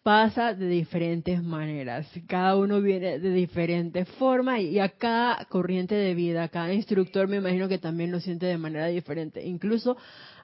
Pasa 0.05 0.55
de 0.55 0.69
diferentes 0.69 1.43
maneras. 1.43 2.07
Cada 2.29 2.57
uno 2.57 2.81
viene 2.81 3.19
de 3.19 3.31
diferentes 3.33 4.09
formas 4.11 4.61
y 4.61 4.79
a 4.79 4.89
cada 4.91 5.45
corriente 5.47 5.97
de 5.97 6.15
vida, 6.15 6.49
cada 6.49 6.73
instructor 6.73 7.27
me 7.27 7.39
imagino 7.39 7.69
que 7.69 7.79
también 7.79 8.13
lo 8.13 8.21
siente 8.21 8.47
de 8.47 8.59
manera 8.59 8.87
diferente. 8.87 9.45
Incluso 9.45 9.97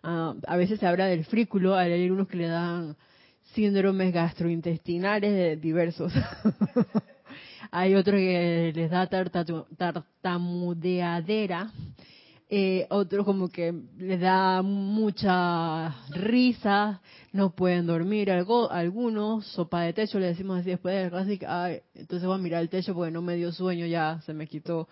ah, 0.02 0.34
a 0.46 0.56
veces 0.56 0.80
se 0.80 0.86
habla 0.86 1.06
del 1.06 1.24
frículo, 1.24 1.76
hay 1.76 1.92
algunos 1.92 2.26
que 2.26 2.36
le 2.38 2.48
dan 2.48 2.96
síndromes 3.54 4.12
gastrointestinales 4.12 5.60
diversos. 5.60 6.12
Hay 7.70 7.94
otros 7.94 8.16
que 8.16 8.72
les 8.74 8.90
da 8.90 9.06
tartamudeadera, 9.06 11.70
eh, 12.48 12.86
otros 12.88 13.26
como 13.26 13.50
que 13.50 13.74
les 13.98 14.18
da 14.20 14.62
mucha 14.62 15.94
risa, 16.10 17.02
no 17.32 17.54
pueden 17.54 17.86
dormir, 17.86 18.30
algo, 18.30 18.70
algunos 18.70 19.46
sopa 19.48 19.82
de 19.82 19.92
techo, 19.92 20.18
le 20.18 20.28
decimos 20.28 20.60
así 20.60 20.70
después 20.70 20.94
de 20.94 21.04
la 21.04 21.10
clase, 21.10 21.38
entonces 21.94 22.26
voy 22.26 22.36
a 22.36 22.42
mirar 22.42 22.62
el 22.62 22.70
techo 22.70 22.94
porque 22.94 23.10
no 23.10 23.20
me 23.20 23.36
dio 23.36 23.52
sueño, 23.52 23.84
ya 23.84 24.22
se 24.24 24.32
me 24.32 24.46
quitó. 24.46 24.88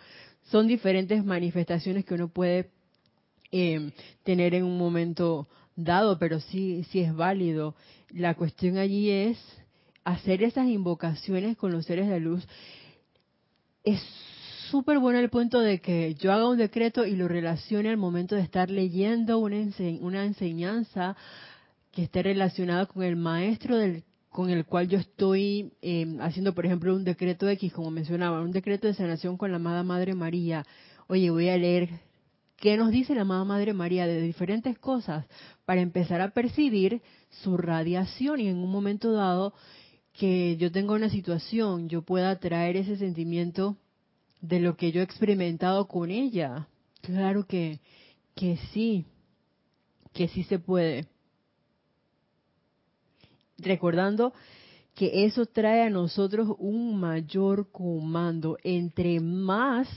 Son 0.51 0.67
diferentes 0.67 1.25
manifestaciones 1.25 2.05
que 2.05 2.13
uno 2.15 2.29
puede 2.29 2.71
eh, 3.51 3.91
tener 4.23 4.55
en 4.55 4.65
un 4.65 4.77
momento 4.77 5.49
dado, 5.77 6.19
pero 6.19 6.41
sí, 6.41 6.85
sí 6.91 7.01
es 7.01 7.15
válido. 7.15 7.75
La 8.11 8.35
cuestión 8.35 8.79
allí 8.79 9.11
es 9.11 9.39
hacer 10.05 10.43
esas 10.43 10.69
invocaciones 10.69 11.57
con 11.57 11.73
los 11.73 11.85
seres 11.85 12.09
de 12.09 12.21
luz. 12.21 12.47
Es 13.83 14.01
súper 14.71 14.99
bueno 14.99 15.19
el 15.19 15.31
punto 15.31 15.61
de 15.61 15.81
que 15.81 16.15
yo 16.15 16.33
haga 16.33 16.49
un 16.49 16.59
decreto 16.59 17.05
y 17.07 17.17
lo 17.17 17.29
relacione 17.29 17.89
al 17.89 17.97
momento 17.97 18.35
de 18.35 18.43
estar 18.43 18.71
leyendo 18.71 19.39
una, 19.39 20.25
enseñanza 20.25 21.17
que 21.93 22.05
esté 22.05 22.23
relacionada 22.23 22.87
con 22.87 23.03
el 23.03 23.17
maestro 23.17 23.77
del 23.77 24.03
con 24.31 24.51
el 24.51 24.67
cual 24.67 24.87
yo 24.87 24.99
estoy 24.99 25.73
em, 25.81 26.21
haciendo, 26.21 26.55
por 26.55 26.67
ejemplo, 26.67 26.95
un 26.95 27.05
decreto 27.05 27.49
X, 27.49 27.73
como 27.73 27.91
mencionaba, 27.91 28.43
un 28.43 28.53
decreto 28.53 28.87
de 28.87 28.93
sanación 28.93 29.39
con 29.39 29.51
la 29.51 29.57
amada 29.57 29.83
Madre 29.83 30.15
María. 30.15 30.63
Oye, 31.07 31.31
voy 31.31 31.49
a 31.49 31.57
leer 31.57 31.89
qué 32.57 32.77
nos 32.77 32.91
dice 32.91 33.15
la 33.15 33.23
amada 33.23 33.45
Madre 33.45 33.73
María 33.73 34.07
de 34.07 34.21
diferentes 34.21 34.79
cosas 34.79 35.27
para 35.65 35.81
empezar 35.81 36.21
a 36.21 36.31
percibir 36.31 37.03
su 37.43 37.57
radiación 37.57 38.41
y 38.41 38.49
en 38.49 38.57
un 38.59 38.71
momento 38.71 39.13
dado 39.13 39.55
que 40.13 40.57
yo 40.57 40.73
tenga 40.73 40.95
una 40.95 41.11
situación, 41.11 41.89
yo 41.89 42.03
pueda 42.03 42.39
traer 42.39 42.77
ese 42.77 42.97
sentimiento 42.97 43.77
de 44.41 44.61
lo 44.61 44.77
que 44.77 44.91
yo 44.91 45.01
he 45.01 45.05
experimentado 45.05 45.87
con 45.89 46.11
ella. 46.11 46.69
Claro 47.03 47.47
que, 47.47 47.81
que 48.35 48.57
sí, 48.73 49.05
que 50.15 50.29
sí 50.29 50.43
se 50.45 50.59
puede. 50.59 51.07
Recordando 53.59 54.33
que 54.95 55.27
eso 55.27 55.45
trae 55.45 55.83
a 55.83 55.91
nosotros 55.91 56.49
un 56.59 56.99
mayor 56.99 57.71
comando. 57.71 58.57
Entre 58.63 59.21
más 59.21 59.89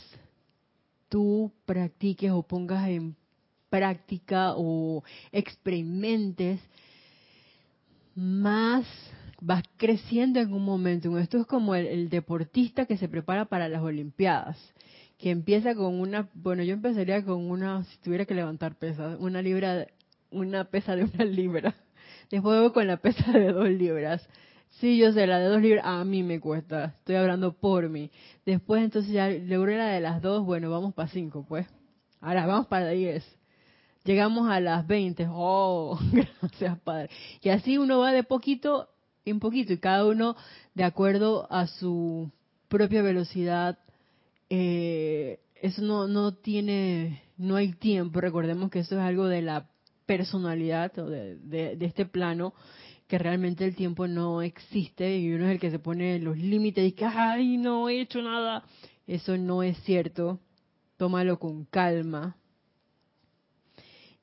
tú 1.10 1.52
practiques 1.66 2.32
o 2.32 2.44
pongas 2.44 2.88
en 2.88 3.16
práctica 3.70 4.54
o 4.56 5.04
experimentes, 5.32 6.60
más 8.16 8.86
vas 9.42 9.64
creciendo 9.78 10.40
en 10.40 10.54
un 10.54 10.64
momento. 10.64 11.18
Esto 11.18 11.40
es 11.40 11.46
como 11.46 11.76
el, 11.76 12.10
deportista 12.10 12.86
que 12.86 12.98
se 12.98 13.08
prepara 13.08 13.46
para 13.46 13.70
las 13.70 13.82
Olimpiadas, 13.82 14.58
que 15.18 15.32
empieza 15.32 15.76
con 15.76 16.00
una, 16.00 16.30
bueno, 16.34 16.64
yo 16.64 16.74
empezaría 16.74 17.24
con 17.24 17.50
una, 17.50 17.84
si 17.86 17.98
tuviera 18.00 18.26
que 18.26 18.36
levantar 18.36 18.76
pesas, 18.76 19.18
una 19.20 19.42
libra, 19.42 19.88
una 20.32 20.66
pesa 20.66 20.96
de 20.96 21.06
una 21.06 21.26
libra. 21.26 21.76
Después 22.30 22.60
voy 22.60 22.72
con 22.72 22.88
la 22.88 22.98
pesa 22.98 23.32
de 23.32 23.52
dos 23.52 23.70
libras. 23.70 24.28
Sí, 24.78 24.98
yo 24.98 25.12
sé, 25.12 25.28
la 25.28 25.40
de 25.40 25.46
dos 25.48 25.62
libras 25.62 25.86
a 25.86 26.04
mí 26.06 26.24
me 26.24 26.40
cuesta. 26.40 26.96
Estoy 27.00 27.16
hablando 27.16 27.54
por 27.54 27.90
mí. 27.90 28.12
Después 28.46 28.84
entonces 28.84 29.12
ya 29.12 29.30
logré 29.30 29.78
la 29.78 29.88
de 29.88 30.00
las 30.00 30.22
dos, 30.22 30.46
bueno, 30.46 30.70
vamos 30.70 30.94
para 30.94 31.10
cinco, 31.10 31.46
pues. 31.48 31.68
Ahora 32.22 32.46
vamos 32.46 32.68
para 32.68 32.90
diez. 32.90 33.26
Llegamos 34.06 34.50
a 34.50 34.60
las 34.60 34.88
20. 34.88 35.28
Oh, 35.30 36.00
gracias, 36.42 36.80
Padre. 36.80 37.10
Y 37.42 37.50
así 37.50 37.78
uno 37.78 38.00
va 38.00 38.12
de 38.12 38.24
poquito 38.24 38.90
en 39.26 39.40
poquito 39.40 39.74
y 39.74 39.78
cada 39.78 40.06
uno 40.06 40.36
de 40.74 40.84
acuerdo 40.84 41.48
a 41.52 41.68
su 41.68 42.32
propia 42.70 43.02
velocidad. 43.02 43.78
Eh, 44.50 45.40
eso 45.62 45.82
no, 45.82 46.08
no 46.08 46.34
tiene, 46.34 47.22
no 47.38 47.58
hay 47.58 47.74
tiempo. 47.74 48.22
Recordemos 48.22 48.72
que 48.72 48.80
eso 48.80 48.96
es 48.96 49.02
algo 49.02 49.28
de 49.28 49.42
la 49.42 49.70
personalidad 50.06 50.98
o 50.98 51.10
de, 51.10 51.36
de 51.38 51.86
este 51.86 52.06
plano 52.06 52.54
que 53.10 53.18
realmente 53.18 53.66
el 53.66 53.76
tiempo 53.76 54.08
no 54.08 54.44
existe 54.44 55.18
y 55.18 55.34
uno 55.34 55.48
es 55.48 55.54
el 55.54 55.60
que 55.60 55.72
se 55.72 55.80
pone 55.80 56.20
los 56.20 56.38
límites 56.38 56.88
y 56.88 56.92
que, 56.92 57.06
ay, 57.06 57.58
no 57.58 57.90
he 57.90 58.02
hecho 58.02 58.22
nada. 58.22 58.64
Eso 59.08 59.36
no 59.36 59.64
es 59.64 59.80
cierto. 59.80 60.40
Tómalo 60.96 61.40
con 61.40 61.66
calma. 61.66 62.38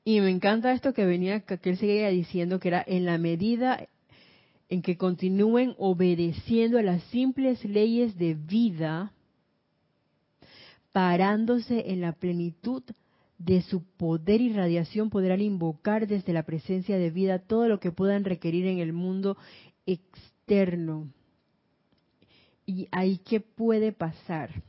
Y 0.05 0.21
me 0.21 0.29
encanta 0.29 0.71
esto 0.71 0.93
que 0.93 1.05
venía, 1.05 1.41
que 1.41 1.69
él 1.69 1.77
seguía 1.77 2.07
diciendo, 2.07 2.61
que 2.61 2.69
era 2.69 2.81
en 2.87 3.05
la 3.05 3.17
medida 3.17 3.89
en 4.69 4.81
que 4.81 4.95
continúen 4.95 5.75
obedeciendo 5.77 6.79
a 6.79 6.81
las 6.81 7.03
simples 7.03 7.65
leyes 7.65 8.17
de 8.17 8.35
vida, 8.35 9.11
parándose 10.93 11.91
en 11.91 11.99
la 11.99 12.13
plenitud 12.13 12.83
de 13.37 13.61
su 13.61 13.83
poder 13.83 14.41
y 14.41 14.53
radiación, 14.53 15.09
podrán 15.09 15.41
invocar 15.41 16.07
desde 16.07 16.33
la 16.33 16.43
presencia 16.43 16.97
de 16.97 17.11
vida 17.11 17.39
todo 17.39 17.67
lo 17.67 17.79
que 17.79 17.91
puedan 17.91 18.23
requerir 18.23 18.65
en 18.65 18.79
el 18.79 18.93
mundo 18.93 19.37
externo. 19.85 21.11
¿Y 22.65 22.87
ahí 22.91 23.19
qué 23.19 23.39
puede 23.39 23.91
pasar? 23.91 24.63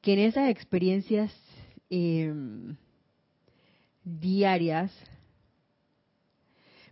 Que 0.00 0.14
en 0.14 0.18
esas 0.18 0.50
experiencias 0.50 1.32
eh, 1.88 2.32
diarias. 4.04 4.92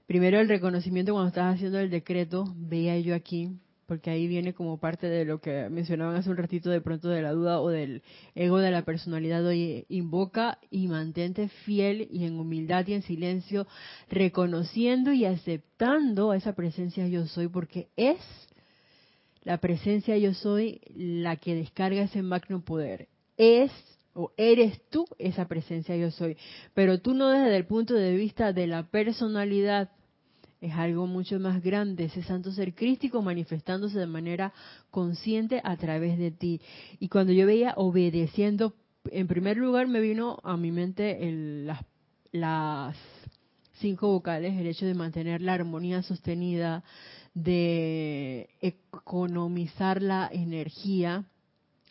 Primero 0.07 0.41
el 0.41 0.49
reconocimiento 0.49 1.13
cuando 1.13 1.29
estás 1.29 1.55
haciendo 1.55 1.79
el 1.79 1.91
decreto, 1.91 2.45
veía 2.57 2.99
yo 2.99 3.15
aquí, 3.15 3.51
porque 3.93 4.09
ahí 4.09 4.27
viene 4.27 4.55
como 4.55 4.79
parte 4.79 5.07
de 5.07 5.27
lo 5.27 5.39
que 5.39 5.69
mencionaban 5.69 6.17
hace 6.17 6.31
un 6.31 6.39
ratito 6.39 6.71
de 6.71 6.81
pronto 6.81 7.11
de 7.11 7.21
la 7.21 7.33
duda 7.33 7.61
o 7.61 7.69
del 7.69 8.03
ego 8.35 8.57
de 8.57 8.71
la 8.71 8.87
personalidad. 8.87 9.45
Oye, 9.45 9.85
invoca 9.91 10.57
y 10.71 10.89
mantente 10.89 11.49
fiel 11.67 12.09
y 12.11 12.25
en 12.25 12.41
humildad 12.41 12.87
y 12.87 12.95
en 12.95 13.03
silencio, 13.03 13.67
reconociendo 14.09 15.13
y 15.13 15.27
aceptando 15.27 16.31
a 16.31 16.39
esa 16.39 16.55
presencia 16.55 17.07
yo 17.07 17.27
soy, 17.27 17.49
porque 17.49 17.89
es 17.97 18.17
la 19.43 19.59
presencia 19.59 20.17
yo 20.17 20.33
soy 20.33 20.81
la 20.97 21.37
que 21.37 21.55
descarga 21.55 22.05
ese 22.05 22.23
magno 22.23 22.65
poder. 22.65 23.09
Es 23.37 23.71
o 24.15 24.33
eres 24.39 24.81
tú 24.89 25.05
esa 25.19 25.49
presencia 25.49 25.95
yo 25.99 26.11
soy. 26.11 26.39
Pero 26.73 27.03
tú 27.03 27.13
no 27.13 27.29
desde 27.29 27.59
el 27.59 27.67
punto 27.67 27.93
de 27.93 28.17
vista 28.17 28.55
de 28.55 28.69
la 28.69 28.85
personalidad, 28.85 29.91
es 30.63 30.73
algo 30.75 31.09
mucho 31.09 31.41
más 31.41 31.61
grande, 31.61 32.05
ese 32.05 32.23
santo 32.23 32.53
ser 32.53 32.73
crístico 32.75 33.21
manifestándose 33.21 33.99
de 33.99 34.07
manera 34.07 34.53
consciente 34.93 35.61
a 35.65 35.77
través 35.77 36.17
de 36.19 36.31
ti. 36.31 36.61
Y 37.01 37.09
cuando 37.09 37.33
yo 37.33 37.47
veía 37.47 37.75
obedeciendo, 37.77 38.73
en 39.11 39.27
primer 39.27 39.57
lugar 39.57 39.89
me 39.89 40.01
vino 40.01 40.39
a 40.45 40.57
mi 40.57 40.71
mente 40.71 41.19
las, 41.67 41.85
las 42.31 42.97
cinco 43.81 44.07
vocales, 44.13 44.57
el 44.57 44.69
hecho 44.69 44.87
de 44.87 44.95
mantener 44.95 45.43
la 45.43 45.55
armonía 45.55 46.01
sostenida, 46.03 46.85
de 47.35 48.49
economizar 48.61 50.01
la 50.01 50.31
energía, 50.33 51.25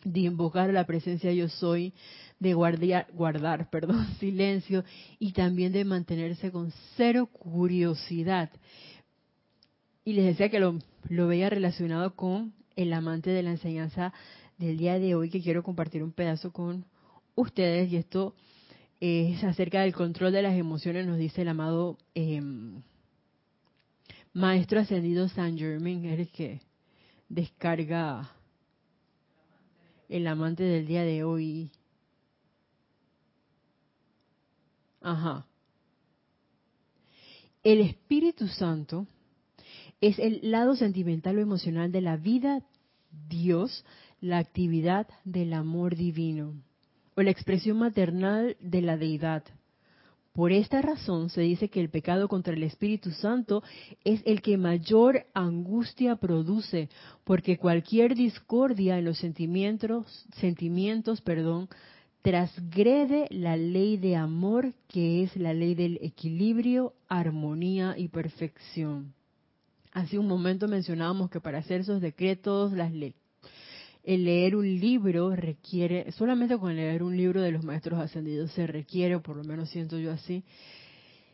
de 0.04 0.20
invocar 0.20 0.72
la 0.72 0.86
presencia 0.86 1.32
yo 1.32 1.48
soy, 1.48 1.94
de 2.38 2.54
guardar, 2.54 3.68
perdón, 3.70 4.06
silencio 4.18 4.84
y 5.18 5.32
también 5.32 5.72
de 5.72 5.84
mantenerse 5.84 6.50
con 6.50 6.72
cero 6.96 7.26
curiosidad. 7.26 8.50
Y 10.04 10.14
les 10.14 10.24
decía 10.24 10.50
que 10.50 10.58
lo, 10.58 10.78
lo 11.08 11.28
veía 11.28 11.48
relacionado 11.48 12.14
con 12.16 12.52
el 12.74 12.92
amante 12.92 13.30
de 13.30 13.42
la 13.42 13.50
enseñanza 13.50 14.12
del 14.58 14.76
día 14.76 14.98
de 14.98 15.14
hoy, 15.14 15.30
que 15.30 15.42
quiero 15.42 15.62
compartir 15.62 16.02
un 16.02 16.12
pedazo 16.12 16.52
con 16.52 16.84
ustedes. 17.34 17.92
Y 17.92 17.96
esto 17.96 18.34
es 19.00 19.42
acerca 19.44 19.82
del 19.82 19.92
control 19.92 20.32
de 20.32 20.42
las 20.42 20.54
emociones, 20.54 21.06
nos 21.06 21.18
dice 21.18 21.42
el 21.42 21.48
amado 21.48 21.98
em, 22.14 22.82
Maestro 24.32 24.80
Ascendido 24.80 25.28
San 25.28 25.58
Germain, 25.58 26.04
el 26.06 26.28
que 26.28 26.60
descarga 27.28 28.30
el 30.12 30.26
amante 30.26 30.62
del 30.62 30.86
día 30.86 31.02
de 31.04 31.24
hoy. 31.24 31.70
Ajá. 35.00 35.46
El 37.62 37.80
Espíritu 37.80 38.46
Santo 38.48 39.06
es 40.02 40.18
el 40.18 40.50
lado 40.50 40.76
sentimental 40.76 41.38
o 41.38 41.40
emocional 41.40 41.92
de 41.92 42.02
la 42.02 42.18
vida 42.18 42.62
Dios, 43.28 43.86
la 44.20 44.38
actividad 44.38 45.08
del 45.24 45.54
amor 45.54 45.96
divino 45.96 46.62
o 47.14 47.22
la 47.22 47.30
expresión 47.30 47.78
maternal 47.78 48.56
de 48.60 48.82
la 48.82 48.98
deidad. 48.98 49.44
Por 50.32 50.50
esta 50.50 50.80
razón 50.80 51.28
se 51.28 51.42
dice 51.42 51.68
que 51.68 51.80
el 51.80 51.90
pecado 51.90 52.26
contra 52.26 52.54
el 52.54 52.62
Espíritu 52.62 53.10
Santo 53.10 53.62
es 54.02 54.22
el 54.24 54.40
que 54.40 54.56
mayor 54.56 55.26
angustia 55.34 56.16
produce, 56.16 56.88
porque 57.24 57.58
cualquier 57.58 58.14
discordia 58.14 58.98
en 58.98 59.04
los 59.04 59.18
sentimientos, 59.18 60.26
sentimientos, 60.36 61.20
perdón, 61.20 61.68
trasgrede 62.22 63.26
la 63.30 63.58
ley 63.58 63.98
de 63.98 64.16
amor 64.16 64.72
que 64.88 65.22
es 65.22 65.36
la 65.36 65.52
ley 65.52 65.74
del 65.74 65.98
equilibrio, 66.00 66.94
armonía 67.08 67.94
y 67.98 68.08
perfección. 68.08 69.12
Hace 69.92 70.18
un 70.18 70.28
momento 70.28 70.66
mencionábamos 70.66 71.28
que 71.28 71.40
para 71.40 71.58
hacer 71.58 71.82
esos 71.82 72.00
decretos, 72.00 72.72
las 72.72 72.92
el 74.04 74.24
leer 74.24 74.56
un 74.56 74.66
libro 74.80 75.34
requiere, 75.34 76.10
solamente 76.12 76.58
con 76.58 76.74
leer 76.74 77.02
un 77.02 77.16
libro 77.16 77.40
de 77.40 77.52
los 77.52 77.64
maestros 77.64 78.00
ascendidos 78.00 78.50
se 78.52 78.66
requiere, 78.66 79.14
o 79.14 79.22
por 79.22 79.36
lo 79.36 79.44
menos 79.44 79.70
siento 79.70 79.98
yo 79.98 80.10
así, 80.10 80.42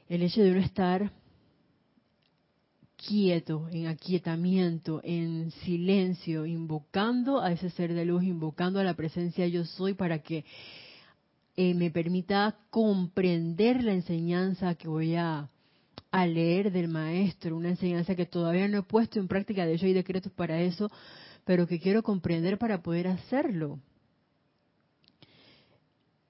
el 0.09 0.23
hecho 0.23 0.43
de 0.43 0.53
uno 0.53 0.61
estar 0.61 1.11
quieto, 2.97 3.69
en 3.71 3.87
aquietamiento, 3.87 5.01
en 5.05 5.51
silencio, 5.65 6.45
invocando 6.45 7.41
a 7.41 7.53
ese 7.53 7.71
ser 7.71 7.95
de 7.95 8.05
luz, 8.05 8.25
invocando 8.25 8.81
a 8.81 8.85
la 8.85 8.95
presencia 8.95 9.47
yo 9.47 9.65
soy 9.65 9.95
para 9.95 10.19
que 10.19 10.45
eh, 11.57 11.75
me 11.75 11.91
permita 11.91 12.57
comprender 12.71 13.83
la 13.83 13.93
enseñanza 13.93 14.75
que 14.75 14.89
voy 14.89 15.15
a, 15.15 15.49
a 16.11 16.27
leer 16.27 16.73
del 16.73 16.89
maestro, 16.89 17.57
una 17.57 17.71
enseñanza 17.71 18.15
que 18.15 18.27
todavía 18.27 18.69
no 18.69 18.79
he 18.79 18.83
puesto 18.83 19.21
en 19.21 19.29
práctica, 19.29 19.65
de 19.65 19.75
hecho 19.75 19.87
hay 19.87 19.93
decretos 19.93 20.33
para 20.33 20.61
eso, 20.61 20.91
pero 21.49 21.67
que 21.67 21.81
quiero 21.81 22.03
comprender 22.03 22.59
para 22.59 22.83
poder 22.83 23.09
hacerlo. 23.09 23.81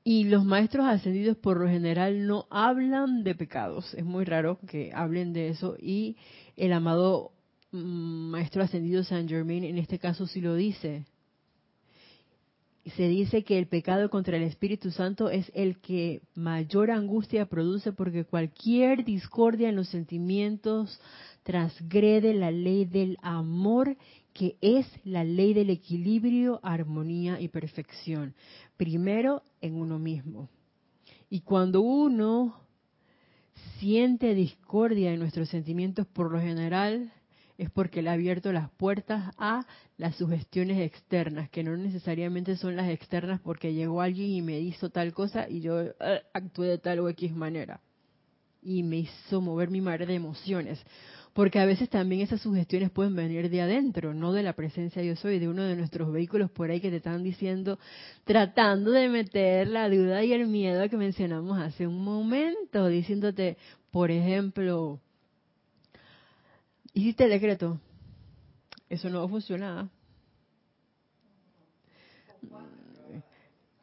Y 0.05 0.23
los 0.23 0.45
maestros 0.45 0.87
ascendidos 0.87 1.37
por 1.37 1.59
lo 1.59 1.69
general 1.69 2.25
no 2.25 2.47
hablan 2.51 3.25
de 3.25 3.35
pecados, 3.35 3.93
es 3.95 4.05
muy 4.05 4.25
raro 4.25 4.61
que 4.69 4.93
hablen 4.95 5.33
de 5.33 5.49
eso. 5.49 5.77
Y 5.77 6.16
el 6.57 6.73
amado 6.73 7.33
mm, 7.73 8.31
maestro 8.31 8.62
ascendido 8.62 9.03
Saint 9.03 9.29
Germain 9.29 9.64
en 9.64 9.79
este 9.79 9.99
caso 9.99 10.29
sí 10.29 10.41
lo 10.41 10.55
dice, 10.55 11.05
se 12.97 13.09
dice 13.09 13.43
que 13.43 13.59
el 13.59 13.66
pecado 13.66 14.09
contra 14.11 14.37
el 14.37 14.45
Espíritu 14.45 14.93
Santo 14.93 15.31
es 15.31 15.51
el 15.53 15.81
que 15.81 16.23
mayor 16.37 16.93
angustia 16.93 17.47
produce 17.47 17.93
porque 17.93 18.25
cualquier 18.25 19.05
discordia 19.05 19.69
en 19.69 19.77
los 19.77 19.89
sentimientos 19.89 21.01
transgrede 21.43 22.35
la 22.35 22.51
ley 22.51 22.85
del 22.85 23.19
amor 23.21 23.97
que 24.39 24.57
es 24.61 24.86
la 25.03 25.24
ley 25.24 25.53
del 25.53 25.68
equilibrio, 25.68 26.61
armonía 26.62 27.41
y 27.41 27.49
perfección. 27.49 28.34
Primero 28.76 29.43
en 29.61 29.74
uno 29.74 29.99
mismo. 29.99 30.49
Y 31.28 31.41
cuando 31.41 31.80
uno 31.80 32.61
siente 33.80 34.36
discordia 34.36 35.12
en 35.12 35.18
nuestros 35.18 35.49
sentimientos 35.49 36.07
por 36.07 36.30
lo 36.30 36.41
general, 36.41 37.12
es 37.57 37.68
porque 37.70 38.01
le 38.01 38.11
ha 38.11 38.12
abierto 38.12 38.53
las 38.53 38.70
puertas 38.70 39.34
a 39.39 39.66
las 39.97 40.14
sugestiones 40.14 40.78
externas, 40.78 41.51
que 41.51 41.64
no 41.64 41.76
necesariamente 41.76 42.57
son 42.57 42.76
las 42.76 42.89
externas 42.91 43.41
porque 43.41 43.74
llegó 43.74 44.01
alguien 44.01 44.30
y 44.30 44.41
me 44.41 44.61
hizo 44.61 44.91
tal 44.91 45.12
cosa 45.12 45.49
y 45.49 45.62
yo 45.62 45.80
eh, 45.80 45.95
actué 46.32 46.68
de 46.68 46.78
tal 46.78 47.01
o 47.01 47.09
X 47.09 47.34
manera. 47.34 47.80
Y 48.62 48.84
me 48.84 48.99
hizo 48.99 49.41
mover 49.41 49.68
mi 49.68 49.80
mar 49.80 50.07
de 50.07 50.14
emociones. 50.14 50.80
Porque 51.39 51.61
a 51.61 51.66
veces 51.66 51.89
también 51.89 52.22
esas 52.22 52.41
sugestiones 52.41 52.91
pueden 52.91 53.14
venir 53.14 53.49
de 53.49 53.62
adentro, 53.62 54.12
no 54.12 54.32
de 54.32 54.43
la 54.43 54.55
presencia 54.55 55.05
yo 55.05 55.14
soy, 55.14 55.39
de 55.39 55.49
uno 55.49 55.62
de 55.62 55.76
nuestros 55.76 56.11
vehículos 56.11 56.51
por 56.51 56.68
ahí 56.68 56.80
que 56.80 56.91
te 56.91 56.97
están 56.97 57.22
diciendo, 57.22 57.78
tratando 58.24 58.91
de 58.91 59.09
meter 59.09 59.68
la 59.68 59.89
duda 59.89 60.24
y 60.24 60.32
el 60.32 60.49
miedo 60.49 60.89
que 60.89 60.97
mencionamos 60.97 61.57
hace 61.61 61.86
un 61.86 62.03
momento, 62.03 62.89
diciéndote, 62.89 63.57
por 63.93 64.11
ejemplo, 64.11 64.99
hiciste 66.93 67.22
el 67.22 67.30
decreto. 67.30 67.80
Eso 68.89 69.09
no 69.09 69.28
funciona. 69.28 69.89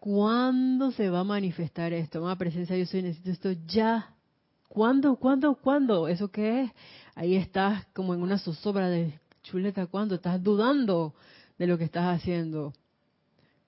¿Cuándo 0.01 0.91
se 0.91 1.09
va 1.09 1.21
a 1.21 1.23
manifestar 1.23 1.93
esto? 1.93 2.21
Una 2.21 2.37
presencia, 2.37 2.75
yo 2.75 2.85
soy, 2.85 3.01
necesito 3.01 3.31
esto 3.31 3.51
ya. 3.65 4.14
¿Cuándo? 4.75 5.15
¿Cuándo? 5.15 5.55
¿Cuándo? 5.55 6.09
¿Eso 6.09 6.27
qué 6.27 6.63
es? 6.63 6.71
Ahí 7.15 7.37
estás 7.37 7.85
como 7.93 8.13
en 8.13 8.21
una 8.21 8.37
zozobra 8.37 8.89
de 8.89 9.17
chuleta. 9.41 9.87
¿Cuándo? 9.87 10.15
Estás 10.15 10.43
dudando 10.43 11.15
de 11.57 11.65
lo 11.65 11.77
que 11.77 11.85
estás 11.85 12.19
haciendo. 12.19 12.73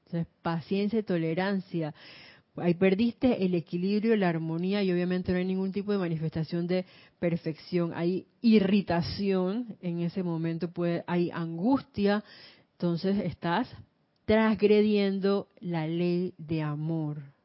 Entonces, 0.03 0.27
paciencia 0.41 0.99
y 0.99 1.03
tolerancia 1.03 1.93
ahí 2.57 2.73
perdiste 2.73 3.45
el 3.45 3.55
equilibrio, 3.55 4.15
la 4.17 4.29
armonía 4.29 4.83
y 4.83 4.91
obviamente 4.91 5.31
no 5.31 5.37
hay 5.37 5.45
ningún 5.45 5.71
tipo 5.71 5.91
de 5.91 5.97
manifestación 5.97 6.67
de 6.67 6.85
perfección. 7.19 7.93
Hay 7.93 8.25
irritación 8.41 9.77
en 9.81 9.99
ese 9.99 10.23
momento, 10.23 10.69
hay 11.05 11.31
angustia, 11.31 12.23
entonces 12.73 13.17
estás 13.23 13.69
transgrediendo 14.25 15.47
la 15.61 15.87
ley 15.87 16.33
de 16.37 16.61
amor. 16.61 17.36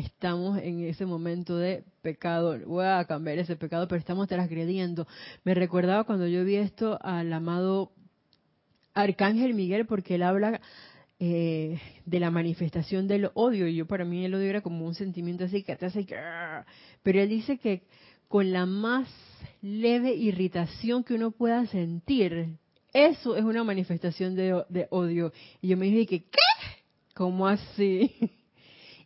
Estamos 0.00 0.56
en 0.56 0.82
ese 0.84 1.04
momento 1.04 1.58
de 1.58 1.84
pecado, 2.00 2.58
voy 2.64 2.86
a 2.86 3.04
cambiar 3.04 3.38
ese 3.38 3.54
pecado, 3.54 3.86
pero 3.86 3.98
estamos 3.98 4.28
transgrediendo. 4.28 5.06
Me 5.44 5.52
recordaba 5.52 6.04
cuando 6.04 6.26
yo 6.26 6.42
vi 6.42 6.56
esto 6.56 6.98
al 7.02 7.30
amado 7.30 7.92
Arcángel 8.94 9.52
Miguel, 9.52 9.84
porque 9.84 10.14
él 10.14 10.22
habla 10.22 10.62
eh, 11.18 11.78
de 12.06 12.18
la 12.18 12.30
manifestación 12.30 13.08
del 13.08 13.30
odio. 13.34 13.68
Y 13.68 13.76
yo 13.76 13.86
para 13.86 14.06
mí 14.06 14.24
el 14.24 14.34
odio 14.34 14.48
era 14.48 14.62
como 14.62 14.86
un 14.86 14.94
sentimiento 14.94 15.44
así 15.44 15.62
que 15.62 15.76
te 15.76 15.84
hace 15.84 16.06
que... 16.06 16.16
Pero 17.02 17.20
él 17.20 17.28
dice 17.28 17.58
que 17.58 17.82
con 18.26 18.52
la 18.52 18.64
más 18.64 19.06
leve 19.60 20.14
irritación 20.14 21.04
que 21.04 21.12
uno 21.12 21.30
pueda 21.30 21.66
sentir, 21.66 22.56
eso 22.94 23.36
es 23.36 23.44
una 23.44 23.64
manifestación 23.64 24.34
de, 24.34 24.64
de 24.70 24.86
odio. 24.88 25.30
Y 25.60 25.68
yo 25.68 25.76
me 25.76 25.84
dije 25.84 26.06
que, 26.06 26.22
¿qué? 26.22 26.38
¿Cómo 27.14 27.46
así? 27.46 28.14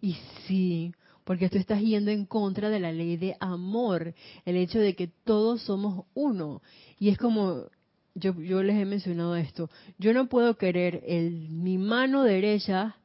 y 0.05 0.19
sí, 0.47 0.93
porque 1.25 1.49
tú 1.49 1.57
estás 1.57 1.81
yendo 1.81 2.11
en 2.11 2.27
contra 2.27 2.69
de 2.69 2.79
la 2.79 2.93
ley 2.93 3.17
de 3.17 3.39
amor, 3.41 4.13
el 4.45 4.57
hecho 4.57 4.79
de 4.79 4.95
que 4.95 5.09
todos 5.09 5.63
somos 5.63 6.05
uno. 6.13 6.61
Y 6.99 7.09
es 7.09 7.17
como, 7.17 7.69
yo, 8.15 8.39
yo 8.39 8.63
les 8.63 8.77
he 8.77 8.85
mencionado 8.85 9.35
esto, 9.35 9.71
yo 9.97 10.13
no 10.13 10.29
puedo 10.29 10.59
querer 10.59 11.03
el, 11.07 11.49
mi 11.49 11.79
mano 11.79 12.23
derecha 12.23 12.97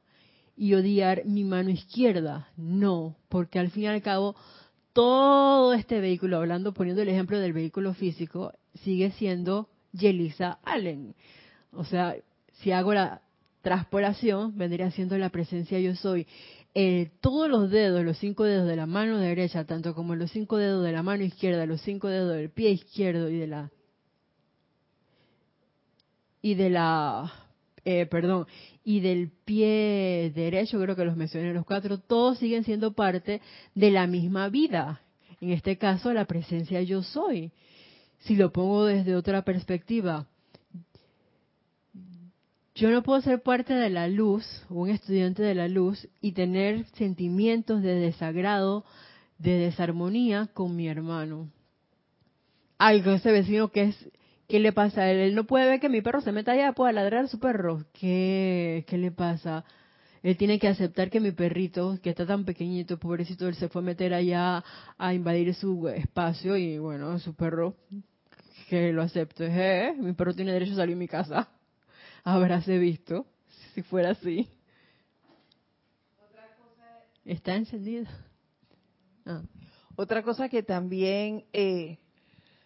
y 0.57 0.73
odiar 0.73 1.25
mi 1.25 1.45
mano 1.45 1.69
izquierda, 1.69 2.49
no, 2.57 3.15
porque 3.29 3.59
al 3.59 3.71
fin 3.71 3.83
y 3.83 3.87
al 3.87 4.01
cabo 4.01 4.35
todo 4.91 5.71
este 5.71 6.01
vehículo, 6.01 6.35
hablando, 6.35 6.73
poniendo 6.73 7.01
el 7.01 7.07
ejemplo 7.07 7.39
del 7.39 7.53
vehículo 7.53 7.93
físico, 7.93 8.51
sigue 8.83 9.11
siendo 9.11 9.69
Yelisa 9.93 10.59
Allen. 10.65 11.15
O 11.71 11.85
sea, 11.85 12.17
si 12.55 12.73
hago 12.73 12.93
la 12.93 13.21
transpolación, 13.61 14.57
vendría 14.57 14.91
siendo 14.91 15.17
la 15.17 15.29
presencia 15.29 15.79
yo 15.79 15.95
soy. 15.95 16.27
Eh, 16.81 17.11
todos 17.19 17.49
los 17.49 17.69
dedos, 17.69 18.05
los 18.05 18.17
cinco 18.19 18.45
dedos 18.45 18.65
de 18.65 18.77
la 18.77 18.85
mano 18.85 19.17
derecha, 19.17 19.65
tanto 19.65 19.93
como 19.93 20.15
los 20.15 20.31
cinco 20.31 20.55
dedos 20.55 20.81
de 20.81 20.93
la 20.93 21.03
mano 21.03 21.25
izquierda, 21.25 21.65
los 21.65 21.81
cinco 21.81 22.07
dedos 22.07 22.33
del 22.37 22.51
pie 22.51 22.69
izquierdo 22.69 23.29
y 23.29 23.35
de 23.35 23.47
la 23.47 23.69
y 26.41 26.53
de 26.55 26.69
la, 26.69 27.33
eh, 27.83 28.05
perdón, 28.05 28.47
y 28.85 29.01
del 29.01 29.29
pie 29.43 30.31
derecho, 30.33 30.79
creo 30.79 30.95
que 30.95 31.03
los 31.03 31.17
mencioné 31.17 31.53
los 31.53 31.65
cuatro, 31.65 31.97
todos 31.97 32.37
siguen 32.37 32.63
siendo 32.63 32.93
parte 32.93 33.41
de 33.75 33.91
la 33.91 34.07
misma 34.07 34.47
vida. 34.47 35.01
en 35.41 35.51
este 35.51 35.77
caso 35.77 36.13
la 36.13 36.23
presencia 36.23 36.81
yo 36.81 37.03
soy. 37.03 37.51
Si 38.19 38.37
lo 38.37 38.53
pongo 38.53 38.85
desde 38.85 39.17
otra 39.17 39.41
perspectiva, 39.41 40.27
yo 42.79 42.91
no 42.91 43.03
puedo 43.03 43.19
ser 43.21 43.41
parte 43.41 43.73
de 43.73 43.89
la 43.89 44.07
luz, 44.07 44.45
un 44.69 44.89
estudiante 44.89 45.43
de 45.43 45.53
la 45.53 45.67
luz, 45.67 46.07
y 46.21 46.31
tener 46.31 46.85
sentimientos 46.93 47.81
de 47.81 47.95
desagrado, 47.95 48.85
de 49.37 49.51
desarmonía 49.57 50.47
con 50.53 50.77
mi 50.77 50.87
hermano. 50.87 51.51
Algo, 52.77 53.11
ese 53.11 53.33
vecino 53.33 53.67
que 53.67 53.83
es, 53.83 54.09
¿qué 54.47 54.61
le 54.61 54.71
pasa 54.71 55.01
a 55.01 55.11
él? 55.11 55.17
Él 55.19 55.35
no 55.35 55.43
puede 55.43 55.67
ver 55.67 55.81
que 55.81 55.89
mi 55.89 56.01
perro 56.01 56.21
se 56.21 56.31
meta 56.31 56.53
allá, 56.53 56.71
pueda 56.71 56.93
ladrar 56.93 57.25
a 57.25 57.27
su 57.27 57.37
perro. 57.37 57.83
¿Qué, 57.91 58.85
qué 58.87 58.97
le 58.97 59.11
pasa? 59.11 59.65
Él 60.23 60.37
tiene 60.37 60.57
que 60.57 60.69
aceptar 60.69 61.09
que 61.09 61.19
mi 61.19 61.31
perrito, 61.31 61.99
que 62.01 62.09
está 62.09 62.25
tan 62.25 62.45
pequeñito, 62.45 62.97
pobrecito, 62.97 63.45
él 63.49 63.55
se 63.55 63.67
fue 63.67 63.81
a 63.81 63.85
meter 63.85 64.13
allá 64.13 64.63
a 64.97 65.13
invadir 65.13 65.53
su 65.53 65.89
espacio 65.89 66.55
y 66.55 66.77
bueno, 66.77 67.19
su 67.19 67.35
perro, 67.35 67.75
que 68.69 68.93
lo 68.93 69.01
acepte. 69.01 69.47
¿Eh? 69.49 69.93
Mi 69.97 70.13
perro 70.13 70.33
tiene 70.33 70.53
derecho 70.53 70.73
a 70.73 70.77
salir 70.77 70.95
de 70.95 70.99
mi 70.99 71.07
casa. 71.09 71.49
Habráse 72.23 72.77
visto, 72.77 73.25
si 73.73 73.81
fuera 73.83 74.11
así. 74.11 74.49
Está 77.25 77.55
encendido. 77.55 78.05
Ah. 79.25 79.43
Otra 79.95 80.23
cosa 80.23 80.49
que 80.49 80.63
también 80.63 81.45
eh, 81.53 81.99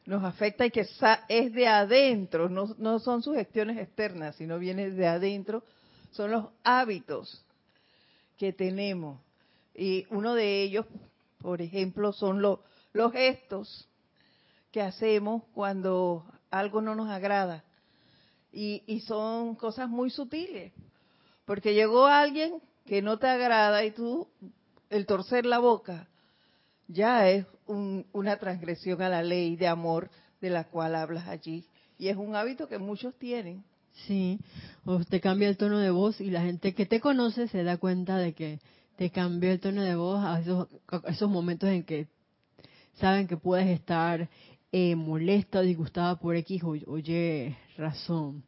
nos 0.05 0.23
afecta 0.23 0.65
y 0.65 0.71
que 0.71 0.87
es 1.27 1.53
de 1.53 1.67
adentro, 1.67 2.47
no, 2.47 2.75
no 2.77 2.99
son 2.99 3.23
sugestiones 3.23 3.77
externas, 3.77 4.35
sino 4.35 4.59
viene 4.59 4.91
de 4.91 5.07
adentro, 5.07 5.63
son 6.11 6.31
los 6.31 6.45
hábitos 6.63 7.43
que 8.37 8.53
tenemos. 8.53 9.19
Y 9.73 10.05
uno 10.11 10.35
de 10.35 10.61
ellos, 10.61 10.85
por 11.39 11.61
ejemplo, 11.61 12.13
son 12.13 12.41
los 12.41 13.11
gestos 13.11 13.89
que 14.71 14.81
hacemos 14.81 15.43
cuando 15.53 16.25
algo 16.51 16.81
no 16.81 16.95
nos 16.95 17.09
agrada. 17.09 17.63
Y, 18.53 18.83
y 18.85 19.01
son 19.01 19.55
cosas 19.55 19.89
muy 19.89 20.09
sutiles. 20.09 20.71
Porque 21.45 21.73
llegó 21.73 22.05
alguien 22.05 22.61
que 22.85 23.01
no 23.01 23.17
te 23.17 23.27
agrada 23.27 23.83
y 23.83 23.91
tú, 23.91 24.27
el 24.89 25.05
torcer 25.05 25.45
la 25.45 25.59
boca, 25.59 26.07
ya 26.87 27.29
es 27.29 27.45
una 27.65 28.37
transgresión 28.37 29.01
a 29.01 29.09
la 29.09 29.23
ley 29.23 29.55
de 29.55 29.67
amor 29.67 30.09
de 30.41 30.49
la 30.49 30.65
cual 30.65 30.95
hablas 30.95 31.27
allí. 31.27 31.65
Y 31.97 32.09
es 32.09 32.17
un 32.17 32.35
hábito 32.35 32.67
que 32.67 32.77
muchos 32.77 33.15
tienen. 33.15 33.63
Sí, 34.07 34.39
o 34.85 35.03
te 35.05 35.21
cambia 35.21 35.47
el 35.47 35.57
tono 35.57 35.77
de 35.77 35.91
voz 35.91 36.19
y 36.19 36.29
la 36.31 36.41
gente 36.41 36.73
que 36.73 36.85
te 36.85 36.99
conoce 36.99 37.47
se 37.47 37.63
da 37.63 37.77
cuenta 37.77 38.17
de 38.17 38.33
que 38.33 38.59
te 38.97 39.11
cambió 39.11 39.51
el 39.51 39.59
tono 39.59 39.81
de 39.83 39.95
voz 39.95 40.23
a 40.23 40.41
esos 41.07 41.29
momentos 41.29 41.69
en 41.69 41.83
que 41.83 42.07
saben 42.95 43.27
que 43.27 43.37
puedes 43.37 43.67
estar 43.67 44.29
eh, 44.73 44.95
molesta 44.95 45.61
disgustada 45.61 46.19
por 46.19 46.35
X 46.35 46.63
oye 46.87 47.55
razón. 47.77 48.43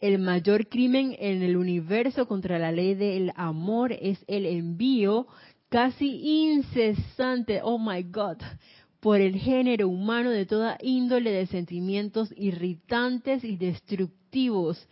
El 0.00 0.18
mayor 0.18 0.68
crimen 0.68 1.14
en 1.16 1.42
el 1.42 1.56
universo 1.56 2.26
contra 2.26 2.58
la 2.58 2.72
ley 2.72 2.94
del 2.94 3.32
amor 3.36 3.92
es 3.92 4.18
el 4.26 4.46
envío 4.46 5.28
casi 5.68 6.48
incesante, 6.48 7.60
oh 7.62 7.78
my 7.78 8.02
God, 8.02 8.38
por 8.98 9.20
el 9.20 9.36
género 9.36 9.88
humano 9.88 10.30
de 10.30 10.44
toda 10.44 10.76
índole 10.82 11.30
de 11.30 11.46
sentimientos 11.46 12.34
irritantes 12.36 13.44
y 13.44 13.56
destructivos. 13.56 14.88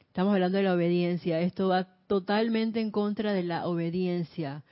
Estamos 0.00 0.34
hablando 0.34 0.58
de 0.58 0.64
la 0.64 0.74
obediencia. 0.74 1.40
Esto 1.40 1.68
va 1.68 1.88
totalmente 2.06 2.80
en 2.80 2.90
contra 2.90 3.32
de 3.32 3.44
la 3.44 3.66
obediencia. 3.66 4.64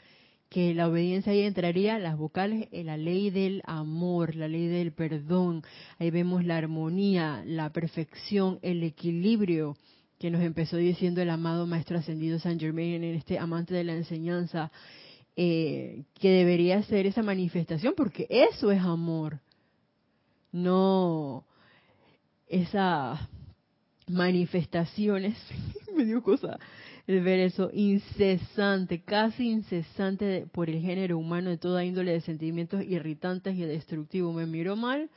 Que 0.56 0.72
la 0.72 0.88
obediencia 0.88 1.32
ahí 1.32 1.42
entraría 1.42 1.98
las 1.98 2.16
vocales 2.16 2.68
en 2.72 2.86
la 2.86 2.96
ley 2.96 3.28
del 3.28 3.60
amor, 3.66 4.34
la 4.34 4.48
ley 4.48 4.68
del 4.68 4.90
perdón. 4.90 5.62
Ahí 5.98 6.10
vemos 6.10 6.46
la 6.46 6.56
armonía, 6.56 7.42
la 7.44 7.68
perfección, 7.74 8.58
el 8.62 8.82
equilibrio 8.82 9.76
que 10.18 10.30
nos 10.30 10.40
empezó 10.40 10.78
diciendo 10.78 11.20
el 11.20 11.28
amado 11.28 11.66
Maestro 11.66 11.98
Ascendido 11.98 12.38
San 12.38 12.58
Germain 12.58 13.04
en 13.04 13.16
este 13.16 13.38
amante 13.38 13.74
de 13.74 13.84
la 13.84 13.92
enseñanza 13.96 14.72
eh, 15.36 16.04
que 16.18 16.30
debería 16.30 16.82
ser 16.84 17.04
esa 17.04 17.22
manifestación, 17.22 17.92
porque 17.94 18.26
eso 18.30 18.72
es 18.72 18.80
amor, 18.80 19.40
no 20.52 21.44
esas 22.48 23.20
manifestaciones, 24.08 25.36
me 25.94 26.06
dio 26.06 26.22
cosa 26.22 26.58
el 27.06 27.20
ver 27.20 27.38
eso 27.38 27.70
incesante, 27.72 29.02
casi 29.02 29.48
incesante 29.48 30.46
por 30.52 30.68
el 30.68 30.80
género 30.80 31.18
humano 31.18 31.50
de 31.50 31.58
toda 31.58 31.84
índole 31.84 32.12
de 32.12 32.20
sentimientos 32.20 32.82
irritantes 32.82 33.56
y 33.56 33.62
destructivos. 33.62 34.34
Me 34.34 34.46
miro 34.46 34.74
mal, 34.74 35.08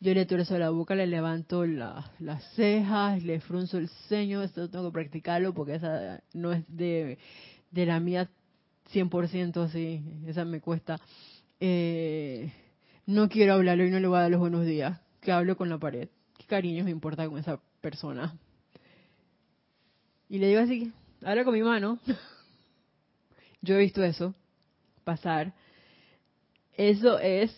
yo 0.00 0.14
le 0.14 0.24
tuerzo 0.24 0.58
la 0.58 0.70
boca, 0.70 0.94
le 0.94 1.06
levanto 1.06 1.66
las 1.66 2.54
cejas, 2.54 3.22
le 3.22 3.40
frunzo 3.40 3.76
el 3.76 3.88
ceño, 4.08 4.42
esto 4.42 4.70
tengo 4.70 4.86
que 4.86 4.94
practicarlo 4.94 5.52
porque 5.52 5.74
esa 5.74 6.22
no 6.32 6.52
es 6.52 6.64
de, 6.68 7.18
de 7.70 7.86
la 7.86 8.00
mía 8.00 8.30
100% 8.92 9.64
así, 9.64 10.02
esa 10.26 10.46
me 10.46 10.60
cuesta. 10.60 10.98
Eh, 11.60 12.50
no 13.04 13.28
quiero 13.28 13.54
hablarlo 13.54 13.84
y 13.84 13.90
no 13.90 14.00
le 14.00 14.08
voy 14.08 14.18
a 14.18 14.22
dar 14.22 14.30
los 14.30 14.40
buenos 14.40 14.64
días, 14.64 14.98
que 15.20 15.32
hablo 15.32 15.56
con 15.56 15.68
la 15.68 15.78
pared. 15.78 16.08
¿Qué 16.38 16.44
cariño 16.44 16.84
me 16.84 16.90
importa 16.90 17.28
con 17.28 17.38
esa 17.38 17.60
persona? 17.82 18.34
Y 20.30 20.38
le 20.38 20.48
digo 20.48 20.60
así, 20.60 20.92
habla 21.22 21.44
con 21.44 21.54
mi 21.54 21.62
mano. 21.62 21.98
Yo 23.62 23.74
he 23.74 23.78
visto 23.78 24.02
eso 24.02 24.34
pasar. 25.04 25.54
Eso 26.76 27.18
es 27.18 27.50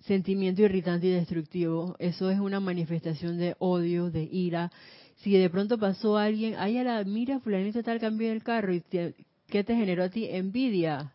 sentimiento 0.00 0.62
irritante 0.62 1.06
y 1.06 1.10
destructivo. 1.10 1.96
Eso 1.98 2.30
es 2.30 2.38
una 2.38 2.60
manifestación 2.60 3.36
de 3.36 3.56
odio, 3.58 4.10
de 4.10 4.22
ira. 4.22 4.70
Si 5.16 5.36
de 5.36 5.50
pronto 5.50 5.78
pasó 5.78 6.16
alguien, 6.16 6.54
ay, 6.56 6.78
a 6.78 6.84
la 6.84 7.04
mira, 7.04 7.40
fulanito 7.40 7.82
tal 7.82 7.98
cambió 7.98 8.30
el 8.32 8.42
carro 8.42 8.72
y 8.72 8.80
te, 8.80 9.14
¿Qué 9.48 9.64
te 9.64 9.74
generó 9.74 10.04
a 10.04 10.10
ti? 10.10 10.26
Envidia. 10.26 11.14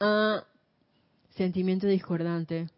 Ah, 0.00 0.44
sentimiento 1.36 1.86
discordante. 1.86 2.68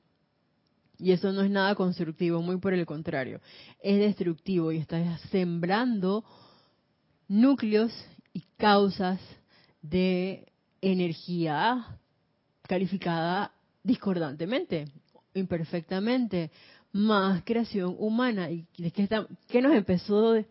Y 0.99 1.13
eso 1.13 1.33
no 1.33 1.41
es 1.41 1.51
nada 1.51 1.75
constructivo, 1.75 2.43
muy 2.43 2.59
por 2.59 2.75
el 2.75 2.85
contrario. 2.85 3.41
Es 3.83 3.99
destructivo 3.99 4.71
y 4.71 4.77
estás 4.77 5.21
sembrando 5.31 6.25
núcleos 7.31 7.93
y 8.33 8.43
causas 8.59 9.21
de 9.81 10.53
energía 10.83 11.97
calificada 12.63 13.53
discordantemente, 13.85 14.89
imperfectamente, 15.35 16.51
más 16.93 17.43
creación 17.45 17.95
humana. 17.99 18.51
¿Y 18.51 18.67
de 18.77 18.91
qué, 18.91 19.63
nos 19.63 19.75
empezó, 19.75 20.45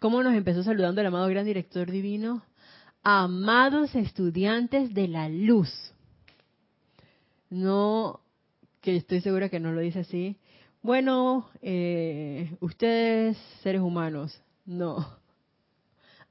cómo 0.00 0.22
nos 0.24 0.34
empezó 0.34 0.64
saludando 0.64 1.00
el 1.00 1.06
amado 1.06 1.28
gran 1.28 1.46
director 1.46 1.88
divino? 1.88 2.42
amados 3.04 3.94
estudiantes 3.94 4.94
de 4.94 5.08
la 5.08 5.28
luz. 5.28 5.70
No, 7.50 8.20
que 8.80 8.96
estoy 8.96 9.20
segura 9.20 9.50
que 9.50 9.60
no 9.60 9.72
lo 9.72 9.82
dice 9.82 10.00
así. 10.00 10.38
Bueno, 10.82 11.48
eh, 11.60 12.56
ustedes 12.60 13.36
seres 13.62 13.82
humanos, 13.82 14.40
no. 14.64 15.22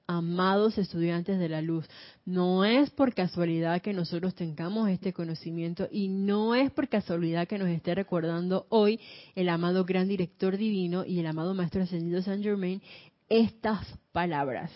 Amados 0.05 0.77
estudiantes 0.77 1.39
de 1.39 1.47
la 1.49 1.61
luz, 1.61 1.85
no 2.25 2.65
es 2.65 2.89
por 2.89 3.13
casualidad 3.13 3.81
que 3.81 3.93
nosotros 3.93 4.35
tengamos 4.35 4.89
este 4.89 5.13
conocimiento 5.13 5.87
y 5.89 6.09
no 6.09 6.55
es 6.55 6.71
por 6.71 6.89
casualidad 6.89 7.47
que 7.47 7.57
nos 7.57 7.69
esté 7.69 7.95
recordando 7.95 8.65
hoy 8.69 8.99
el 9.35 9.47
amado 9.47 9.85
gran 9.85 10.09
director 10.09 10.57
divino 10.57 11.05
y 11.05 11.19
el 11.19 11.27
amado 11.27 11.53
maestro 11.53 11.83
ascendido 11.83 12.21
San 12.21 12.43
Germain 12.43 12.81
estas 13.29 13.87
palabras 14.11 14.71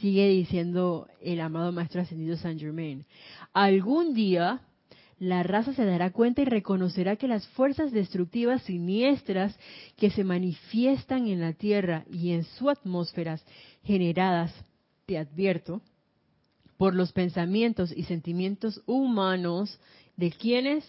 sigue 0.00 0.28
diciendo 0.28 1.08
el 1.20 1.40
amado 1.40 1.72
Maestro 1.72 2.00
Ascendido 2.00 2.36
San 2.36 2.58
Germain. 2.58 3.04
Algún 3.52 4.14
día 4.14 4.60
la 5.20 5.42
raza 5.42 5.74
se 5.74 5.84
dará 5.84 6.10
cuenta 6.10 6.40
y 6.40 6.46
reconocerá 6.46 7.16
que 7.16 7.28
las 7.28 7.46
fuerzas 7.48 7.92
destructivas 7.92 8.62
siniestras 8.62 9.54
que 9.96 10.10
se 10.10 10.24
manifiestan 10.24 11.28
en 11.28 11.42
la 11.42 11.52
Tierra 11.52 12.04
y 12.10 12.32
en 12.32 12.44
su 12.44 12.70
atmósfera 12.70 13.38
generadas, 13.84 14.50
te 15.04 15.18
advierto, 15.18 15.82
por 16.78 16.94
los 16.94 17.12
pensamientos 17.12 17.92
y 17.94 18.04
sentimientos 18.04 18.80
humanos 18.86 19.78
de 20.16 20.30
quienes, 20.30 20.84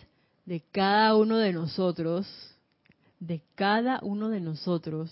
de 0.46 0.64
cada 0.72 1.14
uno 1.18 1.38
de 1.38 1.52
nosotros, 1.52 2.26
de 3.20 3.42
cada 3.56 4.00
uno 4.02 4.30
de 4.30 4.40
nosotros, 4.40 5.12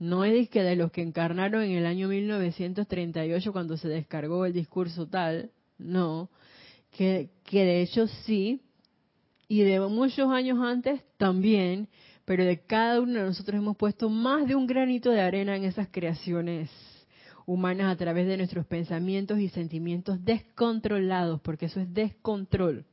no 0.00 0.24
es 0.24 0.48
que 0.48 0.64
de 0.64 0.74
los 0.74 0.90
que 0.90 1.02
encarnaron 1.02 1.62
en 1.62 1.72
el 1.72 1.86
año 1.86 2.08
1938 2.08 3.52
cuando 3.52 3.76
se 3.76 3.86
descargó 3.86 4.46
el 4.46 4.52
discurso 4.52 5.06
tal, 5.06 5.52
no, 5.78 6.28
que, 6.90 7.30
de 7.50 7.82
hecho 7.82 8.06
sí, 8.24 8.60
y 9.48 9.62
de 9.62 9.80
muchos 9.80 10.30
años 10.30 10.58
antes 10.60 11.02
también, 11.16 11.88
pero 12.24 12.44
de 12.44 12.60
cada 12.60 13.00
uno 13.00 13.14
de 13.14 13.24
nosotros 13.26 13.58
hemos 13.58 13.76
puesto 13.76 14.08
más 14.08 14.46
de 14.46 14.54
un 14.54 14.66
granito 14.66 15.10
de 15.10 15.20
arena 15.20 15.56
en 15.56 15.64
esas 15.64 15.88
creaciones 15.90 16.70
humanas 17.46 17.92
a 17.92 17.96
través 17.96 18.28
de 18.28 18.36
nuestros 18.36 18.66
pensamientos 18.66 19.40
y 19.40 19.48
sentimientos 19.48 20.24
descontrolados, 20.24 21.40
porque 21.40 21.66
eso 21.66 21.80
es 21.80 21.92
descontrol. 21.92 22.84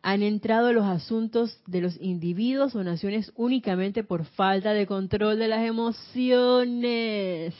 han 0.00 0.22
entrado 0.22 0.72
los 0.72 0.86
asuntos 0.86 1.60
de 1.66 1.80
los 1.80 2.00
individuos 2.00 2.74
o 2.74 2.84
naciones 2.84 3.32
únicamente 3.36 4.04
por 4.04 4.24
falta 4.24 4.72
de 4.72 4.86
control 4.86 5.38
de 5.38 5.48
las 5.48 5.64
emociones, 5.66 7.54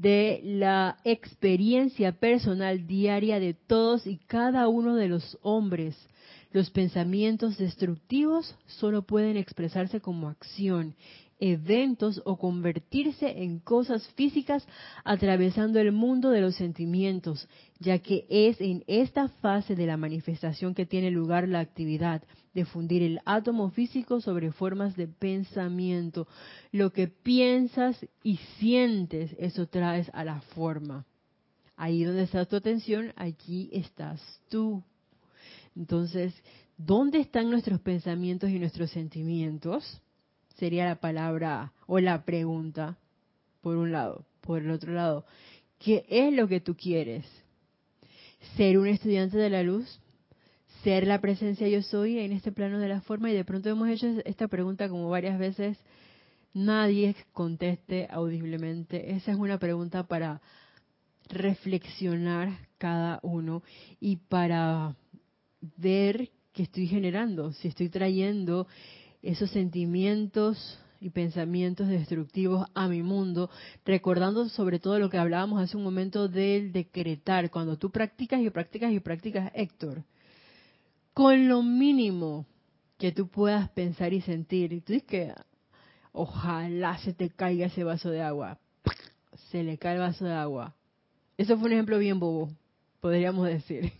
de 0.00 0.40
la 0.42 0.96
experiencia 1.04 2.12
personal 2.12 2.86
diaria 2.86 3.38
de 3.38 3.52
todos 3.52 4.06
y 4.06 4.16
cada 4.16 4.66
uno 4.66 4.96
de 4.96 5.08
los 5.08 5.38
hombres. 5.42 5.94
Los 6.52 6.70
pensamientos 6.70 7.58
destructivos 7.58 8.56
solo 8.66 9.02
pueden 9.02 9.36
expresarse 9.36 10.00
como 10.00 10.28
acción 10.30 10.94
eventos 11.40 12.22
o 12.24 12.36
convertirse 12.36 13.42
en 13.42 13.58
cosas 13.58 14.06
físicas 14.14 14.66
atravesando 15.04 15.80
el 15.80 15.92
mundo 15.92 16.30
de 16.30 16.42
los 16.42 16.54
sentimientos, 16.54 17.48
ya 17.78 17.98
que 17.98 18.26
es 18.28 18.60
en 18.60 18.84
esta 18.86 19.28
fase 19.28 19.74
de 19.74 19.86
la 19.86 19.96
manifestación 19.96 20.74
que 20.74 20.86
tiene 20.86 21.10
lugar 21.10 21.48
la 21.48 21.60
actividad 21.60 22.22
de 22.54 22.64
fundir 22.64 23.02
el 23.02 23.20
átomo 23.24 23.70
físico 23.70 24.20
sobre 24.20 24.52
formas 24.52 24.96
de 24.96 25.08
pensamiento. 25.08 26.28
Lo 26.72 26.92
que 26.92 27.08
piensas 27.08 27.96
y 28.22 28.36
sientes, 28.58 29.34
eso 29.38 29.66
traes 29.66 30.10
a 30.12 30.24
la 30.24 30.40
forma. 30.40 31.06
Ahí 31.76 32.04
donde 32.04 32.24
está 32.24 32.44
tu 32.44 32.56
atención, 32.56 33.12
allí 33.16 33.70
estás 33.72 34.20
tú. 34.50 34.82
Entonces, 35.74 36.34
¿dónde 36.76 37.20
están 37.20 37.50
nuestros 37.50 37.80
pensamientos 37.80 38.50
y 38.50 38.58
nuestros 38.58 38.90
sentimientos? 38.90 40.02
Sería 40.60 40.84
la 40.84 41.00
palabra 41.00 41.72
o 41.86 41.98
la 41.98 42.24
pregunta, 42.24 42.98
por 43.62 43.76
un 43.76 43.90
lado. 43.90 44.26
Por 44.42 44.62
el 44.62 44.70
otro 44.70 44.92
lado, 44.92 45.24
¿qué 45.78 46.04
es 46.08 46.32
lo 46.32 46.46
que 46.46 46.60
tú 46.60 46.76
quieres? 46.76 47.24
¿Ser 48.56 48.78
un 48.78 48.86
estudiante 48.86 49.38
de 49.38 49.50
la 49.50 49.62
luz? 49.62 50.00
¿Ser 50.84 51.06
la 51.06 51.20
presencia 51.20 51.66
yo 51.68 51.82
soy 51.82 52.18
en 52.18 52.32
este 52.32 52.52
plano 52.52 52.78
de 52.78 52.88
la 52.88 53.00
forma? 53.00 53.30
Y 53.30 53.34
de 53.34 53.44
pronto 53.44 53.68
hemos 53.68 53.88
hecho 53.88 54.06
esta 54.24 54.48
pregunta 54.48 54.88
como 54.88 55.08
varias 55.10 55.38
veces. 55.38 55.78
Nadie 56.52 57.16
conteste 57.32 58.06
audiblemente. 58.10 59.12
Esa 59.12 59.32
es 59.32 59.38
una 59.38 59.58
pregunta 59.58 60.04
para 60.04 60.40
reflexionar 61.28 62.68
cada 62.78 63.20
uno 63.22 63.62
y 64.00 64.16
para 64.16 64.96
ver 65.76 66.30
qué 66.52 66.64
estoy 66.64 66.86
generando, 66.86 67.52
si 67.52 67.68
estoy 67.68 67.88
trayendo 67.88 68.66
esos 69.22 69.50
sentimientos 69.50 70.78
y 71.00 71.10
pensamientos 71.10 71.88
destructivos 71.88 72.68
a 72.74 72.86
mi 72.88 73.02
mundo, 73.02 73.50
recordando 73.84 74.48
sobre 74.48 74.78
todo 74.78 74.98
lo 74.98 75.08
que 75.08 75.18
hablábamos 75.18 75.62
hace 75.62 75.76
un 75.76 75.82
momento 75.82 76.28
del 76.28 76.72
decretar, 76.72 77.50
cuando 77.50 77.78
tú 77.78 77.90
practicas 77.90 78.40
y 78.40 78.50
practicas 78.50 78.92
y 78.92 79.00
practicas, 79.00 79.50
Héctor, 79.54 80.04
con 81.14 81.48
lo 81.48 81.62
mínimo 81.62 82.46
que 82.98 83.12
tú 83.12 83.28
puedas 83.28 83.70
pensar 83.70 84.12
y 84.12 84.20
sentir, 84.20 84.72
y 84.72 84.80
tú 84.82 84.92
dices 84.92 85.08
que 85.08 85.32
ojalá 86.12 86.98
se 86.98 87.14
te 87.14 87.30
caiga 87.30 87.66
ese 87.66 87.82
vaso 87.82 88.10
de 88.10 88.20
agua, 88.20 88.58
se 89.50 89.62
le 89.62 89.78
cae 89.78 89.94
el 89.94 90.00
vaso 90.00 90.24
de 90.26 90.34
agua. 90.34 90.74
Eso 91.38 91.56
fue 91.56 91.68
un 91.68 91.72
ejemplo 91.72 91.98
bien 91.98 92.20
bobo, 92.20 92.50
podríamos 93.00 93.46
decir. 93.46 93.90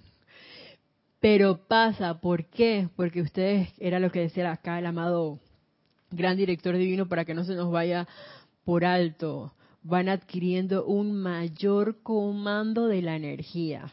Pero 1.21 1.67
pasa, 1.69 2.21
¿por 2.21 2.47
qué? 2.47 2.89
Porque 2.97 3.21
ustedes, 3.21 3.71
era 3.79 4.01
lo 4.01 4.11
que 4.11 4.21
decía 4.21 4.51
acá 4.51 4.79
el 4.79 4.87
amado 4.87 5.39
gran 6.11 6.37
director 6.37 6.77
divino, 6.77 7.09
para 7.09 7.25
que 7.25 7.35
no 7.35 7.45
se 7.45 7.55
nos 7.55 7.71
vaya 7.71 8.09
por 8.65 8.85
alto, 8.85 9.55
van 9.83 10.09
adquiriendo 10.09 10.85
un 10.85 11.13
mayor 11.13 12.03
comando 12.03 12.87
de 12.87 13.03
la 13.03 13.17
energía. 13.17 13.93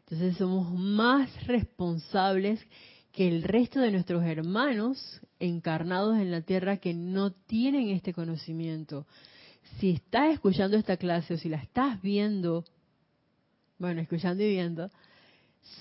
Entonces 0.00 0.36
somos 0.36 0.72
más 0.72 1.46
responsables 1.46 2.64
que 3.12 3.28
el 3.28 3.42
resto 3.42 3.80
de 3.80 3.90
nuestros 3.90 4.24
hermanos 4.24 5.20
encarnados 5.38 6.18
en 6.18 6.30
la 6.30 6.42
tierra 6.42 6.78
que 6.78 6.94
no 6.94 7.32
tienen 7.32 7.88
este 7.90 8.12
conocimiento. 8.12 9.06
Si 9.78 9.90
estás 9.90 10.32
escuchando 10.32 10.76
esta 10.76 10.96
clase 10.96 11.34
o 11.34 11.36
si 11.36 11.48
la 11.48 11.58
estás 11.58 12.00
viendo 12.00 12.64
bueno, 13.78 14.00
escuchando 14.00 14.42
y 14.42 14.50
viendo, 14.50 14.90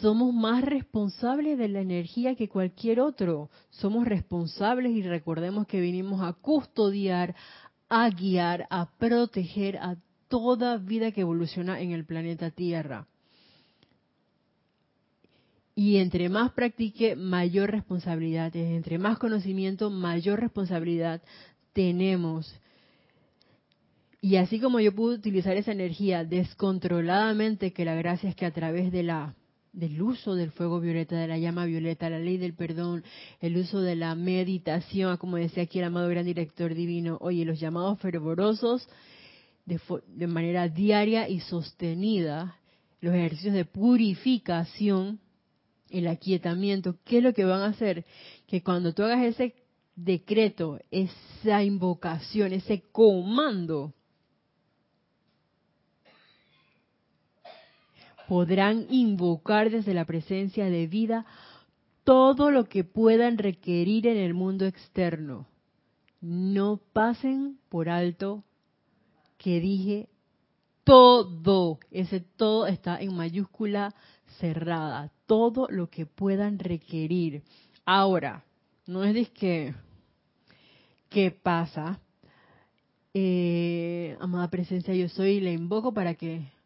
somos 0.02 0.34
más 0.34 0.64
responsables 0.64 1.58
de 1.58 1.70
la 1.70 1.82
energía 1.82 2.36
que 2.36 2.50
cualquier 2.50 3.00
otro. 3.00 3.50
Somos 3.70 4.06
responsables 4.06 4.92
y 4.92 5.02
recordemos 5.02 5.68
que 5.68 5.82
vinimos 5.82 6.22
a 6.22 6.34
custodiar, 6.34 7.36
a 7.90 8.10
guiar, 8.10 8.68
a 8.70 8.90
proteger 8.98 9.78
a 9.78 9.96
toda 10.28 10.78
vida 10.78 11.12
que 11.12 11.22
evoluciona 11.22 11.80
en 11.80 11.92
el 11.92 12.06
planeta 12.06 12.52
Tierra. 12.52 13.08
Y 15.74 15.98
entre 15.98 16.28
más 16.28 16.52
practique, 16.52 17.16
mayor 17.16 17.72
responsabilidad. 17.72 18.56
Entre 18.56 18.98
más 18.98 19.20
conocimiento, 19.20 19.90
mayor 19.90 20.40
responsabilidad 20.40 21.22
tenemos. 21.72 22.52
Y 24.20 24.38
así 24.38 24.60
como 24.60 24.80
yo 24.80 24.94
pude 24.94 25.16
utilizar 25.16 25.56
esa 25.58 25.72
energía 25.72 26.24
descontroladamente, 26.24 27.72
que 27.72 27.86
la 27.86 27.96
gracia 27.96 28.30
es 28.30 28.36
que 28.36 28.46
a 28.46 28.54
través 28.54 28.92
de 28.92 29.04
la 29.04 29.36
del 29.74 30.02
uso 30.02 30.34
del 30.34 30.50
fuego 30.50 30.80
violeta, 30.80 31.16
de 31.18 31.28
la 31.28 31.38
llama 31.38 31.66
violeta, 31.66 32.10
la 32.10 32.18
ley 32.18 32.38
del 32.38 32.56
perdón, 32.56 33.04
el 33.40 33.58
uso 33.58 33.80
de 33.80 33.96
la 33.96 34.16
meditación, 34.16 35.18
como 35.18 35.38
decía 35.38 35.64
aquí 35.64 35.78
el 35.78 35.86
amado 35.86 36.10
gran 36.10 36.26
director 36.26 36.74
divino, 36.74 37.20
oye, 37.22 37.46
los 37.46 37.60
llamados 37.60 38.00
fervorosos 38.00 38.90
de, 39.68 39.80
de 40.08 40.26
manera 40.26 40.68
diaria 40.68 41.30
y 41.30 41.42
sostenida, 41.42 42.58
los 43.02 43.14
ejercicios 43.14 43.54
de 43.54 43.66
purificación, 43.66 45.20
el 45.92 46.08
aquietamiento, 46.08 46.98
¿qué 47.06 47.20
es 47.20 47.24
lo 47.24 47.34
que 47.34 47.46
van 47.46 47.62
a 47.62 47.68
hacer? 47.68 48.04
Que 48.48 48.64
cuando 48.64 48.94
tú 48.94 49.04
hagas 49.04 49.24
ese 49.26 49.54
decreto, 49.96 50.80
esa 50.90 51.64
invocación, 51.64 52.52
ese 52.52 52.82
comando, 52.92 53.94
podrán 58.28 58.88
invocar 58.90 59.70
desde 59.70 59.94
la 59.94 60.06
presencia 60.06 60.66
de 60.66 60.86
vida 60.86 61.26
todo 62.04 62.52
lo 62.52 62.66
que 62.66 62.84
puedan 62.84 63.38
requerir 63.38 64.06
en 64.08 64.18
el 64.18 64.34
mundo 64.34 64.66
externo. 64.66 65.48
No 66.20 66.80
pasen 66.94 67.58
por 67.70 67.90
alto 67.90 68.44
que 69.38 69.60
dije 69.60 70.10
todo, 70.84 71.80
ese 71.92 72.20
todo 72.20 72.68
está 72.68 73.00
en 73.00 73.16
mayúscula 73.16 73.94
cerrada, 74.40 75.12
todo 75.26 75.68
lo 75.70 75.90
que 75.90 76.06
puedan 76.06 76.60
requerir. 76.60 77.44
Ahora, 77.86 78.44
no 78.86 79.04
es 79.04 79.14
de 79.14 79.26
que, 79.26 79.74
¿qué 81.10 81.32
pasa? 81.32 82.00
Eh, 83.14 84.18
amada 84.20 84.50
presencia, 84.50 84.94
yo 84.94 85.10
soy 85.10 85.32
y 85.32 85.40
le 85.42 85.54
invoco 85.54 85.94
para 85.94 86.14
que 86.16 86.58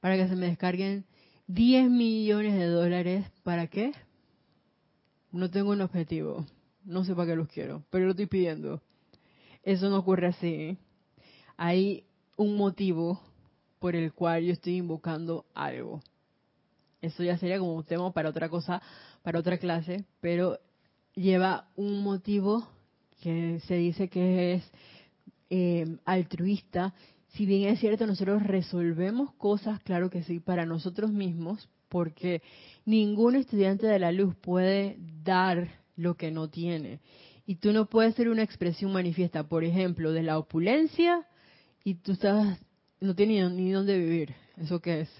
para 0.00 0.16
que 0.16 0.28
se 0.28 0.36
me 0.36 0.46
descarguen 0.46 1.04
10 1.48 1.90
millones 1.90 2.54
de 2.54 2.66
dólares. 2.66 3.26
¿Para 3.42 3.66
qué? 3.66 3.92
No 5.32 5.50
tengo 5.50 5.70
un 5.72 5.80
objetivo. 5.80 6.46
No 6.84 7.04
sé 7.04 7.14
para 7.14 7.28
qué 7.28 7.36
los 7.36 7.48
quiero, 7.48 7.82
pero 7.90 8.04
lo 8.04 8.10
estoy 8.12 8.26
pidiendo. 8.26 8.82
Eso 9.62 9.88
no 9.90 9.98
ocurre 9.98 10.28
así. 10.28 10.78
Hay 11.56 12.04
un 12.36 12.56
motivo 12.56 13.20
por 13.78 13.96
el 13.96 14.12
cual 14.12 14.44
yo 14.44 14.52
estoy 14.52 14.76
invocando 14.76 15.46
algo. 15.54 16.00
Eso 17.00 17.22
ya 17.22 17.38
sería 17.38 17.58
como 17.58 17.74
un 17.74 17.84
tema 17.84 18.12
para 18.12 18.28
otra 18.28 18.48
cosa, 18.48 18.82
para 19.22 19.38
otra 19.38 19.58
clase, 19.58 20.04
pero 20.20 20.58
lleva 21.14 21.68
un 21.76 22.02
motivo 22.02 22.68
que 23.22 23.60
se 23.66 23.74
dice 23.74 24.08
que 24.08 24.54
es 24.54 24.72
eh, 25.50 25.96
altruista 26.04 26.94
si 27.38 27.46
bien 27.46 27.68
es 27.68 27.78
cierto, 27.78 28.04
nosotros 28.04 28.42
resolvemos 28.42 29.32
cosas, 29.34 29.80
claro 29.84 30.10
que 30.10 30.24
sí, 30.24 30.40
para 30.40 30.66
nosotros 30.66 31.12
mismos, 31.12 31.68
porque 31.88 32.42
ningún 32.84 33.36
estudiante 33.36 33.86
de 33.86 34.00
la 34.00 34.10
luz 34.10 34.34
puede 34.34 34.96
dar 35.22 35.68
lo 35.94 36.16
que 36.16 36.32
no 36.32 36.50
tiene. 36.50 36.98
Y 37.46 37.54
tú 37.54 37.72
no 37.72 37.86
puedes 37.86 38.16
ser 38.16 38.28
una 38.28 38.42
expresión 38.42 38.92
manifiesta, 38.92 39.48
por 39.48 39.62
ejemplo, 39.62 40.10
de 40.10 40.24
la 40.24 40.36
opulencia 40.36 41.28
y 41.84 41.94
tú 41.94 42.10
estás, 42.10 42.58
no 43.00 43.14
tienes 43.14 43.52
ni 43.52 43.70
dónde 43.70 43.96
vivir. 43.96 44.34
¿Eso 44.56 44.80
qué 44.80 45.02
es? 45.02 45.10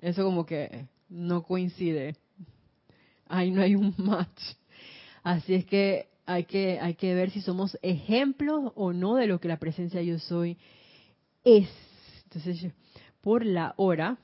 Eso 0.00 0.22
como 0.22 0.46
que 0.46 0.86
no 1.08 1.42
coincide. 1.42 2.14
Ahí 3.26 3.50
no 3.50 3.62
hay 3.62 3.74
un 3.74 3.92
match. 3.98 4.40
Así 5.24 5.54
es 5.54 5.66
que 5.66 6.06
hay 6.24 6.44
que, 6.44 6.78
hay 6.78 6.94
que 6.94 7.14
ver 7.14 7.30
si 7.32 7.40
somos 7.40 7.76
ejemplos 7.82 8.70
o 8.76 8.92
no 8.92 9.16
de 9.16 9.26
lo 9.26 9.40
que 9.40 9.48
la 9.48 9.58
presencia 9.58 10.00
yo 10.02 10.20
soy 10.20 10.56
es. 11.44 11.68
Entonces, 12.24 12.72
por 13.20 13.44
la 13.44 13.74
hora, 13.76 14.18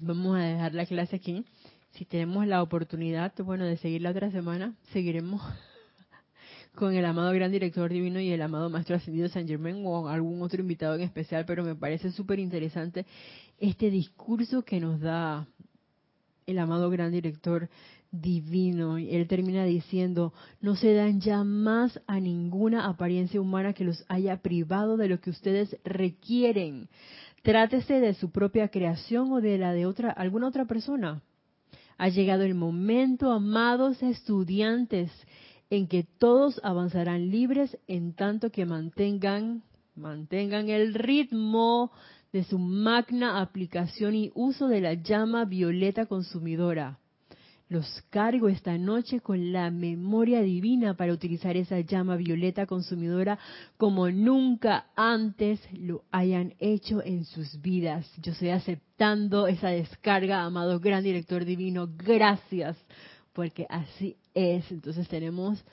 vamos 0.00 0.36
a 0.36 0.40
dejar 0.40 0.74
la 0.74 0.86
clase 0.86 1.16
aquí. 1.16 1.44
Si 1.92 2.04
tenemos 2.04 2.46
la 2.46 2.62
oportunidad, 2.62 3.32
bueno, 3.38 3.64
de 3.64 3.76
seguir 3.76 4.02
la 4.02 4.10
otra 4.10 4.30
semana, 4.30 4.74
seguiremos 4.92 5.42
con 6.74 6.94
el 6.94 7.04
amado 7.04 7.32
gran 7.32 7.50
director 7.50 7.90
divino 7.90 8.20
y 8.20 8.30
el 8.30 8.42
amado 8.42 8.70
maestro 8.70 8.96
ascendido 8.96 9.28
San 9.28 9.48
Germán 9.48 9.82
o 9.84 10.08
algún 10.08 10.42
otro 10.42 10.60
invitado 10.60 10.94
en 10.94 11.02
especial, 11.02 11.44
pero 11.46 11.64
me 11.64 11.74
parece 11.74 12.12
súper 12.12 12.38
interesante 12.38 13.06
este 13.58 13.90
discurso 13.90 14.62
que 14.62 14.80
nos 14.80 15.00
da 15.00 15.46
el 16.46 16.58
amado 16.58 16.90
gran 16.90 17.12
director 17.12 17.68
divino. 18.10 18.98
Y 18.98 19.14
él 19.14 19.26
termina 19.28 19.64
diciendo, 19.64 20.32
no 20.60 20.76
se 20.76 20.94
dan 20.94 21.20
ya 21.20 21.44
más 21.44 22.00
a 22.06 22.20
ninguna 22.20 22.86
apariencia 22.86 23.40
humana 23.40 23.72
que 23.72 23.84
los 23.84 24.04
haya 24.08 24.42
privado 24.42 24.96
de 24.96 25.08
lo 25.08 25.20
que 25.20 25.30
ustedes 25.30 25.76
requieren. 25.84 26.88
Trátese 27.42 28.00
de 28.00 28.14
su 28.14 28.30
propia 28.30 28.68
creación 28.68 29.32
o 29.32 29.40
de 29.40 29.58
la 29.58 29.72
de 29.72 29.86
otra, 29.86 30.10
alguna 30.10 30.48
otra 30.48 30.66
persona. 30.66 31.22
Ha 31.96 32.08
llegado 32.08 32.42
el 32.44 32.54
momento, 32.54 33.30
amados 33.30 34.02
estudiantes, 34.02 35.10
en 35.70 35.86
que 35.86 36.02
todos 36.02 36.60
avanzarán 36.64 37.30
libres 37.30 37.78
en 37.86 38.14
tanto 38.14 38.50
que 38.50 38.66
mantengan, 38.66 39.62
mantengan 39.94 40.68
el 40.68 40.94
ritmo 40.94 41.92
de 42.32 42.44
su 42.44 42.58
magna 42.58 43.40
aplicación 43.40 44.14
y 44.14 44.30
uso 44.34 44.68
de 44.68 44.80
la 44.80 44.94
llama 44.94 45.44
violeta 45.44 46.06
consumidora. 46.06 46.98
Los 47.70 47.86
cargo 48.10 48.48
esta 48.48 48.76
noche 48.78 49.20
con 49.20 49.52
la 49.52 49.70
memoria 49.70 50.42
divina 50.42 50.94
para 50.94 51.12
utilizar 51.12 51.56
esa 51.56 51.78
llama 51.78 52.16
violeta 52.16 52.66
consumidora 52.66 53.38
como 53.76 54.10
nunca 54.10 54.86
antes 54.96 55.60
lo 55.72 56.02
hayan 56.10 56.54
hecho 56.58 57.00
en 57.00 57.24
sus 57.24 57.62
vidas. 57.62 58.12
Yo 58.20 58.32
estoy 58.32 58.48
aceptando 58.48 59.46
esa 59.46 59.68
descarga, 59.68 60.42
amado 60.42 60.80
gran 60.80 61.04
director 61.04 61.44
divino. 61.44 61.88
Gracias, 61.96 62.76
porque 63.32 63.68
así 63.70 64.16
es. 64.34 64.68
Entonces 64.72 65.06
tenemos 65.06 65.64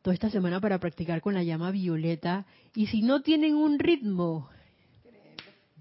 toda 0.00 0.14
esta 0.14 0.30
semana 0.30 0.58
para 0.58 0.80
practicar 0.80 1.20
con 1.20 1.34
la 1.34 1.42
llama 1.42 1.70
violeta. 1.70 2.46
Y 2.74 2.86
si 2.86 3.02
no 3.02 3.20
tienen 3.20 3.56
un 3.56 3.78
ritmo, 3.78 4.48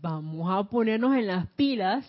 vamos 0.01 0.49
a 0.51 0.69
ponernos 0.69 1.15
en 1.15 1.27
las 1.27 1.47
pilas 1.51 2.05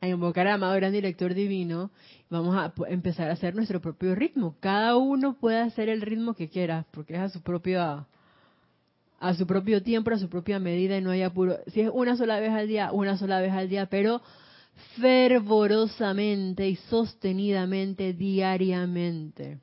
a 0.00 0.08
invocar 0.08 0.46
al 0.46 0.54
amado 0.54 0.74
gran 0.76 0.92
director 0.92 1.34
divino, 1.34 1.90
vamos 2.30 2.56
a 2.56 2.72
empezar 2.88 3.28
a 3.28 3.34
hacer 3.34 3.54
nuestro 3.54 3.80
propio 3.80 4.14
ritmo. 4.14 4.56
Cada 4.60 4.96
uno 4.96 5.36
puede 5.38 5.60
hacer 5.60 5.88
el 5.88 6.00
ritmo 6.00 6.34
que 6.34 6.48
quiera, 6.48 6.86
porque 6.90 7.14
es 7.14 7.20
a 7.20 7.28
su 7.28 7.42
propio 7.42 8.06
a 9.20 9.34
su 9.34 9.46
propio 9.46 9.82
tiempo, 9.82 10.10
a 10.10 10.18
su 10.18 10.30
propia 10.30 10.58
medida 10.58 10.96
y 10.96 11.02
no 11.02 11.10
hay 11.10 11.22
apuro. 11.22 11.58
Si 11.66 11.82
es 11.82 11.90
una 11.92 12.16
sola 12.16 12.40
vez 12.40 12.52
al 12.52 12.66
día, 12.68 12.90
una 12.90 13.18
sola 13.18 13.40
vez 13.40 13.52
al 13.52 13.68
día, 13.68 13.84
pero 13.86 14.22
fervorosamente 14.98 16.66
y 16.66 16.76
sostenidamente 16.76 18.14
diariamente. 18.14 19.58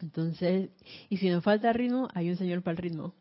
Entonces, 0.00 0.70
y 1.08 1.16
si 1.16 1.28
nos 1.28 1.42
falta 1.42 1.72
ritmo, 1.72 2.08
hay 2.14 2.30
un 2.30 2.36
señor 2.36 2.62
para 2.62 2.72
el 2.72 2.78
ritmo. 2.78 3.12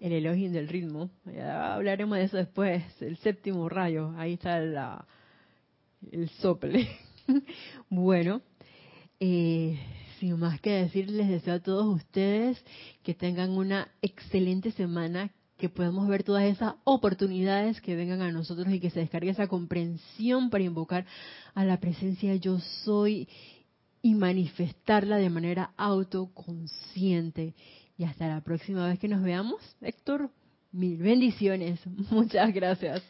El 0.00 0.12
elogio 0.12 0.50
del 0.50 0.68
ritmo. 0.68 1.10
Hablaremos 1.42 2.16
de 2.16 2.24
eso 2.24 2.36
después. 2.38 2.82
El 3.02 3.18
séptimo 3.18 3.68
rayo. 3.68 4.14
Ahí 4.16 4.34
está 4.34 4.60
la, 4.60 5.06
el 6.10 6.28
sople. 6.30 6.88
bueno, 7.90 8.42
eh, 9.20 9.78
sin 10.18 10.38
más 10.38 10.60
que 10.60 10.70
decir, 10.70 11.10
les 11.10 11.28
deseo 11.28 11.54
a 11.54 11.62
todos 11.62 11.86
ustedes 11.86 12.62
que 13.02 13.14
tengan 13.14 13.50
una 13.50 13.88
excelente 14.02 14.70
semana, 14.72 15.32
que 15.56 15.68
podamos 15.68 16.06
ver 16.08 16.22
todas 16.22 16.44
esas 16.44 16.74
oportunidades 16.84 17.80
que 17.80 17.96
vengan 17.96 18.22
a 18.22 18.30
nosotros 18.30 18.68
y 18.72 18.80
que 18.80 18.90
se 18.90 19.00
descargue 19.00 19.30
esa 19.30 19.48
comprensión 19.48 20.50
para 20.50 20.64
invocar 20.64 21.06
a 21.54 21.64
la 21.64 21.80
presencia 21.80 22.34
yo 22.36 22.58
soy 22.84 23.28
y 24.02 24.14
manifestarla 24.14 25.16
de 25.16 25.30
manera 25.30 25.72
autoconsciente. 25.76 27.54
Y 27.98 28.04
hasta 28.04 28.28
la 28.28 28.42
próxima 28.42 28.86
vez 28.86 28.98
que 28.98 29.08
nos 29.08 29.22
veamos, 29.22 29.60
Héctor, 29.80 30.30
mil 30.72 30.98
bendiciones. 30.98 31.80
Muchas 32.10 32.52
gracias. 32.52 33.02